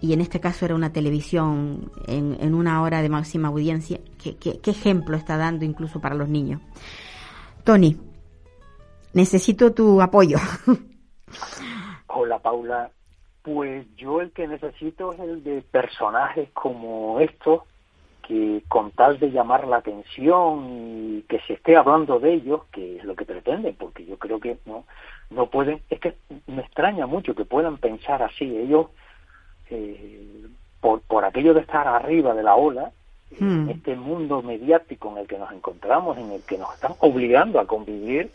y 0.00 0.14
en 0.14 0.20
este 0.20 0.40
caso 0.40 0.64
era 0.64 0.74
una 0.74 0.92
televisión 0.92 1.90
en, 2.06 2.54
una 2.54 2.82
hora 2.82 3.02
de 3.02 3.08
máxima 3.08 3.48
audiencia, 3.48 4.00
¿Qué, 4.22 4.36
¿qué, 4.36 4.70
ejemplo 4.70 5.16
está 5.16 5.36
dando 5.36 5.64
incluso 5.64 6.00
para 6.00 6.14
los 6.14 6.28
niños? 6.28 6.60
Tony, 7.64 7.96
necesito 9.12 9.72
tu 9.72 10.00
apoyo. 10.00 10.38
Hola 12.06 12.38
Paula, 12.38 12.90
pues 13.42 13.86
yo 13.96 14.20
el 14.20 14.32
que 14.32 14.46
necesito 14.46 15.12
es 15.12 15.20
el 15.20 15.42
de 15.42 15.62
personajes 15.62 16.48
como 16.52 17.20
estos 17.20 17.62
que 18.26 18.62
con 18.68 18.92
tal 18.92 19.18
de 19.18 19.30
llamar 19.30 19.66
la 19.66 19.78
atención 19.78 20.68
y 20.70 21.22
que 21.22 21.40
se 21.40 21.54
esté 21.54 21.76
hablando 21.76 22.20
de 22.20 22.34
ellos, 22.34 22.62
que 22.70 22.98
es 22.98 23.04
lo 23.04 23.16
que 23.16 23.24
pretenden, 23.24 23.74
porque 23.74 24.04
yo 24.04 24.18
creo 24.18 24.38
que 24.38 24.58
no, 24.66 24.84
no 25.30 25.46
pueden, 25.46 25.82
es 25.90 25.98
que 25.98 26.14
me 26.46 26.62
extraña 26.62 27.06
mucho 27.06 27.34
que 27.34 27.44
puedan 27.44 27.78
pensar 27.78 28.22
así, 28.22 28.44
ellos 28.56 28.86
eh, 29.70 30.46
por, 30.80 31.00
por 31.00 31.24
aquello 31.24 31.54
de 31.54 31.62
estar 31.62 31.88
arriba 31.88 32.34
de 32.34 32.42
la 32.42 32.54
ola, 32.54 32.92
en 33.38 33.66
hmm. 33.66 33.70
este 33.70 33.96
mundo 33.96 34.42
mediático 34.42 35.10
en 35.12 35.18
el 35.18 35.26
que 35.26 35.38
nos 35.38 35.52
encontramos, 35.52 36.18
en 36.18 36.32
el 36.32 36.42
que 36.42 36.58
nos 36.58 36.72
están 36.74 36.92
obligando 37.00 37.58
a 37.58 37.66
convivir, 37.66 38.30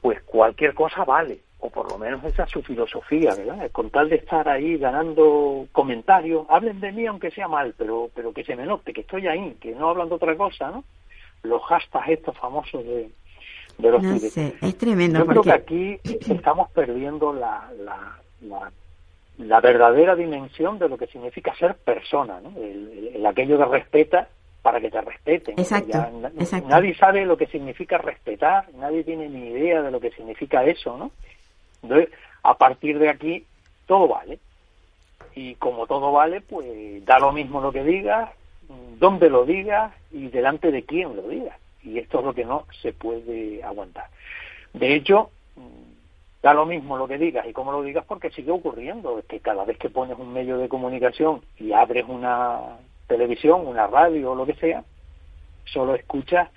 pues 0.00 0.22
cualquier 0.22 0.74
cosa 0.74 1.04
vale, 1.04 1.40
o 1.60 1.70
por 1.70 1.90
lo 1.90 1.98
menos 1.98 2.24
esa 2.24 2.44
es 2.44 2.50
su 2.50 2.62
filosofía, 2.62 3.34
¿verdad? 3.34 3.70
Con 3.72 3.90
tal 3.90 4.08
de 4.08 4.16
estar 4.16 4.48
ahí 4.48 4.76
ganando 4.78 5.66
comentarios, 5.72 6.46
hablen 6.48 6.80
de 6.80 6.92
mí 6.92 7.06
aunque 7.06 7.30
sea 7.30 7.48
mal, 7.48 7.74
pero, 7.76 8.10
pero 8.14 8.32
que 8.32 8.44
se 8.44 8.54
me 8.54 8.64
note, 8.64 8.92
que 8.92 9.00
estoy 9.00 9.26
ahí, 9.26 9.56
que 9.60 9.74
no 9.74 9.90
hablan 9.90 10.08
de 10.08 10.14
otra 10.14 10.36
cosa, 10.36 10.70
¿no? 10.70 10.84
Los 11.42 11.62
hashtags 11.64 12.08
estos 12.08 12.36
famosos 12.38 12.84
de, 12.84 13.10
de 13.78 13.90
los 13.90 14.02
no 14.02 14.14
es 14.14 14.78
tremendo. 14.78 15.18
Yo 15.18 15.26
creo 15.26 15.42
que 15.42 15.52
aquí 15.52 16.00
estamos 16.04 16.70
perdiendo 16.70 17.32
la, 17.32 17.70
la, 17.78 18.18
la 18.42 18.72
la 19.38 19.60
verdadera 19.60 20.16
dimensión 20.16 20.78
de 20.78 20.88
lo 20.88 20.98
que 20.98 21.06
significa 21.06 21.54
ser 21.54 21.76
persona, 21.76 22.40
¿no? 22.40 22.52
el, 22.60 23.24
aquello 23.24 23.56
de 23.56 23.64
respeta 23.66 24.28
para 24.62 24.80
que 24.80 24.90
te 24.90 25.00
respeten. 25.00 25.54
Exacto, 25.58 25.96
Nadie 26.66 26.94
sabe 26.96 27.24
lo 27.24 27.36
que 27.36 27.46
significa 27.46 27.98
respetar, 27.98 28.66
nadie 28.74 29.04
tiene 29.04 29.28
ni 29.28 29.48
idea 29.48 29.82
de 29.82 29.90
lo 29.90 30.00
que 30.00 30.10
significa 30.10 30.64
eso, 30.64 30.96
¿no? 30.96 31.12
Entonces, 31.82 32.10
a 32.42 32.56
partir 32.56 32.98
de 32.98 33.08
aquí, 33.08 33.46
todo 33.86 34.08
vale. 34.08 34.38
Y 35.34 35.54
como 35.56 35.86
todo 35.86 36.12
vale, 36.12 36.40
pues 36.40 37.04
da 37.04 37.18
lo 37.18 37.32
mismo 37.32 37.60
lo 37.60 37.72
que 37.72 37.84
digas, 37.84 38.30
dónde 38.98 39.30
lo 39.30 39.44
digas 39.44 39.92
y 40.10 40.28
delante 40.28 40.70
de 40.70 40.84
quién 40.84 41.14
lo 41.16 41.22
digas. 41.22 41.56
Y 41.82 41.98
esto 41.98 42.18
es 42.18 42.24
lo 42.24 42.34
que 42.34 42.44
no 42.44 42.66
se 42.82 42.92
puede 42.92 43.62
aguantar. 43.62 44.08
De 44.72 44.94
hecho, 44.94 45.30
da 46.42 46.54
lo 46.54 46.66
mismo 46.66 46.96
lo 46.96 47.08
que 47.08 47.18
digas 47.18 47.46
y 47.46 47.52
cómo 47.52 47.72
lo 47.72 47.82
digas 47.82 48.04
porque 48.06 48.30
sigue 48.30 48.50
ocurriendo, 48.50 49.18
es 49.18 49.24
que 49.26 49.40
cada 49.40 49.64
vez 49.64 49.78
que 49.78 49.90
pones 49.90 50.18
un 50.18 50.32
medio 50.32 50.58
de 50.58 50.68
comunicación 50.68 51.42
y 51.58 51.72
abres 51.72 52.04
una 52.08 52.78
televisión, 53.06 53.66
una 53.66 53.86
radio 53.86 54.32
o 54.32 54.34
lo 54.34 54.46
que 54.46 54.54
sea, 54.54 54.84
solo 55.64 55.94
escuchas 55.94 56.50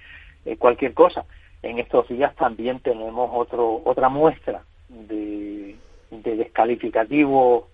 eh, 0.46 0.58
cualquier 0.58 0.94
cosa. 0.94 1.26
En 1.62 1.80
estos 1.80 2.08
días 2.10 2.36
también 2.36 2.80
tenemos 2.80 3.30
otro, 3.34 3.82
otra 3.86 4.10
muestra 4.10 4.64
de, 4.92 5.76
de 6.10 6.36
descalificativos 6.36 7.66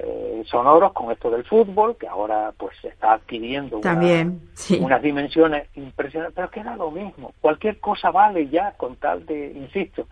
eh, 0.00 0.44
sonoros 0.46 0.92
con 0.92 1.10
esto 1.10 1.28
del 1.28 1.44
fútbol, 1.44 1.96
que 1.96 2.06
ahora 2.06 2.52
pues 2.56 2.76
se 2.80 2.86
está 2.86 3.14
adquiriendo 3.14 3.80
también, 3.80 4.40
unas 4.78 5.02
dimensiones 5.02 5.68
impresionantes, 5.74 6.36
pero 6.36 6.50
que 6.50 6.60
era 6.60 6.76
lo 6.76 6.92
mismo. 6.92 7.32
Cualquier 7.40 7.80
cosa 7.80 8.12
vale 8.12 8.48
ya 8.48 8.72
con 8.76 8.94
tal 8.94 9.26
de, 9.26 9.52
insisto, 9.56 10.06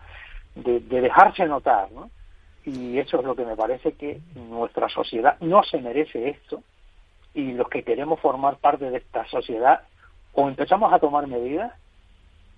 de, 0.55 0.81
dejarse 0.81 1.45
notar, 1.45 1.89
¿no? 1.93 2.09
Y 2.65 2.97
eso 2.97 3.19
es 3.19 3.25
lo 3.25 3.33
que 3.33 3.45
me 3.45 3.55
parece 3.55 3.93
que 3.93 4.19
nuestra 4.35 4.89
sociedad 4.89 5.37
no 5.39 5.63
se 5.63 5.79
merece 5.79 6.31
esto 6.31 6.61
y 7.33 7.53
los 7.53 7.69
que 7.69 7.83
queremos 7.83 8.19
formar 8.19 8.57
parte 8.57 8.89
de 8.89 8.97
esta 8.97 9.25
sociedad 9.27 9.83
o 10.33 10.49
empezamos 10.49 10.91
a 10.91 10.99
tomar 10.99 11.27
medidas, 11.27 11.71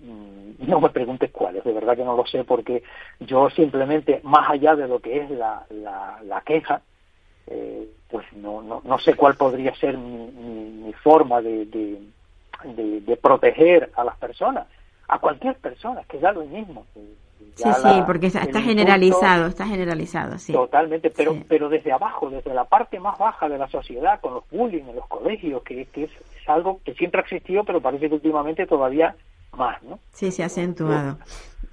no 0.58 0.80
me 0.80 0.90
preguntes 0.90 1.30
cuáles, 1.30 1.64
de 1.64 1.72
verdad 1.72 1.96
que 1.96 2.04
no 2.04 2.16
lo 2.16 2.26
sé 2.26 2.44
porque 2.44 2.82
yo 3.20 3.50
simplemente, 3.50 4.20
más 4.24 4.50
allá 4.50 4.76
de 4.76 4.88
lo 4.88 5.00
que 5.00 5.22
es 5.22 5.30
la, 5.30 5.64
la, 5.70 6.42
queja, 6.44 6.82
eh, 7.46 7.88
pues 8.08 8.26
no, 8.34 8.62
no, 8.62 8.82
no, 8.84 8.98
sé 8.98 9.14
cuál 9.14 9.36
podría 9.36 9.74
ser 9.76 9.96
mi, 9.96 10.92
forma 11.02 11.40
de, 11.40 11.66
de, 11.66 13.00
de, 13.00 13.16
proteger 13.16 13.90
a 13.96 14.04
las 14.04 14.16
personas, 14.16 14.66
a 15.08 15.18
cualquier 15.18 15.56
persona, 15.56 16.02
que 16.08 16.18
da 16.18 16.32
lo 16.32 16.44
mismo 16.44 16.84
Sí, 17.54 17.68
sí, 17.82 18.02
porque 18.06 18.26
está, 18.26 18.60
generalizado, 18.60 19.46
está 19.46 19.66
generalizado, 19.66 20.38
sí. 20.38 20.52
Totalmente, 20.52 21.10
pero 21.10 21.36
pero 21.48 21.68
desde 21.68 21.92
abajo, 21.92 22.30
desde 22.30 22.54
la 22.54 22.64
parte 22.64 23.00
más 23.00 23.18
baja 23.18 23.48
de 23.48 23.58
la 23.58 23.68
sociedad, 23.68 24.20
con 24.20 24.34
los 24.34 24.48
bullying 24.50 24.84
en 24.88 24.96
los 24.96 25.06
colegios, 25.08 25.62
que, 25.62 25.86
que 25.86 26.04
es, 26.04 26.10
algo 26.46 26.80
que 26.84 26.94
siempre 26.94 27.20
ha 27.20 27.24
existido, 27.24 27.64
pero 27.64 27.80
parece 27.80 28.08
que 28.08 28.14
últimamente 28.14 28.66
todavía 28.66 29.14
más, 29.56 29.82
¿no? 29.82 29.98
Sí, 30.12 30.30
se 30.30 30.42
ha 30.42 30.46
acentuado. 30.46 31.18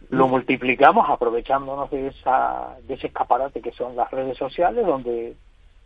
Lo, 0.09 0.27
multiplicamos 0.27 1.09
aprovechándonos 1.09 1.91
de, 1.91 2.07
esa, 2.07 2.77
de 2.87 2.93
ese 2.93 3.07
escaparate 3.07 3.61
que 3.61 3.71
son 3.73 3.95
las 3.95 4.09
redes 4.11 4.37
sociales, 4.37 4.85
donde 4.85 5.35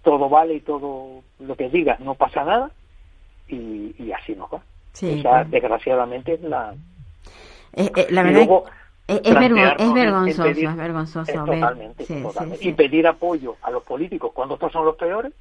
todo 0.04 0.30
vale 0.30 0.56
y 0.56 0.62
todo 0.62 1.24
lo 1.40 1.56
que 1.56 1.70
digas 1.70 2.00
no 2.00 2.16
pasa 2.16 2.44
nada, 2.44 2.72
y, 3.48 3.96
y 3.98 4.12
así 4.12 4.36
nos 4.36 4.52
va. 4.52 4.62
Sí, 4.94 5.24
desgraciadamente, 5.48 6.40
la... 6.44 6.76
Eh, 7.74 7.90
eh, 7.96 8.08
la 8.10 8.24
verdad 8.24 8.44
es, 9.08 9.22
es, 9.24 9.34
vergonzoso, 9.94 10.46
es 10.46 10.76
vergonzoso. 10.76 11.34
totalmente, 11.34 12.06
Y 12.62 12.74
pedir 12.74 13.08
apoyo 13.08 13.56
a 13.62 13.72
los 13.72 13.84
políticos 13.84 14.32
cuando 14.34 14.56
estos 14.56 14.72
son 14.72 14.86
los 14.86 14.96
peores, 14.96 15.34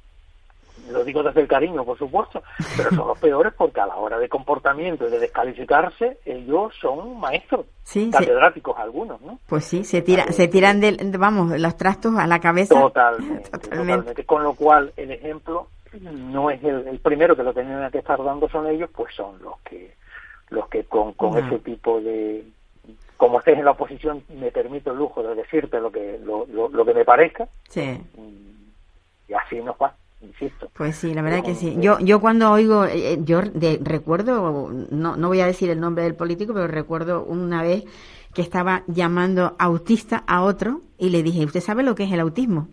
lo 0.91 1.03
digo 1.03 1.23
desde 1.23 1.41
el 1.41 1.47
cariño, 1.47 1.83
por 1.83 1.97
supuesto, 1.97 2.43
pero 2.77 2.89
son 2.89 3.07
los 3.07 3.19
peores 3.19 3.53
porque 3.57 3.81
a 3.81 3.85
la 3.85 3.95
hora 3.95 4.19
de 4.19 4.29
comportamiento 4.29 5.07
y 5.07 5.11
de 5.11 5.19
descalificarse, 5.19 6.17
ellos 6.25 6.73
son 6.79 7.19
maestros, 7.19 7.65
catedráticos 8.11 8.77
algunos, 8.77 9.21
¿no? 9.21 9.39
Pues 9.47 9.65
sí, 9.65 9.83
se, 9.83 10.01
tira, 10.01 10.31
se 10.31 10.47
tiran, 10.47 10.79
de, 10.79 10.97
vamos, 11.17 11.59
los 11.59 11.77
trastos 11.77 12.15
a 12.17 12.27
la 12.27 12.39
cabeza. 12.39 12.75
Totalmente, 12.79 13.49
totalmente. 13.49 14.25
Con 14.25 14.43
lo 14.43 14.53
cual, 14.53 14.93
el 14.97 15.11
ejemplo 15.11 15.67
no 15.99 16.49
es 16.49 16.63
el, 16.63 16.99
primero 16.99 17.35
que 17.35 17.43
lo 17.43 17.53
tenían 17.53 17.89
que 17.91 17.99
estar 17.99 18.23
dando 18.23 18.47
son 18.49 18.67
ellos, 18.67 18.89
pues 18.95 19.13
son 19.15 19.41
los 19.41 19.59
que 19.61 19.93
los 20.49 20.67
que 20.67 20.83
con, 20.83 21.13
con 21.13 21.37
ese 21.37 21.59
tipo 21.59 22.01
de 22.01 22.43
como 23.17 23.39
estés 23.39 23.57
en 23.57 23.65
la 23.65 23.71
oposición 23.71 24.23
me 24.29 24.51
permito 24.51 24.91
el 24.91 24.97
lujo 24.97 25.21
de 25.23 25.35
decirte 25.35 25.79
lo 25.79 25.91
que 25.91 26.19
lo, 26.23 26.45
lo, 26.47 26.85
que 26.85 26.93
me 26.93 27.05
parezca 27.05 27.47
sí. 27.69 28.01
y 29.27 29.33
así 29.33 29.57
nos 29.61 29.75
va 29.75 29.93
insisto 30.21 30.69
pues 30.73 30.95
sí 30.95 31.13
la 31.13 31.21
verdad 31.21 31.43
que 31.43 31.55
sí 31.55 31.75
yo 31.79 31.99
yo 31.99 32.19
cuando 32.21 32.51
oigo 32.51 32.85
eh, 32.85 33.13
eh, 33.13 33.19
yo 33.23 33.41
de, 33.41 33.79
recuerdo 33.81 34.69
no 34.91 35.15
no 35.15 35.27
voy 35.27 35.39
a 35.41 35.45
decir 35.45 35.69
el 35.69 35.79
nombre 35.79 36.03
del 36.03 36.15
político 36.15 36.53
pero 36.53 36.67
recuerdo 36.67 37.23
una 37.23 37.61
vez 37.63 37.83
que 38.33 38.41
estaba 38.41 38.83
llamando 38.87 39.55
autista 39.59 40.23
a 40.27 40.43
otro 40.43 40.81
y 40.97 41.09
le 41.09 41.23
dije 41.23 41.45
usted 41.45 41.61
sabe 41.61 41.83
lo 41.83 41.95
que 41.95 42.03
es 42.03 42.11
el 42.11 42.19
autismo 42.19 42.69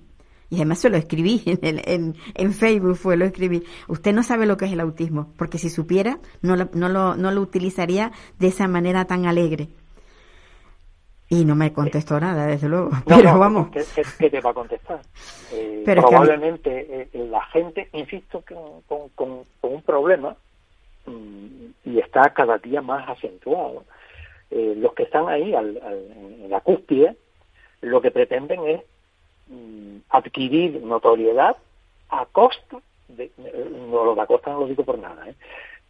y 0.50 0.56
además 0.56 0.78
se 0.78 0.90
lo 0.90 0.96
escribí 0.96 1.42
en, 1.46 1.80
en, 1.84 2.16
en, 2.34 2.52
Facebook, 2.52 2.96
fue 2.96 3.16
lo 3.16 3.24
escribí. 3.24 3.64
Usted 3.86 4.14
no 4.14 4.22
sabe 4.22 4.46
lo 4.46 4.56
que 4.56 4.64
es 4.64 4.72
el 4.72 4.80
autismo, 4.80 5.32
porque 5.36 5.58
si 5.58 5.68
supiera, 5.68 6.20
no 6.40 6.56
lo, 6.56 6.70
no 6.72 6.88
lo, 6.88 7.16
no 7.16 7.30
lo 7.30 7.40
utilizaría 7.42 8.12
de 8.38 8.48
esa 8.48 8.66
manera 8.66 9.04
tan 9.04 9.26
alegre. 9.26 9.68
Y 11.30 11.44
no 11.44 11.54
me 11.54 11.72
contestó 11.72 12.18
nada, 12.18 12.46
desde 12.46 12.68
luego. 12.68 12.90
pero 13.06 13.38
vamos. 13.38 13.68
¿qué, 13.70 14.30
te 14.30 14.40
va 14.40 14.50
a 14.50 14.54
contestar? 14.54 15.00
Eh, 15.52 15.82
probablemente 15.84 17.08
eh, 17.12 17.26
la 17.30 17.44
gente, 17.46 17.88
insisto, 17.92 18.42
con, 18.86 19.10
con, 19.10 19.44
un 19.62 19.82
problema 19.82 20.36
mm, 21.06 21.66
y 21.84 21.98
está 21.98 22.32
cada 22.32 22.58
día 22.58 22.80
más 22.80 23.08
acentuado. 23.08 23.84
Eh, 24.50 24.74
los 24.78 24.94
que 24.94 25.02
están 25.02 25.28
ahí 25.28 25.54
al, 25.54 25.76
en 25.76 26.48
la 26.48 26.60
cúspide, 26.60 27.16
lo 27.82 28.00
que 28.00 28.10
pretenden 28.10 28.66
es 28.66 28.80
Mm, 29.48 30.00
adquirir 30.10 30.82
notoriedad 30.82 31.56
a 32.10 32.26
costa 32.26 32.76
de, 33.08 33.30
no 33.88 34.04
lo 34.04 34.14
de 34.14 34.20
a 34.20 34.26
costa 34.26 34.50
no 34.50 34.60
lo 34.60 34.66
digo 34.66 34.84
por 34.84 34.98
nada, 34.98 35.26
¿eh? 35.26 35.34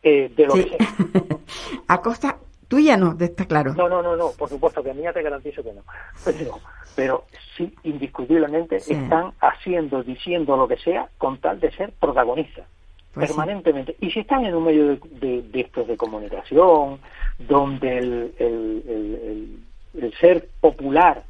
eh 0.04 0.32
de 0.36 0.46
lo 0.46 0.54
que 0.54 0.78
a 1.88 2.00
costa 2.00 2.38
tuya 2.68 2.96
no, 2.96 3.16
está 3.18 3.46
claro. 3.46 3.74
No, 3.74 3.88
no, 3.88 4.02
no, 4.02 4.16
no, 4.16 4.30
por 4.38 4.48
supuesto 4.48 4.82
que 4.82 4.90
a 4.90 4.94
mí 4.94 5.02
ya 5.02 5.12
te 5.12 5.22
garantizo 5.22 5.62
que 5.62 5.72
no. 5.72 5.82
Pero, 6.24 6.60
pero 6.94 7.24
sí, 7.56 7.72
indiscutiblemente 7.84 8.76
están 8.76 9.32
haciendo, 9.40 10.02
diciendo 10.02 10.56
lo 10.56 10.66
que 10.66 10.76
sea 10.78 11.08
con 11.16 11.38
tal 11.38 11.60
de 11.60 11.70
ser 11.70 11.92
protagonistas. 11.92 12.66
Pues 13.14 13.28
permanentemente. 13.28 13.96
Y 14.00 14.10
si 14.10 14.20
están 14.20 14.44
en 14.44 14.54
un 14.54 14.64
medio 14.64 14.96
de, 14.96 15.42
de, 15.42 15.60
estos 15.60 15.86
de 15.86 15.96
comunicación, 15.96 16.98
donde 17.38 17.98
el, 17.98 18.34
el, 18.38 18.82
el, 18.88 20.02
el, 20.02 20.14
ser 20.18 20.48
popular 20.60 21.22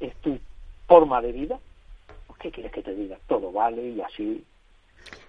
es 0.00 0.14
tu 0.16 0.38
forma 0.86 1.20
de 1.20 1.32
vida, 1.32 1.58
¿qué 2.38 2.50
quieres 2.50 2.72
que 2.72 2.82
te 2.82 2.94
diga? 2.94 3.16
Todo 3.26 3.50
vale 3.50 3.82
y 3.82 4.00
así. 4.00 4.44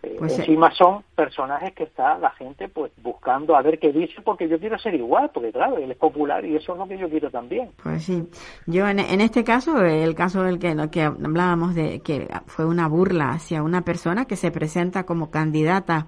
Eh, 0.03 0.15
pues 0.19 0.37
encima 0.37 0.71
son 0.73 1.03
personajes 1.15 1.73
que 1.73 1.83
está 1.83 2.17
la 2.19 2.29
gente 2.31 2.69
pues 2.69 2.91
buscando 3.01 3.55
a 3.55 3.61
ver 3.61 3.79
qué 3.79 3.91
dice 3.91 4.21
porque 4.23 4.47
yo 4.47 4.59
quiero 4.59 4.77
ser 4.77 4.93
igual, 4.93 5.31
porque 5.33 5.51
claro, 5.51 5.77
él 5.77 5.91
es 5.91 5.97
popular 5.97 6.45
y 6.45 6.55
eso 6.55 6.73
es 6.73 6.77
lo 6.77 6.87
que 6.87 6.97
yo 6.97 7.09
quiero 7.09 7.31
también. 7.31 7.71
Pues 7.81 8.03
sí, 8.03 8.27
yo 8.67 8.87
en, 8.87 8.99
este 8.99 9.43
caso, 9.43 9.83
el 9.83 10.13
caso 10.13 10.43
del 10.43 10.59
que, 10.59 10.75
que 10.91 11.01
hablábamos 11.01 11.73
de 11.73 12.01
que 12.01 12.27
fue 12.45 12.65
una 12.65 12.87
burla 12.87 13.31
hacia 13.31 13.63
una 13.63 13.81
persona 13.81 14.25
que 14.25 14.35
se 14.35 14.51
presenta 14.51 15.05
como 15.05 15.31
candidata 15.31 16.07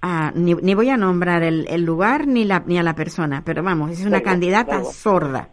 a, 0.00 0.32
ni, 0.34 0.54
ni 0.54 0.74
voy 0.74 0.88
a 0.90 0.96
nombrar 0.96 1.42
el, 1.42 1.66
el, 1.68 1.82
lugar 1.82 2.26
ni, 2.26 2.44
la, 2.44 2.60
ni 2.60 2.78
a 2.78 2.82
la 2.82 2.94
persona, 2.94 3.42
pero 3.44 3.62
vamos, 3.62 3.90
es 3.90 4.06
una 4.06 4.20
candidata 4.20 4.84
sorda, 4.84 5.50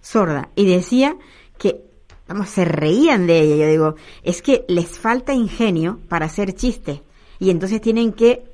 sorda, 0.00 0.48
y 0.54 0.66
decía 0.72 1.16
que 1.58 1.89
vamos, 2.30 2.48
se 2.48 2.64
reían 2.64 3.26
de 3.26 3.40
ella. 3.40 3.56
Yo 3.56 3.70
digo, 3.70 3.94
es 4.22 4.40
que 4.40 4.64
les 4.68 4.98
falta 4.98 5.32
ingenio 5.32 5.98
para 6.08 6.26
hacer 6.26 6.54
chistes 6.54 7.02
y 7.38 7.50
entonces 7.50 7.80
tienen 7.80 8.12
que 8.12 8.44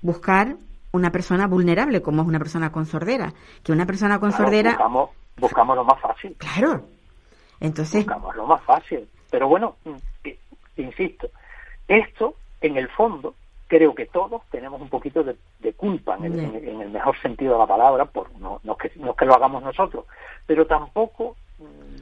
buscar 0.00 0.56
una 0.92 1.10
persona 1.10 1.46
vulnerable 1.46 2.02
como 2.02 2.22
es 2.22 2.28
una 2.28 2.38
persona 2.38 2.72
con 2.72 2.86
sordera, 2.86 3.32
que 3.62 3.72
una 3.72 3.86
persona 3.86 4.18
con 4.18 4.32
sordera 4.32 4.70
buscamos, 4.70 5.10
buscamos 5.36 5.76
lo 5.76 5.84
más 5.84 6.00
fácil. 6.00 6.36
Claro. 6.38 6.84
Entonces 7.60 8.04
buscamos 8.06 8.34
lo 8.34 8.46
más 8.46 8.62
fácil, 8.62 9.06
pero 9.30 9.46
bueno, 9.46 9.76
mm, 9.84 10.28
insisto, 10.78 11.28
esto 11.86 12.34
en 12.60 12.76
el 12.76 12.88
fondo 12.88 13.34
creo 13.68 13.94
que 13.94 14.06
todos 14.06 14.42
tenemos 14.50 14.80
un 14.80 14.88
poquito 14.88 15.22
de, 15.22 15.36
culpa 15.74 16.16
en 16.16 16.24
el, 16.34 16.90
mejor 16.90 17.18
sentido 17.20 17.54
de 17.54 17.58
la 17.60 17.66
palabra, 17.66 18.04
por 18.04 18.30
no, 18.38 18.60
no, 18.64 18.76
que, 18.76 18.90
no 18.96 19.14
que 19.14 19.24
lo 19.24 19.34
hagamos 19.34 19.62
nosotros, 19.62 20.04
pero 20.46 20.66
tampoco 20.66 21.36
mm, 21.58 22.01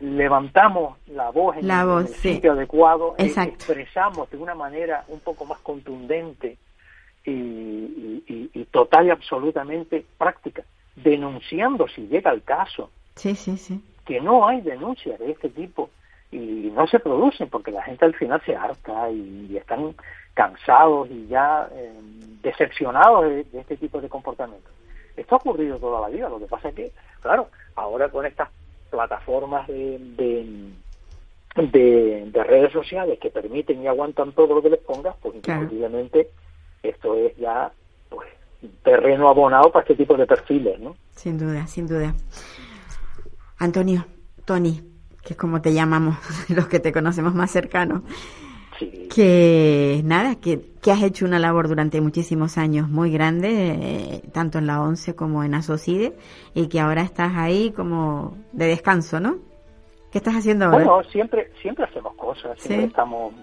levantamos 0.00 0.98
la 1.08 1.30
voz 1.30 1.56
en, 1.56 1.70
el, 1.70 2.08
sitio 2.08 2.52
adecuado, 2.52 3.14
e 3.18 3.26
expresamos 3.26 4.30
de 4.30 4.36
una 4.36 4.54
manera 4.54 5.04
un 5.08 5.20
poco 5.20 5.44
más 5.44 5.58
contundente 5.58 6.58
y, 7.24 8.64
total 8.70 9.06
y 9.06 9.10
absolutamente 9.10 10.04
práctica, 10.18 10.62
denunciando 10.96 11.88
si 11.88 12.06
llega 12.08 12.30
el 12.30 12.42
caso. 12.42 12.90
Sí, 13.14 13.34
sí, 13.34 13.56
sí. 13.56 13.82
Que 14.04 14.20
no 14.20 14.46
hay 14.46 14.60
denuncias 14.60 15.18
de 15.18 15.30
este 15.30 15.48
tipo 15.48 15.90
y 16.30 16.70
no 16.74 16.86
se 16.86 16.98
producen 16.98 17.48
porque 17.48 17.70
la 17.70 17.82
gente 17.82 18.04
al 18.04 18.14
final 18.14 18.42
se 18.44 18.54
harta 18.54 19.10
y, 19.10 19.56
están 19.56 19.94
cansados 20.34 21.08
y 21.10 21.26
ya 21.28 21.68
eh, 21.72 21.92
decepcionados 22.42 23.24
de, 23.24 23.44
de, 23.44 23.60
este 23.60 23.76
tipo 23.76 24.00
de 24.00 24.08
comportamientos. 24.08 24.70
Esto 25.16 25.36
ha 25.36 25.38
ocurrido 25.38 25.78
toda 25.78 26.02
la 26.02 26.14
vida, 26.14 26.28
lo 26.28 26.38
que 26.38 26.46
pasa 26.46 26.68
es 26.68 26.74
que, 26.74 26.92
claro, 27.22 27.48
ahora 27.74 28.10
con 28.10 28.26
estas 28.26 28.50
plataformas 28.90 29.66
de, 29.68 29.98
de, 31.56 32.30
de, 32.32 32.44
redes 32.44 32.72
sociales 32.72 33.18
que 33.20 33.30
permiten 33.30 33.82
y 33.82 33.86
aguantan 33.86 34.32
todo 34.32 34.54
lo 34.54 34.62
que 34.62 34.70
les 34.70 34.80
pongas, 34.80 35.16
pues 35.20 35.34
indiscutiblemente 35.36 36.30
esto 36.82 37.14
es 37.14 37.36
ya 37.36 37.72
pues 38.08 38.28
terreno 38.82 39.28
abonado 39.28 39.70
para 39.70 39.82
este 39.82 39.96
tipo 39.96 40.16
de 40.16 40.26
perfiles, 40.26 40.78
¿no? 40.80 40.96
Sin 41.10 41.38
duda, 41.38 41.66
sin 41.66 41.86
duda. 41.86 42.14
Antonio, 43.58 44.06
Tony, 44.44 44.82
que 45.22 45.32
es 45.32 45.36
como 45.36 45.60
te 45.60 45.72
llamamos 45.72 46.16
los 46.48 46.68
que 46.68 46.80
te 46.80 46.92
conocemos 46.92 47.34
más 47.34 47.50
cercanos. 47.50 48.02
Que 49.14 50.00
nada, 50.04 50.36
que, 50.36 50.60
que, 50.82 50.90
has 50.90 51.02
hecho 51.02 51.24
una 51.24 51.38
labor 51.38 51.68
durante 51.68 52.00
muchísimos 52.00 52.58
años 52.58 52.88
muy 52.88 53.10
grande, 53.10 53.48
eh, 53.50 54.22
tanto 54.32 54.58
en 54.58 54.66
la 54.66 54.82
ONCE 54.82 55.14
como 55.14 55.44
en 55.44 55.54
ASOCIDE, 55.54 56.14
y 56.54 56.68
que 56.68 56.80
ahora 56.80 57.02
estás 57.02 57.32
ahí 57.36 57.72
como 57.72 58.36
de 58.52 58.66
descanso, 58.66 59.20
¿no? 59.20 59.36
¿Qué 60.10 60.18
estás 60.18 60.34
haciendo 60.34 60.66
ahora? 60.66 60.84
Bueno, 60.84 61.04
siempre, 61.10 61.50
siempre 61.60 61.84
hacemos 61.84 62.14
cosas, 62.14 62.58
siempre 62.60 62.86
estamos 62.86 63.34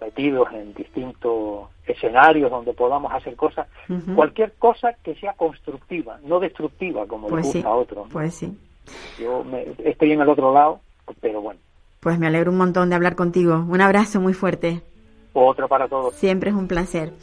metidos 0.00 0.48
en 0.52 0.74
distintos 0.74 1.68
escenarios 1.86 2.50
donde 2.50 2.72
podamos 2.72 3.12
hacer 3.12 3.36
cosas, 3.36 3.66
cualquier 4.14 4.52
cosa 4.52 4.94
que 5.02 5.14
sea 5.16 5.32
constructiva, 5.34 6.18
no 6.24 6.40
destructiva 6.40 7.06
como 7.06 7.28
le 7.28 7.32
pues 7.32 7.52
gusta 7.54 7.68
a 7.68 7.74
otros. 7.74 8.08
Pues 8.12 8.34
sí. 8.34 8.56
Yo 9.18 9.44
me, 9.44 9.66
estoy 9.84 10.12
en 10.12 10.20
el 10.20 10.28
otro 10.28 10.52
lado, 10.52 10.80
pero 11.20 11.40
bueno, 11.40 11.60
pues 12.04 12.18
me 12.18 12.26
alegro 12.26 12.52
un 12.52 12.58
montón 12.58 12.90
de 12.90 12.96
hablar 12.96 13.16
contigo. 13.16 13.64
Un 13.66 13.80
abrazo 13.80 14.20
muy 14.20 14.34
fuerte. 14.34 14.82
Otro 15.32 15.66
para 15.68 15.88
todos. 15.88 16.14
Siempre 16.14 16.50
es 16.50 16.56
un 16.56 16.68
placer. 16.68 17.14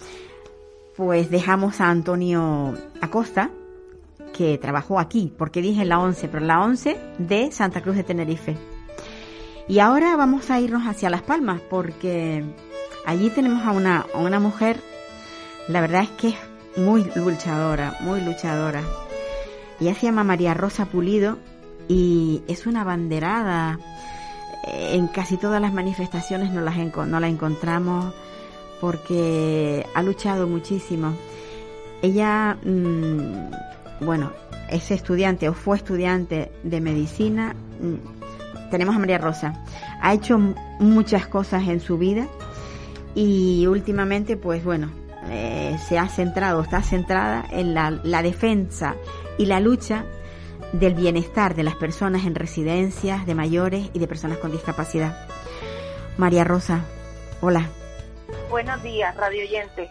Pues 0.98 1.30
dejamos 1.30 1.80
a 1.80 1.90
Antonio 1.90 2.74
Acosta, 3.00 3.52
que 4.34 4.58
trabajó 4.58 5.00
aquí, 5.00 5.32
porque 5.38 5.62
dije 5.62 5.86
la 5.86 6.00
11, 6.00 6.28
pero 6.30 6.44
la 6.44 6.62
11 6.62 6.98
de 7.20 7.52
Santa 7.52 7.82
Cruz 7.82 7.96
de 7.96 8.04
Tenerife. 8.04 8.58
Y 9.68 9.78
ahora 9.78 10.16
vamos 10.16 10.50
a 10.50 10.60
irnos 10.60 10.88
hacia 10.88 11.12
Las 11.12 11.22
Palmas, 11.22 11.62
porque 11.70 12.44
allí 13.06 13.30
tenemos 13.30 13.64
a 13.64 13.72
una, 13.72 14.08
a 14.14 14.18
una 14.18 14.40
mujer, 14.40 14.78
la 15.68 15.80
verdad 15.82 16.02
es 16.02 16.10
que 16.10 16.30
es 16.30 16.38
muy 16.76 17.06
luchadora, 17.16 17.98
muy 18.02 18.20
luchadora. 18.20 18.82
Ella 19.80 19.94
se 19.94 20.08
llama 20.08 20.24
María 20.24 20.56
Rosa 20.56 20.88
Pulido 20.88 21.38
y 21.88 22.42
es 22.48 22.66
una 22.66 22.84
banderada. 22.84 23.80
En 24.64 25.08
casi 25.08 25.38
todas 25.38 25.62
las 25.62 25.74
manifestaciones 25.74 26.52
no, 26.52 26.62
las 26.62 26.76
no 26.78 27.20
la 27.20 27.28
encontramos 27.28 28.14
porque 28.80 29.86
ha 29.94 30.02
luchado 30.02 30.48
muchísimo. 30.48 31.14
Ella, 32.02 32.58
mm, 32.64 34.06
bueno, 34.06 34.32
es 34.70 34.90
estudiante 34.92 35.48
o 35.50 35.54
fue 35.54 35.78
estudiante 35.78 36.52
de 36.64 36.82
medicina. 36.82 37.56
Mm, 37.80 38.70
tenemos 38.72 38.96
a 38.96 39.00
María 39.00 39.20
Rosa. 39.20 39.64
Ha 40.02 40.14
hecho 40.14 40.40
muchas 40.80 41.28
cosas 41.28 41.68
en 41.68 41.80
su 41.80 41.98
vida 41.98 42.28
y 43.14 43.68
últimamente, 43.68 44.38
pues 44.38 44.64
bueno, 44.64 44.90
eh, 45.30 45.78
se 45.88 46.00
ha 46.00 46.08
centrado, 46.08 46.62
está 46.62 46.82
centrada 46.82 47.46
en 47.52 47.74
la, 47.74 47.92
la 47.92 48.24
defensa 48.24 48.96
y 49.38 49.46
la 49.46 49.60
lucha 49.60 50.06
del 50.74 50.96
bienestar 50.96 51.56
de 51.56 51.64
las 51.64 51.76
personas 51.76 52.26
en 52.26 52.36
residencias 52.36 53.26
de 53.26 53.36
mayores 53.36 53.90
y 53.94 54.00
de 54.00 54.08
personas 54.08 54.38
con 54.38 54.52
discapacidad. 54.52 55.28
María 56.18 56.44
Rosa, 56.44 56.86
hola. 57.42 57.70
Buenos 58.50 58.82
días, 58.84 59.16
radio 59.16 59.44
oyente. 59.44 59.90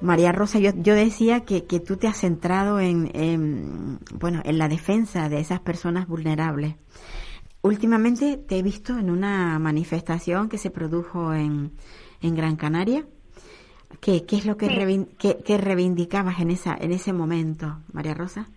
María 0.00 0.32
Rosa, 0.32 0.58
yo, 0.58 0.70
yo 0.76 0.94
decía 0.94 1.40
que, 1.40 1.64
que 1.64 1.80
tú 1.80 1.96
te 1.96 2.06
has 2.06 2.18
centrado 2.18 2.78
en, 2.78 3.98
bueno, 4.14 4.40
en 4.44 4.58
la 4.58 4.68
defensa 4.68 5.28
de 5.28 5.40
esas 5.40 5.60
personas 5.60 6.06
vulnerables. 6.06 6.76
Últimamente 7.62 8.36
te 8.36 8.58
he 8.58 8.62
visto 8.62 8.96
en 8.98 9.10
una 9.10 9.58
manifestación 9.58 10.48
que 10.48 10.58
se 10.58 10.70
produjo 10.70 11.34
en, 11.34 11.72
en 12.20 12.36
Gran 12.36 12.56
Canaria. 12.56 13.06
¿Qué, 14.00 14.24
qué 14.24 14.36
es 14.36 14.46
lo 14.46 14.56
que, 14.56 14.68
reivindicabas 14.68 16.40
en, 16.40 16.50
esa, 16.50 16.76
en 16.78 16.92
ese 16.92 17.12
momento, 17.12 17.80
María 17.92 18.14
Rosa? 18.14 18.48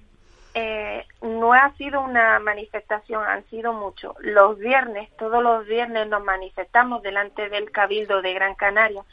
Eh, 0.53 1.05
no 1.21 1.53
ha 1.53 1.73
sido 1.75 2.01
una 2.01 2.39
manifestación, 2.39 3.23
han 3.23 3.45
sido 3.45 3.73
muchos. 3.73 4.15
Los 4.19 4.57
viernes, 4.57 5.09
todos 5.17 5.41
los 5.41 5.65
viernes 5.65 6.07
nos 6.07 6.23
manifestamos 6.23 7.01
delante 7.03 7.49
del 7.49 7.71
Cabildo 7.71 8.21
de 8.21 8.33
Gran 8.33 8.55
Canaria 8.55 9.03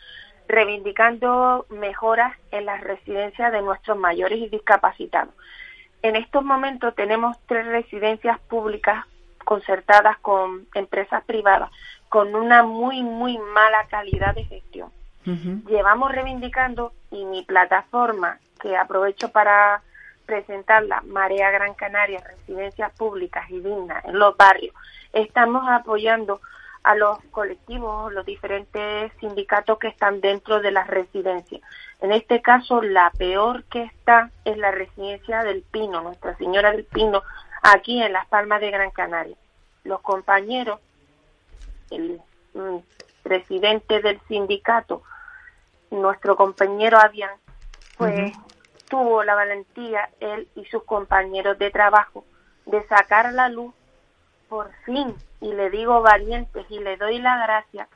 reivindicando 0.48 1.66
mejoras 1.68 2.34
en 2.50 2.64
las 2.64 2.80
residencias 2.80 3.52
de 3.52 3.62
nuestros 3.62 3.98
mayores 3.98 4.38
y 4.38 4.48
discapacitados. 4.48 5.34
En 6.02 6.16
estos 6.16 6.42
momentos 6.42 6.94
tenemos 6.94 7.36
tres 7.46 7.66
residencias 7.66 8.40
públicas 8.40 9.04
concertadas 9.44 10.18
con 10.18 10.66
empresas 10.74 11.22
privadas 11.24 11.70
con 12.08 12.34
una 12.34 12.62
muy, 12.62 13.02
muy 13.02 13.38
mala 13.38 13.86
calidad 13.88 14.34
de 14.34 14.44
gestión. 14.44 14.90
Llevamos 15.66 16.10
reivindicando 16.10 16.94
y 17.10 17.26
mi 17.26 17.42
plataforma, 17.42 18.38
que 18.62 18.78
aprovecho 18.78 19.30
para 19.30 19.82
presentarla, 20.28 21.02
Marea 21.06 21.50
Gran 21.50 21.72
Canaria, 21.72 22.20
Residencias 22.20 22.92
Públicas 22.92 23.48
y 23.48 23.60
Dignas 23.60 24.04
en 24.04 24.18
los 24.18 24.36
barrios, 24.36 24.74
estamos 25.14 25.66
apoyando 25.66 26.42
a 26.82 26.94
los 26.94 27.18
colectivos, 27.30 28.12
los 28.12 28.26
diferentes 28.26 29.10
sindicatos 29.20 29.78
que 29.78 29.88
están 29.88 30.20
dentro 30.20 30.60
de 30.60 30.70
las 30.70 30.86
residencias. 30.86 31.62
En 32.02 32.12
este 32.12 32.42
caso, 32.42 32.82
la 32.82 33.10
peor 33.16 33.64
que 33.64 33.84
está 33.84 34.30
es 34.44 34.58
la 34.58 34.70
residencia 34.70 35.42
del 35.44 35.62
Pino, 35.62 36.02
Nuestra 36.02 36.36
Señora 36.36 36.72
del 36.72 36.84
Pino, 36.84 37.22
aquí 37.62 38.02
en 38.02 38.12
Las 38.12 38.26
Palmas 38.26 38.60
de 38.60 38.70
Gran 38.70 38.90
Canaria. 38.90 39.36
Los 39.84 40.02
compañeros, 40.02 40.78
el 41.90 42.20
mm, 42.52 42.76
presidente 43.22 44.02
del 44.02 44.20
sindicato, 44.28 45.02
nuestro 45.90 46.36
compañero 46.36 46.98
Avian, 46.98 47.30
pues 47.96 48.32
tuvo 48.88 49.24
la 49.24 49.34
valentía, 49.34 50.10
él 50.20 50.48
y 50.54 50.64
sus 50.66 50.84
compañeros 50.84 51.58
de 51.58 51.70
trabajo, 51.70 52.24
de 52.66 52.86
sacar 52.88 53.26
a 53.26 53.32
la 53.32 53.48
luz 53.48 53.74
por 54.48 54.70
fin, 54.84 55.14
y 55.40 55.52
le 55.52 55.70
digo 55.70 56.00
valientes 56.00 56.66
y 56.70 56.78
le 56.80 56.96
doy 56.96 57.18
la 57.18 57.36
gracia 57.38 57.88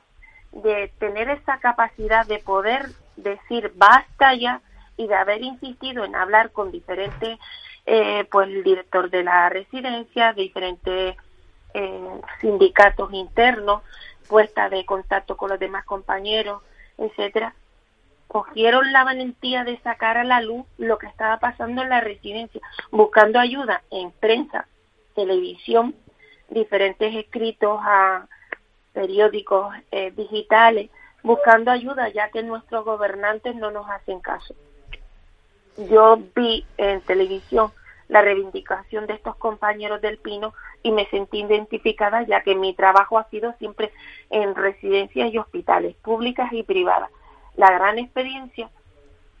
de 0.51 0.91
tener 0.99 1.29
esa 1.29 1.57
capacidad 1.57 2.25
de 2.27 2.39
poder 2.39 2.85
decir 3.15 3.71
basta 3.75 4.33
ya 4.35 4.61
y 4.97 5.07
de 5.07 5.15
haber 5.15 5.41
insistido 5.41 6.05
en 6.05 6.15
hablar 6.15 6.51
con 6.51 6.71
diferentes, 6.71 7.39
eh, 7.85 8.25
pues 8.31 8.47
el 8.47 8.63
director 8.63 9.09
de 9.09 9.23
la 9.23 9.49
residencia, 9.49 10.33
diferentes 10.33 11.17
eh, 11.73 12.21
sindicatos 12.39 13.11
internos, 13.13 13.81
puesta 14.27 14.69
de 14.69 14.85
contacto 14.85 15.35
con 15.35 15.49
los 15.49 15.59
demás 15.59 15.85
compañeros, 15.85 16.61
etcétera, 16.97 17.55
cogieron 18.33 18.91
la 18.91 19.03
valentía 19.03 19.63
de 19.63 19.77
sacar 19.81 20.17
a 20.17 20.23
la 20.23 20.41
luz 20.41 20.65
lo 20.79 20.97
que 20.97 21.05
estaba 21.05 21.37
pasando 21.37 21.83
en 21.83 21.89
la 21.89 22.01
residencia, 22.01 22.59
buscando 22.89 23.39
ayuda 23.39 23.83
en 23.91 24.09
prensa, 24.11 24.67
televisión 25.13 25.93
diferentes 26.49 27.15
escritos 27.15 27.79
a 27.83 28.25
periódicos 28.91 29.75
eh, 29.91 30.11
digitales 30.11 30.89
buscando 31.21 31.69
ayuda 31.69 32.09
ya 32.09 32.29
que 32.29 32.41
nuestros 32.41 32.83
gobernantes 32.83 33.55
no 33.55 33.69
nos 33.69 33.87
hacen 33.87 34.19
caso. 34.19 34.55
Yo 35.89 36.17
vi 36.35 36.65
en 36.77 37.01
televisión 37.01 37.71
la 38.09 38.21
reivindicación 38.21 39.05
de 39.05 39.13
estos 39.13 39.35
compañeros 39.35 40.01
del 40.01 40.17
Pino 40.17 40.53
y 40.81 40.91
me 40.91 41.05
sentí 41.07 41.39
identificada 41.39 42.23
ya 42.23 42.41
que 42.41 42.55
mi 42.55 42.73
trabajo 42.73 43.19
ha 43.19 43.29
sido 43.29 43.53
siempre 43.53 43.91
en 44.31 44.55
residencias 44.55 45.31
y 45.31 45.37
hospitales 45.37 45.95
públicas 45.97 46.51
y 46.51 46.63
privadas. 46.63 47.11
La 47.55 47.71
gran 47.71 47.99
experiencia 47.99 48.69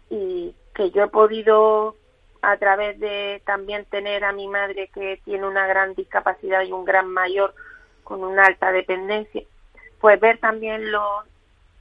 y 0.09 0.53
que 0.73 0.91
yo 0.91 1.03
he 1.03 1.07
podido 1.07 1.95
a 2.41 2.57
través 2.57 2.99
de 2.99 3.41
también 3.45 3.85
tener 3.85 4.25
a 4.25 4.33
mi 4.33 4.47
madre 4.47 4.89
que 4.93 5.19
tiene 5.23 5.47
una 5.47 5.65
gran 5.65 5.95
discapacidad 5.95 6.61
y 6.63 6.73
un 6.73 6.83
gran 6.83 7.07
mayor 7.07 7.55
con 8.03 8.21
una 8.23 8.45
alta 8.45 8.71
dependencia, 8.71 9.43
pues 10.01 10.19
ver 10.19 10.39
también 10.39 10.91
los, 10.91 11.25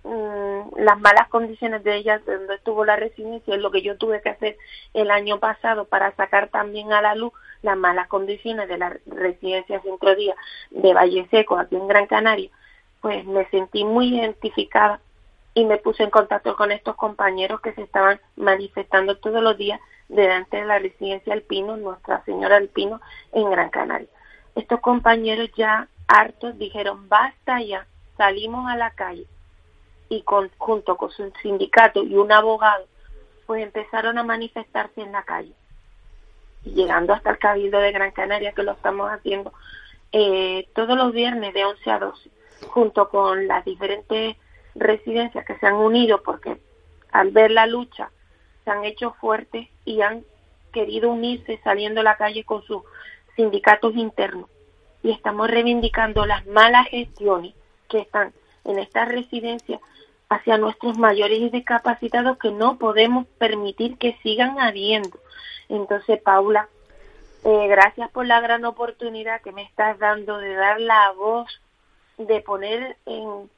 mm, 0.05 0.79
las 0.79 1.01
malas 1.01 1.29
condiciones 1.29 1.83
de 1.83 1.97
ella 1.97 2.21
donde 2.25 2.55
estuvo 2.55 2.85
la 2.85 2.95
residencia 2.95 3.57
es 3.57 3.61
lo 3.61 3.73
que 3.73 3.83
yo 3.83 3.99
tuve 3.99 4.23
que 4.23 4.31
hacer 4.31 4.57
el 4.95 5.11
año 5.11 5.41
pasado 5.41 5.85
para 5.87 6.15
sacar 6.15 6.49
también 6.49 6.93
a 6.93 7.03
la 7.03 7.17
luz 7.17 7.33
las 7.63 7.77
malas 7.77 8.07
condiciones 8.07 8.69
de 8.69 8.79
la 8.79 8.97
residencia 9.07 9.83
Centro 9.83 10.15
Día 10.15 10.37
de 10.71 10.95
Valle 10.95 11.27
Seco 11.31 11.59
aquí 11.59 11.75
en 11.75 11.89
Gran 11.89 12.07
Canaria, 12.07 12.51
pues 13.01 13.25
me 13.25 13.49
sentí 13.51 13.85
muy 13.85 14.17
identificada 14.17 15.01
y 15.55 15.65
me 15.65 15.77
puse 15.79 16.03
en 16.03 16.11
contacto 16.11 16.57
con 16.57 16.73
estos 16.73 16.97
compañeros 16.97 17.61
que 17.61 17.75
se 17.75 17.83
estaban 17.83 18.21
manifestando 18.37 19.19
todos 19.19 19.43
los 19.43 19.57
días 19.57 19.81
delante 20.09 20.59
de 20.59 20.65
la 20.65 20.79
residencia 20.79 21.33
Alpino, 21.33 21.77
Nuestra 21.77 22.25
Señora 22.25 22.57
Alpino, 22.57 23.01
en 23.33 23.51
Gran 23.51 23.71
Canaria. 23.71 24.09
Estos 24.55 24.81
compañeros 24.81 25.51
ya 25.57 25.89
hartos 26.07 26.59
dijeron, 26.59 27.09
basta 27.09 27.61
ya, 27.61 27.87
salimos 28.17 28.71
a 28.71 28.77
la 28.77 28.91
calle 28.91 29.27
y 30.09 30.23
con, 30.23 30.51
junto 30.59 30.97
con 30.97 31.11
su 31.11 31.33
sindicato 31.43 32.03
y 32.03 32.17
un 32.17 32.33
abogado, 32.33 32.87
pues 33.47 33.63
empezaron 33.63 34.19
a 34.19 34.23
manifestarse 34.23 35.01
en 35.01 35.13
la 35.13 35.23
calle. 35.23 35.53
Y 36.65 36.71
llegando 36.71 37.13
hasta 37.13 37.31
el 37.31 37.39
Cabildo 37.39 37.79
de 37.79 37.93
Gran 37.93 38.13
Canaria, 38.13 38.53
que 38.53 38.63
lo 38.63 38.73
estamos 38.73 39.11
haciendo 39.11 39.53
eh, 40.13 40.69
todos 40.75 40.97
los 40.97 41.13
viernes 41.13 41.55
de 41.55 41.65
11 41.65 41.91
a 41.91 41.99
12, 41.99 42.31
junto 42.69 43.09
con 43.09 43.49
las 43.49 43.65
diferentes 43.65 44.37
residencias 44.75 45.45
que 45.45 45.57
se 45.59 45.67
han 45.67 45.75
unido 45.75 46.23
porque 46.23 46.59
al 47.11 47.31
ver 47.31 47.51
la 47.51 47.67
lucha 47.67 48.11
se 48.65 48.71
han 48.71 48.85
hecho 48.85 49.13
fuertes 49.21 49.69
y 49.85 50.01
han 50.01 50.25
querido 50.73 51.11
unirse 51.11 51.61
saliendo 51.63 52.01
a 52.01 52.05
la 52.05 52.17
calle 52.17 52.45
con 52.45 52.63
sus 52.63 52.83
sindicatos 53.37 53.95
internos. 53.97 54.49
Y 55.03 55.11
estamos 55.11 55.51
reivindicando 55.51 56.25
las 56.27 56.47
malas 56.47 56.89
gestiones 56.89 57.55
que 57.89 57.99
están 57.99 58.33
en 58.65 58.79
estas 58.79 59.09
residencias 59.09 59.81
hacia 60.29 60.57
nuestros 60.57 60.97
mayores 60.97 61.41
y 61.41 61.51
discapacitados 61.51 62.39
que 62.39 62.51
no 62.51 62.79
podemos 62.79 63.27
permitir 63.39 63.99
que 63.99 64.17
sigan 64.23 64.59
habiendo. 64.61 65.19
Entonces, 65.69 66.21
Paula, 66.23 66.69
eh, 67.45 67.67
gracias 67.69 68.11
por 68.11 68.25
la 68.27 68.41
gran 68.41 68.65
oportunidad 68.65 69.43
que 69.43 69.53
me 69.53 69.63
estás 69.63 69.99
dando 69.99 70.39
de 70.39 70.55
dar 70.55 70.81
la 70.81 71.11
voz, 71.13 71.49
de 72.17 72.41
poner 72.41 72.97
en, 73.05 73.51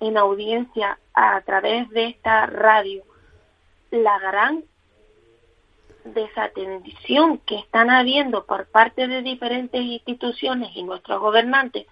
en 0.00 0.16
audiencia 0.16 0.98
a 1.14 1.40
través 1.42 1.88
de 1.90 2.06
esta 2.06 2.46
radio 2.46 3.02
la 3.90 4.18
gran 4.18 4.64
desatención 6.04 7.38
que 7.38 7.56
están 7.56 7.90
habiendo 7.90 8.44
por 8.44 8.66
parte 8.66 9.08
de 9.08 9.22
diferentes 9.22 9.80
instituciones 9.80 10.70
y 10.74 10.82
nuestros 10.82 11.20
gobernantes 11.20 11.86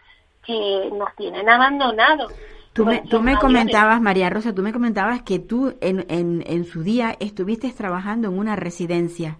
que 0.45 0.91
nos 0.93 1.15
tienen 1.17 1.49
abandonados. 1.49 2.33
Tú 2.73 2.85
me, 2.85 3.01
tú 3.01 3.21
me 3.21 3.37
comentabas, 3.37 4.01
María 4.01 4.29
Rosa, 4.29 4.55
tú 4.55 4.63
me 4.63 4.73
comentabas 4.73 5.23
que 5.23 5.39
tú 5.39 5.75
en, 5.81 6.05
en, 6.09 6.45
en 6.47 6.65
su 6.67 6.83
día 6.83 7.17
estuviste 7.21 7.71
trabajando 7.73 8.29
en 8.29 8.39
una 8.39 8.55
residencia. 8.55 9.39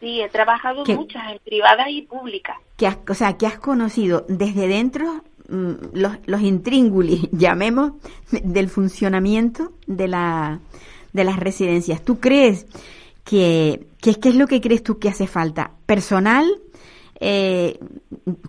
Sí, 0.00 0.20
he 0.20 0.28
trabajado 0.28 0.84
muchas, 0.86 1.30
en 1.30 1.38
privadas 1.40 1.86
y 1.90 2.02
públicas. 2.02 2.56
Que 2.76 2.88
o 3.08 3.14
sea, 3.14 3.36
que 3.36 3.46
has 3.46 3.58
conocido 3.58 4.24
desde 4.28 4.66
dentro 4.66 5.22
los, 5.92 6.12
los 6.26 6.40
intríngulis, 6.40 7.28
llamemos, 7.32 7.92
del 8.30 8.68
funcionamiento 8.68 9.72
de 9.86 10.08
la, 10.08 10.60
de 11.12 11.24
las 11.24 11.38
residencias. 11.38 12.02
¿Tú 12.02 12.20
crees 12.20 12.66
que, 13.24 13.86
qué 14.00 14.16
es 14.22 14.34
lo 14.34 14.46
que 14.46 14.60
crees 14.60 14.82
tú 14.82 14.98
que 14.98 15.08
hace 15.08 15.26
falta? 15.26 15.72
¿Personal? 15.86 16.46
eh, 17.20 17.78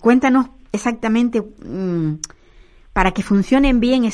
cuéntanos 0.01 0.47
exactamente 0.71 1.41
mm, 1.41 2.15
para 2.93 3.11
que 3.11 3.21
funcionen 3.21 3.79
bien, 3.79 4.09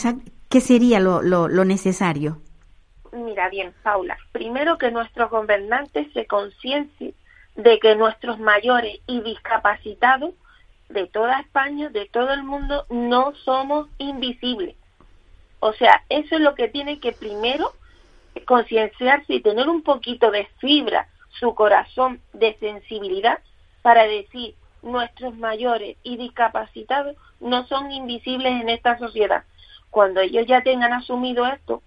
¿qué 0.50 0.62
sería 0.62 1.00
lo, 1.00 1.22
lo, 1.22 1.48
lo 1.48 1.64
necesario? 1.64 2.42
Mira 3.14 3.50
bien, 3.50 3.74
Paula, 3.84 4.18
primero 4.32 4.78
que 4.78 4.92
nuestros 4.92 5.30
gobernantes 5.30 6.12
se 6.14 6.26
conciencien 6.26 7.14
de 7.56 7.80
que 7.80 7.96
nuestros 7.96 8.40
mayores 8.40 9.00
y 9.08 9.22
discapacitados 9.22 10.34
de 10.90 11.08
toda 11.08 11.40
España, 11.40 11.90
de 11.90 12.06
todo 12.06 12.34
el 12.34 12.44
mundo, 12.44 12.86
no 12.90 13.34
somos 13.44 13.88
invisibles. 13.98 14.76
O 15.60 15.74
sea, 15.74 16.04
eso 16.10 16.36
es 16.36 16.42
lo 16.42 16.56
que 16.56 16.68
tiene 16.68 17.00
que 17.00 17.12
primero 17.12 17.74
concienciarse 18.46 19.34
y 19.34 19.42
tener 19.42 19.68
un 19.70 19.82
poquito 19.82 20.32
de 20.32 20.48
fibra, 20.60 21.08
su 21.40 21.54
corazón 21.56 22.22
de 22.34 22.56
sensibilidad 22.60 23.40
para 23.82 24.04
decir 24.04 24.56
nuestros 24.82 25.36
mayores 25.38 25.98
y 26.04 26.18
discapacitados 26.18 27.16
no 27.40 27.66
son 27.68 27.92
invisibles 27.92 28.62
en 28.62 28.70
esta 28.70 28.98
sociedad. 28.98 29.44
Cuando 29.90 30.22
ellos 30.22 30.46
ya 30.48 30.62
tengan 30.62 30.94
asumido 30.94 31.46
esto, 31.46 31.82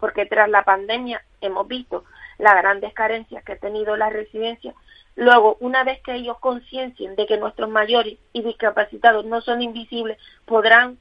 porque 0.00 0.26
tras 0.26 0.48
la 0.48 0.64
pandemia 0.64 1.22
hemos 1.40 1.66
visto 1.68 2.04
las 2.38 2.54
grandes 2.56 2.92
carencias 2.94 3.44
que 3.44 3.52
ha 3.52 3.56
tenido 3.56 3.96
la 3.96 4.10
residencia, 4.10 4.74
luego 5.16 5.56
una 5.60 5.84
vez 5.84 6.00
que 6.02 6.14
ellos 6.14 6.38
conciencien 6.38 7.16
de 7.16 7.26
que 7.26 7.38
nuestros 7.38 7.70
mayores 7.70 8.18
y 8.32 8.42
discapacitados 8.42 9.24
no 9.24 9.40
son 9.40 9.62
invisibles, 9.62 10.18
podrán 10.44 10.98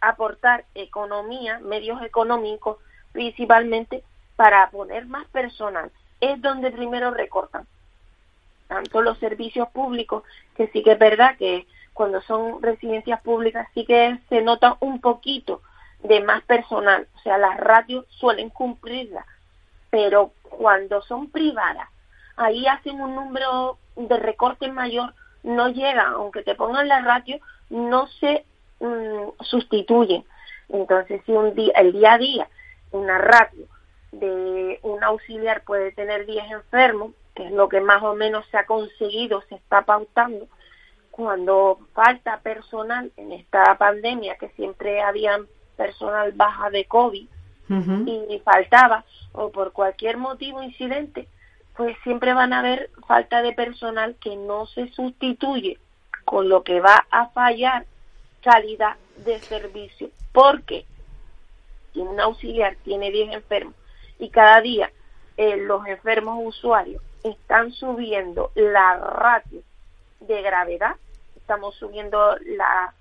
aportar 0.00 0.64
economía, 0.74 1.58
medios 1.60 2.02
económicos 2.02 2.78
principalmente 3.12 4.02
para 4.36 4.70
poner 4.70 5.06
más 5.06 5.26
personal. 5.28 5.90
Es 6.20 6.40
donde 6.40 6.70
primero 6.70 7.10
recortan 7.10 7.66
tanto 8.68 9.00
los 9.00 9.18
servicios 9.18 9.68
públicos, 9.68 10.24
que 10.56 10.68
sí 10.68 10.82
que 10.82 10.92
es 10.92 10.98
verdad 10.98 11.36
que 11.36 11.66
cuando 11.92 12.20
son 12.22 12.62
residencias 12.62 13.20
públicas 13.22 13.68
sí 13.74 13.84
que 13.86 14.18
se 14.28 14.42
nota 14.42 14.76
un 14.80 15.00
poquito 15.00 15.62
de 16.02 16.20
más 16.20 16.42
personal, 16.44 17.08
o 17.16 17.18
sea, 17.20 17.38
las 17.38 17.56
radios 17.58 18.04
suelen 18.10 18.50
cumplirla, 18.50 19.24
pero 19.90 20.32
cuando 20.42 21.00
son 21.02 21.30
privadas, 21.30 21.88
ahí 22.36 22.66
hacen 22.66 23.00
un 23.00 23.14
número 23.14 23.78
de 23.96 24.16
recorte 24.16 24.70
mayor, 24.70 25.14
no 25.42 25.68
llega, 25.68 26.08
aunque 26.08 26.42
te 26.42 26.54
pongan 26.54 26.88
la 26.88 27.00
radio, 27.00 27.38
no 27.70 28.06
se 28.20 28.44
mm, 28.80 29.42
sustituyen. 29.42 30.24
Entonces, 30.68 31.22
si 31.24 31.32
un 31.32 31.54
día, 31.54 31.72
el 31.76 31.92
día 31.92 32.14
a 32.14 32.18
día, 32.18 32.48
una 32.92 33.18
radio 33.18 33.66
de 34.12 34.80
un 34.82 35.02
auxiliar 35.02 35.62
puede 35.62 35.92
tener 35.92 36.26
10 36.26 36.50
enfermos, 36.50 37.12
que 37.34 37.46
es 37.46 37.52
lo 37.52 37.68
que 37.68 37.80
más 37.80 38.02
o 38.02 38.14
menos 38.14 38.46
se 38.50 38.56
ha 38.56 38.66
conseguido, 38.66 39.42
se 39.48 39.56
está 39.56 39.82
pautando, 39.82 40.48
cuando 41.10 41.78
falta 41.94 42.40
personal 42.40 43.10
en 43.16 43.32
esta 43.32 43.76
pandemia, 43.78 44.36
que 44.36 44.48
siempre 44.50 45.00
había 45.00 45.40
personal 45.76 46.32
baja 46.32 46.70
de 46.70 46.84
COVID 46.86 47.26
y 47.68 48.42
faltaba, 48.44 49.04
o 49.32 49.50
por 49.50 49.72
cualquier 49.72 50.18
motivo 50.18 50.62
incidente, 50.62 51.28
pues 51.76 51.96
siempre 52.02 52.32
van 52.32 52.52
a 52.52 52.60
haber 52.60 52.90
falta 53.06 53.42
de 53.42 53.52
personal 53.52 54.16
que 54.20 54.36
no 54.36 54.66
se 54.66 54.88
sustituye, 54.88 55.78
con 56.24 56.48
lo 56.48 56.62
que 56.62 56.80
va 56.80 57.06
a 57.10 57.28
fallar 57.28 57.86
calidad 58.42 58.96
de 59.24 59.38
servicio. 59.40 60.10
Porque 60.32 60.84
si 61.92 62.00
un 62.00 62.18
auxiliar 62.20 62.76
tiene 62.84 63.10
10 63.10 63.34
enfermos 63.34 63.74
y 64.18 64.30
cada 64.30 64.60
día 64.60 64.90
eh, 65.36 65.56
los 65.56 65.86
enfermos 65.86 66.38
usuarios 66.42 67.02
están 67.22 67.72
subiendo 67.72 68.52
la 68.54 68.96
ratio 68.96 69.60
de 70.20 70.42
gravedad, 70.42 70.96
estamos 71.36 71.74
subiendo 71.76 72.36
la 72.56 72.94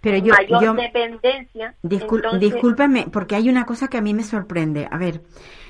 pero 0.00 0.16
yo, 0.16 0.34
mayor 0.34 0.76
dependencia. 0.76 1.74
Discúlpame, 1.82 3.06
porque 3.12 3.36
hay 3.36 3.48
una 3.48 3.66
cosa 3.66 3.88
que 3.88 3.98
a 3.98 4.00
mí 4.00 4.14
me 4.14 4.24
sorprende. 4.24 4.88
A 4.90 4.98
ver, 4.98 5.20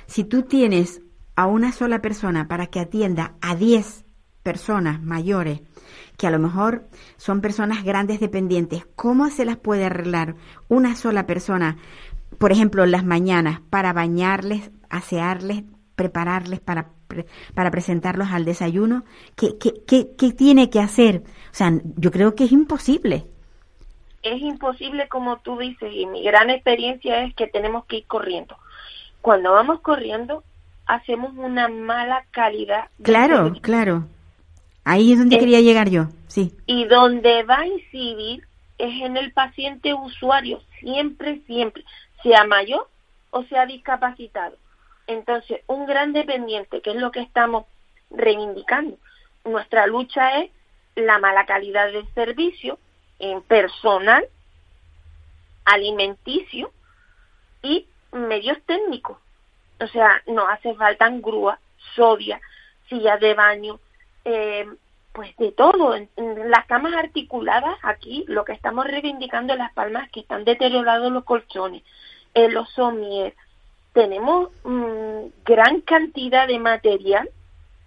si 0.07 0.25
tú 0.25 0.45
tienes 0.45 1.03
a 1.41 1.47
una 1.47 1.73
sola 1.73 2.03
persona 2.03 2.49
para 2.49 2.67
que 2.67 2.81
atienda 2.81 3.33
a 3.41 3.55
10 3.55 4.05
personas 4.43 5.01
mayores, 5.01 5.63
que 6.19 6.27
a 6.27 6.31
lo 6.31 6.39
mejor 6.39 6.85
son 7.17 7.41
personas 7.41 7.83
grandes 7.83 8.21
dependientes, 8.21 8.87
¿cómo 8.95 9.31
se 9.31 9.47
las 9.47 9.57
puede 9.57 9.87
arreglar 9.87 10.35
una 10.69 10.97
sola 10.97 11.25
persona, 11.25 11.79
por 12.37 12.53
ejemplo, 12.53 12.85
en 12.85 12.91
las 12.91 13.07
mañanas, 13.07 13.63
para 13.71 13.95
bañarles, 13.95 14.71
asearles, 14.91 15.65
prepararles 15.97 16.61
para, 16.61 16.91
para 17.55 17.71
presentarlos 17.71 18.29
al 18.33 18.45
desayuno? 18.45 19.05
¿Qué, 19.35 19.57
qué, 19.59 19.73
qué, 19.87 20.11
¿Qué 20.19 20.33
tiene 20.35 20.69
que 20.69 20.81
hacer? 20.81 21.23
O 21.53 21.55
sea, 21.55 21.73
yo 21.97 22.11
creo 22.11 22.35
que 22.35 22.45
es 22.45 22.53
imposible 22.53 23.25
es 24.23 24.43
imposible 24.43 25.09
como 25.09 25.39
tú 25.39 25.57
dices 25.57 25.91
y 25.95 26.05
mi 26.05 26.23
gran 26.23 26.51
experiencia 26.51 27.23
es 27.23 27.35
que 27.35 27.47
tenemos 27.47 27.87
que 27.87 27.97
ir 27.97 28.07
corriendo. 28.07 28.55
Cuando 29.23 29.53
vamos 29.53 29.81
corriendo 29.81 30.45
hacemos 30.95 31.33
una 31.37 31.69
mala 31.69 32.25
calidad. 32.33 32.89
Claro, 33.03 33.53
claro. 33.61 34.07
Ahí 34.85 35.13
es 35.13 35.19
donde 35.19 35.39
quería 35.39 35.61
llegar 35.61 35.89
yo, 35.89 36.09
sí. 36.27 36.53
Y 36.67 36.85
donde 36.87 37.45
va 37.45 37.61
a 37.61 37.67
incidir 37.67 38.45
es 38.79 39.03
en 39.03 39.17
el 39.17 39.33
paciente 39.33 39.95
usuario, 39.95 40.63
siempre, 40.81 41.41
siempre, 41.47 41.85
sea 42.23 42.45
mayor 42.45 42.89
o 43.31 43.45
sea 43.45 43.67
discapacitado. 43.67 44.57
Entonces, 45.07 45.61
un 45.67 45.87
gran 45.87 46.13
dependiente, 46.13 46.81
que 46.81 46.91
es 46.91 46.97
lo 46.97 47.13
que 47.13 47.21
estamos 47.21 47.67
reivindicando, 48.11 48.97
nuestra 49.45 49.87
lucha 49.87 50.41
es 50.41 50.51
la 50.97 51.19
mala 51.19 51.47
calidad 51.47 51.93
del 51.93 52.09
servicio, 52.15 52.79
en 53.19 53.43
personal, 53.43 54.27
alimenticio 55.65 56.73
y 57.63 57.87
medios 58.13 58.59
técnicos. 58.67 59.19
O 59.81 59.87
sea, 59.89 60.23
no 60.27 60.47
hace 60.49 60.75
falta 60.75 61.09
grúa, 61.11 61.59
sodia, 61.95 62.41
sillas 62.89 63.19
de 63.21 63.35
baño, 63.35 63.81
eh, 64.25 64.67
pues 65.13 65.37
de 65.37 65.53
todo. 65.53 65.95
Las 66.17 66.67
camas 66.67 66.95
articuladas, 66.95 67.79
aquí 67.83 68.25
lo 68.29 68.45
que 68.45 68.53
estamos 68.53 68.87
reivindicando 68.87 69.53
en 69.55 69.61
las 69.61 69.73
palmas 69.73 70.11
que 70.11 70.21
están 70.21 70.45
deteriorados 70.45 71.11
los 71.11 71.25
colchones, 71.25 71.83
en 72.35 72.55
los 72.55 72.69
somier. 72.71 73.35
Tenemos 73.93 74.51
mm, 74.65 75.45
gran 75.45 75.81
cantidad 75.81 76.47
de 76.47 76.59
material 76.59 77.29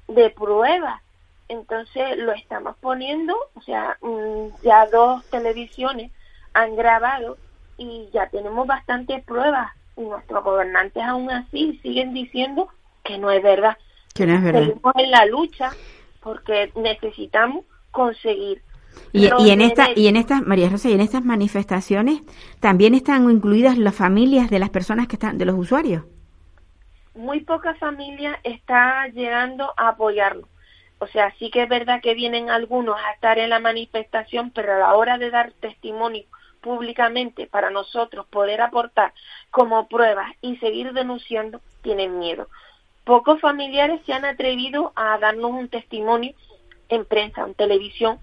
de 0.08 0.30
pruebas 0.32 1.04
entonces 1.54 2.18
lo 2.18 2.32
estamos 2.32 2.76
poniendo, 2.78 3.36
o 3.56 3.62
sea, 3.62 3.98
mm, 4.02 4.64
ya 4.64 4.88
dos 4.88 5.24
televisiones 5.30 6.12
han 6.54 6.76
grabado 6.76 7.38
y 7.78 8.10
ya 8.14 8.28
tenemos 8.30 8.66
bastantes 8.66 9.24
pruebas 9.24 9.72
y 9.98 10.02
nuestros 10.02 10.44
gobernantes 10.44 11.04
aún 11.04 11.30
así 11.32 11.80
siguen 11.82 12.14
diciendo 12.14 12.70
que 13.04 13.18
no 13.18 13.32
es 13.32 13.42
verdad. 13.44 13.78
Que 14.14 14.26
no 14.26 14.36
es 14.36 14.44
verdad. 14.44 14.62
Seguimos 14.62 14.94
en 14.96 15.12
la 15.12 15.26
lucha 15.26 15.72
porque 16.22 16.72
necesitamos 16.76 17.66
conseguir. 17.92 18.62
Y, 19.12 19.28
y 19.40 19.50
en 19.50 19.62
esta 19.62 19.90
y 19.96 20.08
en 20.08 20.16
estas 20.16 20.46
María 20.46 20.70
Rosa 20.70 20.90
y 20.90 20.94
en 20.94 21.02
estas 21.02 21.26
manifestaciones 21.26 22.22
también 22.60 22.94
están 22.94 23.30
incluidas 23.30 23.78
las 23.78 23.96
familias 23.96 24.52
de 24.52 24.60
las 24.60 24.70
personas 24.70 25.08
que 25.08 25.16
están 25.16 25.38
de 25.38 25.46
los 25.46 25.58
usuarios. 25.58 26.04
Muy 27.16 27.42
poca 27.42 27.74
familia 27.76 28.40
está 28.44 29.08
llegando 29.08 29.74
a 29.78 29.90
apoyarlo 29.90 30.48
o 31.04 31.08
sea, 31.08 31.34
sí 31.38 31.52
que 31.52 31.64
es 31.64 31.70
verdad 31.70 32.00
que 32.02 32.14
vienen 32.14 32.50
algunos 32.50 32.96
a 32.96 33.12
estar 33.12 33.38
en 33.38 33.50
la 33.50 33.60
manifestación, 33.60 34.52
pero 34.52 34.74
a 34.74 34.80
la 34.80 34.94
hora 34.94 35.18
de 35.18 35.32
dar 35.32 35.52
testimonio 35.52 36.24
públicamente 36.64 37.46
para 37.46 37.70
nosotros 37.70 38.26
poder 38.28 38.62
aportar 38.62 39.14
como 39.52 39.88
pruebas 39.88 40.34
y 40.42 40.58
seguir 40.58 40.94
denunciando, 40.94 41.62
tienen 41.84 42.18
miedo. 42.18 42.48
Pocos 43.04 43.40
familiares 43.42 44.02
se 44.06 44.14
han 44.14 44.26
atrevido 44.26 44.94
a 44.96 45.20
darnos 45.20 45.52
un 45.52 45.68
testimonio 45.68 46.34
en 46.90 47.06
prensa, 47.06 47.44
en 47.44 47.54
televisión, 47.54 48.20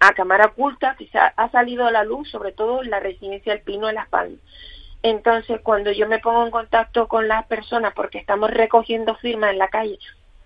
a 0.00 0.12
cámara 0.12 0.46
oculta, 0.46 0.96
que 0.96 1.08
ha 1.14 1.50
salido 1.50 1.86
a 1.86 1.92
la 1.92 2.04
luz, 2.04 2.28
sobre 2.30 2.52
todo 2.52 2.82
en 2.82 2.90
la 2.90 3.00
residencia 3.00 3.54
del 3.54 3.62
Pino 3.62 3.86
de 3.86 3.92
Las 3.92 4.08
Palmas. 4.08 4.40
Entonces, 5.02 5.60
cuando 5.62 5.92
yo 5.92 6.08
me 6.08 6.18
pongo 6.18 6.44
en 6.44 6.50
contacto 6.50 7.06
con 7.08 7.28
las 7.28 7.46
personas, 7.46 7.94
porque 7.94 8.18
estamos 8.18 8.50
recogiendo 8.50 9.14
firmas 9.16 9.52
en 9.52 9.58
la 9.58 9.68
calle 9.68 9.98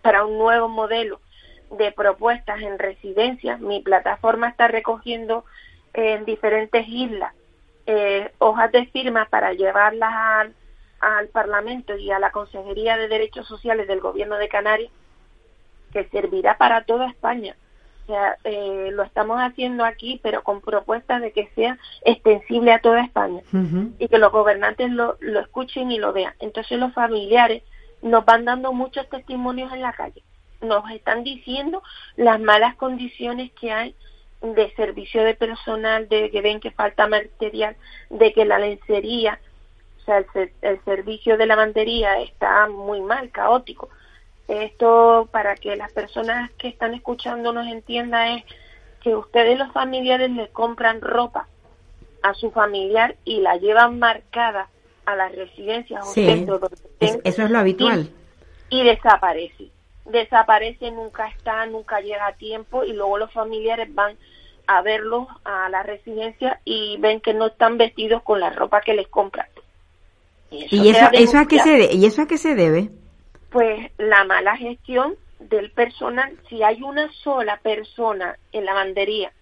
para 0.02 0.24
un 0.24 0.36
nuevo 0.36 0.68
modelo 0.68 1.20
de 1.70 1.92
propuestas 1.92 2.60
en 2.60 2.78
residencias. 2.78 3.60
Mi 3.60 3.80
plataforma 3.80 4.48
está 4.48 4.68
recogiendo 4.68 5.44
en 5.94 6.24
diferentes 6.24 6.86
islas 6.88 7.34
eh, 7.90 8.30
hojas 8.36 8.70
de 8.70 8.84
firma 8.88 9.24
para 9.30 9.54
llevarlas 9.54 10.12
al, 10.12 10.54
al 11.00 11.28
Parlamento 11.28 11.96
y 11.96 12.10
a 12.10 12.18
la 12.18 12.30
Consejería 12.32 12.98
de 12.98 13.08
Derechos 13.08 13.48
Sociales 13.48 13.88
del 13.88 14.00
Gobierno 14.00 14.36
de 14.36 14.50
Canarias, 14.50 14.92
que 15.90 16.04
servirá 16.10 16.58
para 16.58 16.84
toda 16.84 17.08
España. 17.08 17.56
O 18.02 18.06
sea, 18.08 18.36
eh, 18.44 18.90
lo 18.92 19.02
estamos 19.04 19.38
haciendo 19.38 19.86
aquí, 19.86 20.20
pero 20.22 20.42
con 20.42 20.60
propuestas 20.60 21.22
de 21.22 21.32
que 21.32 21.48
sea 21.54 21.78
extensible 22.02 22.74
a 22.74 22.80
toda 22.80 23.02
España 23.02 23.40
y 23.98 24.08
que 24.08 24.18
los 24.18 24.32
gobernantes 24.32 24.90
lo, 24.90 25.16
lo 25.20 25.40
escuchen 25.40 25.90
y 25.90 25.98
lo 25.98 26.12
vean. 26.12 26.34
Entonces 26.40 26.78
los 26.78 26.92
familiares 26.92 27.62
nos 28.02 28.22
van 28.26 28.44
dando 28.44 28.74
muchos 28.74 29.08
testimonios 29.08 29.72
en 29.72 29.80
la 29.80 29.94
calle 29.94 30.22
nos 30.60 30.90
están 30.90 31.22
diciendo 31.22 31.82
las 32.16 32.40
malas 32.40 32.74
condiciones 32.76 33.52
que 33.52 33.72
hay 33.72 33.94
de 34.40 34.70
servicio 34.74 35.24
de 35.24 35.34
personal, 35.34 36.08
de 36.08 36.30
que 36.30 36.40
ven 36.40 36.60
que 36.60 36.70
falta 36.70 37.06
material, 37.06 37.76
de 38.10 38.32
que 38.32 38.44
la 38.44 38.58
lencería, 38.58 39.40
o 40.00 40.04
sea, 40.04 40.18
el, 40.18 40.52
el 40.62 40.84
servicio 40.84 41.36
de 41.36 41.46
lavandería 41.46 42.20
está 42.20 42.68
muy 42.68 43.00
mal, 43.00 43.30
caótico. 43.30 43.88
Esto 44.46 45.28
para 45.30 45.56
que 45.56 45.76
las 45.76 45.92
personas 45.92 46.50
que 46.52 46.68
están 46.68 46.94
escuchando 46.94 47.52
nos 47.52 47.66
entiendan 47.66 48.38
es 48.38 48.44
que 49.02 49.14
ustedes 49.14 49.58
los 49.58 49.72
familiares 49.72 50.30
le 50.30 50.48
compran 50.48 51.00
ropa 51.00 51.46
a 52.22 52.34
su 52.34 52.50
familiar 52.50 53.16
y 53.24 53.40
la 53.40 53.56
llevan 53.56 53.98
marcada 53.98 54.68
a 55.04 55.16
las 55.16 55.34
residencias 55.34 56.06
o 56.06 56.12
centros 56.12 56.60
eso 57.00 57.42
es 57.42 57.50
lo 57.50 57.58
habitual. 57.58 58.10
Y, 58.70 58.84
desaparece. 58.84 59.70
Desaparece, 60.08 60.90
nunca 60.90 61.28
está, 61.28 61.66
nunca 61.66 62.00
llega 62.00 62.26
a 62.26 62.32
tiempo 62.34 62.84
y 62.84 62.92
luego 62.92 63.18
los 63.18 63.32
familiares 63.32 63.94
van 63.94 64.16
a 64.66 64.82
verlos 64.82 65.26
a 65.44 65.68
la 65.68 65.82
residencia 65.82 66.60
y 66.64 66.96
ven 66.98 67.20
que 67.20 67.34
no 67.34 67.46
están 67.46 67.78
vestidos 67.78 68.22
con 68.22 68.40
la 68.40 68.50
ropa 68.50 68.80
que 68.80 68.94
les 68.94 69.08
compran. 69.08 69.46
¿Y 70.50 70.88
eso, 70.88 71.08
eso, 71.12 71.38
a 71.38 71.46
qué 71.46 71.58
se 71.58 71.94
¿Y 71.94 72.06
eso 72.06 72.22
a 72.22 72.26
qué 72.26 72.38
se 72.38 72.54
debe? 72.54 72.90
Pues 73.50 73.90
la 73.98 74.24
mala 74.24 74.56
gestión 74.56 75.16
del 75.40 75.70
personal. 75.70 76.36
Si 76.48 76.62
hay 76.62 76.82
una 76.82 77.10
sola 77.12 77.58
persona 77.58 78.36
en 78.52 78.64
la 78.64 78.72
lavandería 78.72 79.32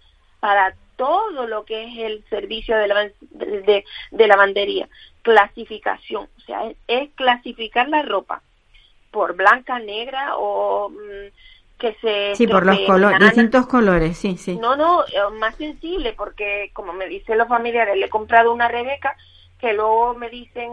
para 0.41 0.75
todo 0.97 1.47
lo 1.47 1.65
que 1.65 1.85
es 1.85 1.99
el 1.99 2.25
servicio 2.29 2.77
de, 2.77 2.89
la, 2.89 3.11
de, 3.31 3.85
de 4.11 4.27
lavandería, 4.27 4.89
clasificación, 5.23 6.29
o 6.37 6.41
sea, 6.41 6.73
es, 6.87 7.11
clasificar 7.15 7.89
la 7.89 8.03
ropa 8.03 8.43
por 9.17 9.35
blanca, 9.35 9.79
negra 9.79 10.37
o 10.37 10.91
mm, 10.91 11.79
que 11.79 11.95
se... 12.03 12.35
Sí, 12.35 12.47
por 12.47 12.67
los 12.67 12.79
colores, 12.81 13.19
distintos 13.19 13.67
colores, 13.67 14.19
sí, 14.19 14.37
sí. 14.37 14.59
No, 14.59 14.77
no, 14.77 15.05
más 15.39 15.55
sensible 15.57 16.13
porque 16.13 16.71
como 16.75 16.93
me 16.93 17.09
dicen 17.09 17.39
los 17.39 17.49
familiares, 17.49 17.97
le 17.97 18.07
he 18.07 18.11
comprado 18.11 18.53
una 18.53 18.69
Rebeca 18.69 19.17
que 19.59 19.73
luego 19.73 20.13
me 20.13 20.29
dicen 20.29 20.71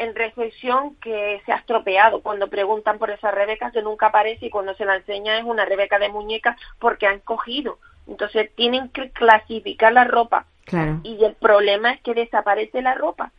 en 0.00 0.14
recepción 0.16 0.96
que 0.96 1.40
se 1.46 1.52
ha 1.52 1.58
estropeado 1.58 2.22
cuando 2.22 2.48
preguntan 2.48 2.98
por 2.98 3.10
esa 3.10 3.30
Rebeca 3.30 3.70
que 3.70 3.82
nunca 3.82 4.06
aparece 4.06 4.46
y 4.46 4.50
cuando 4.50 4.74
se 4.74 4.84
la 4.84 4.96
enseña 4.96 5.38
es 5.38 5.44
una 5.44 5.64
Rebeca 5.64 6.00
de 6.00 6.08
muñeca 6.08 6.56
porque 6.80 7.06
han 7.06 7.20
cogido. 7.20 7.78
Entonces 8.08 8.50
tienen 8.56 8.88
que 8.88 9.10
clasificar 9.10 9.92
la 9.92 10.02
ropa. 10.02 10.46
Claro. 10.64 10.98
Y 11.04 11.24
el 11.24 11.34
problema 11.34 11.92
es 11.92 12.00
que 12.00 12.14
desaparece 12.14 12.82
la 12.82 12.94
ropa, 12.94 13.30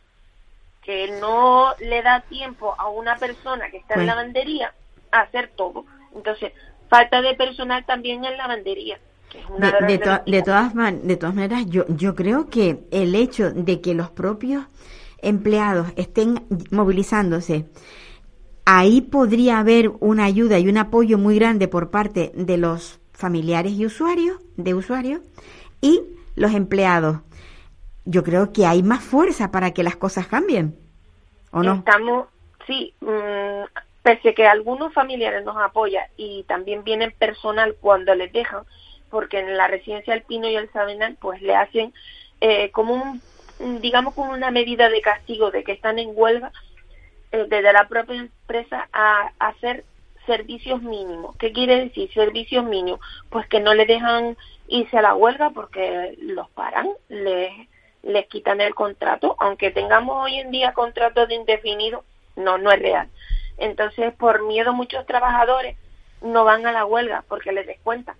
que 0.84 1.12
no 1.20 1.74
le 1.78 2.02
da 2.02 2.20
tiempo 2.28 2.74
a 2.78 2.88
una 2.88 3.16
persona 3.16 3.70
que 3.70 3.78
está 3.78 3.94
en 3.94 4.06
la 4.06 4.14
lavandería 4.14 4.72
a 5.12 5.20
hacer 5.20 5.50
todo. 5.54 5.84
Entonces, 6.14 6.52
falta 6.88 7.22
de 7.22 7.34
personal 7.34 7.84
también 7.86 8.24
en 8.24 8.32
la 8.32 8.48
lavandería. 8.48 8.98
de, 9.58 9.72
de, 9.86 9.98
todas 9.98 10.74
de 10.74 11.16
todas 11.16 11.34
maneras, 11.34 11.64
yo, 11.66 11.84
yo 11.88 12.14
creo 12.14 12.50
que 12.50 12.80
el 12.90 13.14
hecho 13.14 13.50
de 13.50 13.80
que 13.80 13.94
los 13.94 14.10
propios 14.10 14.64
empleados 15.22 15.88
estén 15.96 16.44
movilizándose, 16.70 17.66
ahí 18.64 19.00
podría 19.00 19.60
haber 19.60 19.92
una 20.00 20.24
ayuda 20.24 20.58
y 20.58 20.68
un 20.68 20.78
apoyo 20.78 21.16
muy 21.16 21.36
grande 21.36 21.68
por 21.68 21.90
parte 21.90 22.32
de 22.34 22.58
los 22.58 23.00
familiares 23.12 23.72
y 23.72 23.86
usuarios, 23.86 24.38
de 24.56 24.74
usuarios, 24.74 25.20
y 25.80 26.02
los 26.34 26.52
empleados. 26.54 27.18
Yo 28.04 28.24
creo 28.24 28.52
que 28.52 28.66
hay 28.66 28.82
más 28.82 29.02
fuerza 29.02 29.50
para 29.50 29.72
que 29.72 29.82
las 29.82 29.96
cosas 29.96 30.26
cambien, 30.26 30.76
¿o 31.50 31.62
no? 31.62 31.74
Estamos, 31.74 32.26
sí, 32.66 32.94
mm, 33.00 33.64
pese 34.02 34.34
que 34.34 34.46
algunos 34.46 34.92
familiares 34.92 35.44
nos 35.44 35.56
apoyan 35.56 36.06
y 36.16 36.44
también 36.44 36.84
vienen 36.84 37.12
personal 37.18 37.76
cuando 37.80 38.14
les 38.14 38.32
dejan, 38.32 38.64
porque 39.10 39.40
en 39.40 39.56
la 39.56 39.68
residencia 39.68 40.14
Alpino 40.14 40.48
y 40.48 40.56
el 40.56 40.70
Sabenal, 40.72 41.16
pues 41.20 41.40
le 41.42 41.54
hacen 41.54 41.92
eh, 42.40 42.70
como 42.70 42.94
un 42.94 43.20
digamos, 43.80 44.14
con 44.14 44.28
una 44.28 44.50
medida 44.50 44.88
de 44.88 45.00
castigo 45.00 45.50
de 45.50 45.64
que 45.64 45.72
están 45.72 45.98
en 45.98 46.10
huelga, 46.14 46.52
eh, 47.30 47.46
desde 47.48 47.72
la 47.72 47.88
propia 47.88 48.16
empresa 48.16 48.88
a, 48.92 49.30
hacer 49.38 49.84
servicios 50.26 50.82
mínimos. 50.82 51.36
¿Qué 51.36 51.52
quiere 51.52 51.84
decir 51.84 52.12
servicios 52.12 52.64
mínimos? 52.64 53.00
Pues 53.28 53.46
que 53.48 53.60
no 53.60 53.74
le 53.74 53.86
dejan 53.86 54.36
irse 54.68 54.98
a 54.98 55.02
la 55.02 55.14
huelga 55.14 55.50
porque 55.50 56.16
los 56.20 56.48
paran, 56.50 56.88
les, 57.08 57.50
les 58.02 58.26
quitan 58.26 58.60
el 58.60 58.74
contrato, 58.74 59.36
aunque 59.38 59.70
tengamos 59.70 60.24
hoy 60.24 60.38
en 60.38 60.50
día 60.50 60.72
contratos 60.72 61.28
de 61.28 61.34
indefinido, 61.34 62.04
no, 62.36 62.58
no 62.58 62.70
es 62.70 62.80
real. 62.80 63.08
Entonces, 63.58 64.12
por 64.14 64.44
miedo 64.46 64.72
muchos 64.72 65.06
trabajadores 65.06 65.76
no 66.20 66.44
van 66.44 66.66
a 66.66 66.72
la 66.72 66.84
huelga 66.84 67.24
porque 67.28 67.52
les 67.52 67.66
descuentan 67.66 68.16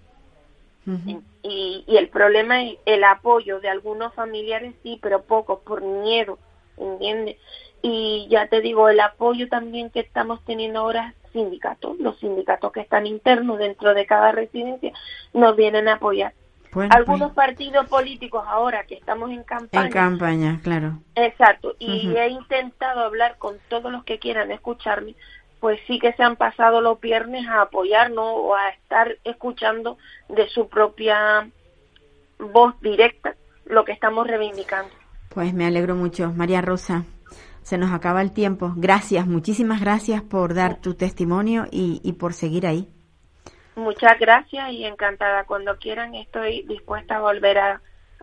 y, 1.44 1.84
y, 1.86 1.96
el 1.96 2.08
problema 2.08 2.62
es 2.64 2.78
el 2.86 3.04
apoyo 3.04 3.60
de 3.60 3.68
algunos 3.68 4.12
familiares, 4.14 4.74
sí, 4.82 4.98
pero 5.00 5.22
pocos, 5.22 5.60
por 5.60 5.82
miedo, 5.82 6.38
¿entiendes? 6.76 7.36
Y 7.82 8.26
ya 8.28 8.48
te 8.48 8.60
digo, 8.60 8.88
el 8.88 9.00
apoyo 9.00 9.48
también 9.48 9.90
que 9.90 10.00
estamos 10.00 10.44
teniendo 10.44 10.80
ahora 10.80 11.14
sindicatos, 11.32 11.98
los 11.98 12.18
sindicatos 12.18 12.72
que 12.72 12.80
están 12.80 13.06
internos 13.06 13.58
dentro 13.58 13.94
de 13.94 14.06
cada 14.06 14.32
residencia, 14.32 14.92
nos 15.32 15.56
vienen 15.56 15.88
a 15.88 15.94
apoyar. 15.94 16.34
Algunos 16.90 17.32
pues. 17.32 17.46
partidos 17.48 17.86
políticos 17.88 18.44
ahora 18.46 18.84
que 18.84 18.94
estamos 18.94 19.30
en 19.30 19.44
campaña. 19.44 19.86
En 19.86 19.92
campaña, 19.92 20.60
claro. 20.62 20.98
Exacto. 21.14 21.74
Y 21.78 22.14
he 22.16 22.28
intentado 22.28 23.00
hablar 23.00 23.36
con 23.38 23.56
todos 23.68 23.92
los 23.92 24.04
que 24.04 24.18
quieran 24.18 24.50
escucharme 24.50 25.14
pues 25.62 25.78
sí 25.86 26.00
que 26.00 26.12
se 26.14 26.24
han 26.24 26.34
pasado 26.34 26.80
los 26.80 27.00
viernes 27.00 27.46
a 27.46 27.62
apoyarnos 27.62 28.26
o 28.26 28.56
a 28.56 28.70
estar 28.70 29.16
escuchando 29.22 29.96
de 30.28 30.48
su 30.48 30.68
propia 30.68 31.48
voz 32.40 32.74
directa 32.80 33.36
lo 33.64 33.84
que 33.84 33.92
estamos 33.92 34.26
reivindicando. 34.26 34.92
Pues 35.28 35.54
me 35.54 35.64
alegro 35.64 35.94
mucho, 35.94 36.32
María 36.32 36.62
Rosa. 36.62 37.04
Se 37.62 37.78
nos 37.78 37.92
acaba 37.92 38.22
el 38.22 38.32
tiempo. 38.32 38.72
Gracias, 38.76 39.28
muchísimas 39.28 39.80
gracias 39.80 40.20
por 40.20 40.52
dar 40.52 40.80
tu 40.80 40.94
testimonio 40.94 41.66
y, 41.70 42.12
por 42.14 42.34
seguir 42.34 42.66
ahí. 42.66 42.88
Muchas 43.76 44.18
gracias 44.18 44.70
y 44.72 44.84
encantada. 44.84 45.44
Cuando 45.44 45.76
quieran 45.78 46.14
estoy 46.14 46.62
dispuesta 46.62 47.16
a 47.16 47.20
volver 47.20 47.58
a 47.58 47.80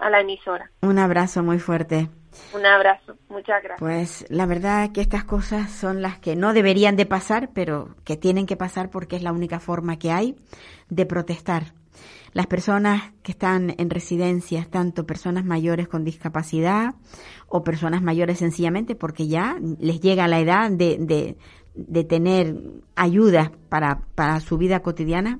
la 0.10 0.22
emisora. 0.22 0.72
Un 0.82 1.00
abrazo 1.00 1.44
muy 1.44 1.60
fuerte. 1.60 2.10
Un 2.54 2.66
abrazo, 2.66 3.18
muchas 3.30 3.62
gracias. 3.64 3.80
Pues 3.80 4.26
la 4.30 4.46
verdad 4.46 4.92
que 4.92 5.02
estas 5.02 5.24
cosas 5.24 5.72
son 5.72 6.02
las 6.02 6.20
que 6.20 6.36
no 6.36 6.54
deberían 6.54 6.96
de 6.96 7.06
pasar, 7.06 7.50
pero 7.54 7.96
que 8.04 8.18
tienen 8.18 8.46
que 8.46 8.56
pasar 8.56 8.90
porque 8.90 9.16
es 9.16 9.24
la 9.24 9.32
única 9.32 9.60
forma 9.60 9.98
que 9.98 10.12
hay 10.12 10.36
de 10.90 11.06
protestar. 11.06 11.74
Las 12.32 12.46
personas 12.46 13.12
que 13.24 13.32
están 13.32 13.74
en 13.80 13.90
residencias, 13.90 14.70
tanto 14.70 15.08
personas 15.08 15.46
mayores 15.46 15.88
con 15.88 16.04
discapacidad 16.04 16.94
o 17.48 17.64
personas 17.64 18.04
mayores 18.04 18.38
sencillamente 18.38 18.96
porque 18.96 19.28
ya 19.28 19.58
les 19.80 20.00
llega 20.00 20.28
la 20.28 20.40
edad 20.40 20.70
de, 20.70 20.98
de, 21.00 21.38
de 21.88 22.04
tener 22.04 22.56
ayuda 22.96 23.52
para, 23.70 24.02
para 24.16 24.40
su 24.40 24.58
vida 24.58 24.82
cotidiana, 24.82 25.40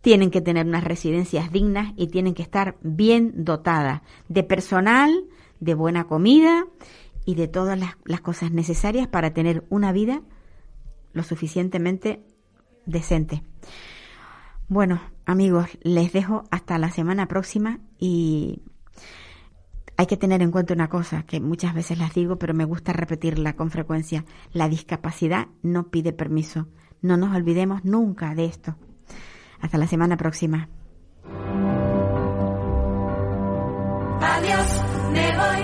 tienen 0.00 0.30
que 0.30 0.40
tener 0.40 0.66
unas 0.66 0.84
residencias 0.84 1.52
dignas 1.52 1.92
y 1.96 2.08
tienen 2.08 2.34
que 2.34 2.42
estar 2.42 2.76
bien 2.82 3.44
dotadas 3.44 4.02
de 4.28 4.42
personal, 4.42 5.24
de 5.60 5.74
buena 5.74 6.04
comida 6.04 6.64
y 7.24 7.34
de 7.34 7.48
todas 7.48 7.78
las, 7.78 8.20
cosas 8.20 8.50
necesarias 8.50 9.06
para 9.06 9.32
tener 9.32 9.64
una 9.68 9.92
vida 9.92 10.22
lo 11.12 11.22
suficientemente 11.22 12.24
decente. 12.86 13.42
Bueno, 14.68 15.00
amigos, 15.26 15.66
les 15.82 16.12
dejo 16.12 16.44
hasta 16.50 16.78
la 16.78 16.90
semana 16.90 17.26
próxima 17.26 17.80
y 17.98 18.62
hay 20.00 20.06
que 20.06 20.16
tener 20.16 20.40
en 20.40 20.50
cuenta 20.50 20.72
una 20.72 20.88
cosa 20.88 21.24
que 21.24 21.40
muchas 21.40 21.74
veces 21.74 21.98
las 21.98 22.14
digo, 22.14 22.36
pero 22.36 22.54
me 22.54 22.64
gusta 22.64 22.94
repetirla 22.94 23.52
con 23.54 23.70
frecuencia. 23.70 24.24
La 24.50 24.66
discapacidad 24.66 25.48
no 25.60 25.90
pide 25.90 26.14
permiso. 26.14 26.68
No 27.02 27.18
nos 27.18 27.36
olvidemos 27.36 27.84
nunca 27.84 28.34
de 28.34 28.46
esto. 28.46 28.76
Hasta 29.60 29.76
la 29.76 29.86
semana 29.86 30.16
próxima. 30.16 30.70
Adiós 34.22 34.80
me 35.12 35.36
voy. 35.36 35.60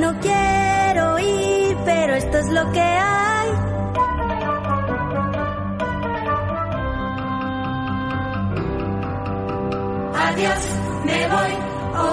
No 0.00 0.18
quiero 0.18 1.18
ir, 1.20 1.76
pero 1.84 2.14
esto 2.14 2.38
es 2.38 2.50
lo 2.50 2.72
que 2.72 2.80
hay. 2.80 3.48
Adiós, 10.26 10.68
me 11.04 11.28
voy, 11.28 11.69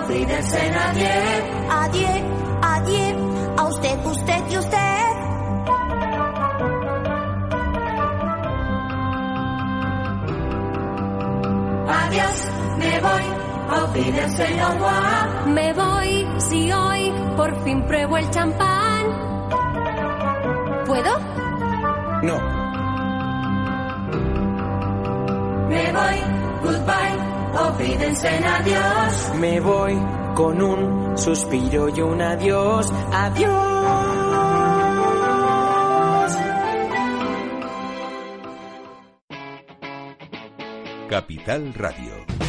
Wiedersehen, 0.07 0.73
adiós. 0.75 1.43
Adiós, 1.69 2.21
adiós, 2.61 3.15
a 3.57 3.63
usted, 3.67 4.05
usted 4.05 4.43
y 4.49 4.57
usted. 4.57 4.77
Adiós, 11.87 12.51
me 12.77 12.99
voy 12.99 13.37
me 15.45 15.73
voy 15.73 16.27
si 16.37 16.71
hoy 16.71 17.13
por 17.35 17.63
fin 17.63 17.83
pruebo 17.85 18.17
el 18.17 18.29
champán. 18.29 19.05
¿Puedo? 20.85 21.19
No. 22.23 22.39
Me 25.69 25.91
voy, 25.91 26.17
goodbye. 26.63 27.36
O 27.53 27.77
pídense 27.77 28.27
adiós. 28.27 29.33
Me 29.39 29.59
voy 29.59 29.95
con 30.35 30.61
un 30.61 31.17
suspiro 31.17 31.89
y 31.89 32.01
un 32.01 32.21
adiós, 32.21 32.91
adiós. 33.11 34.27
Capital 41.09 41.73
Radio. 41.73 42.46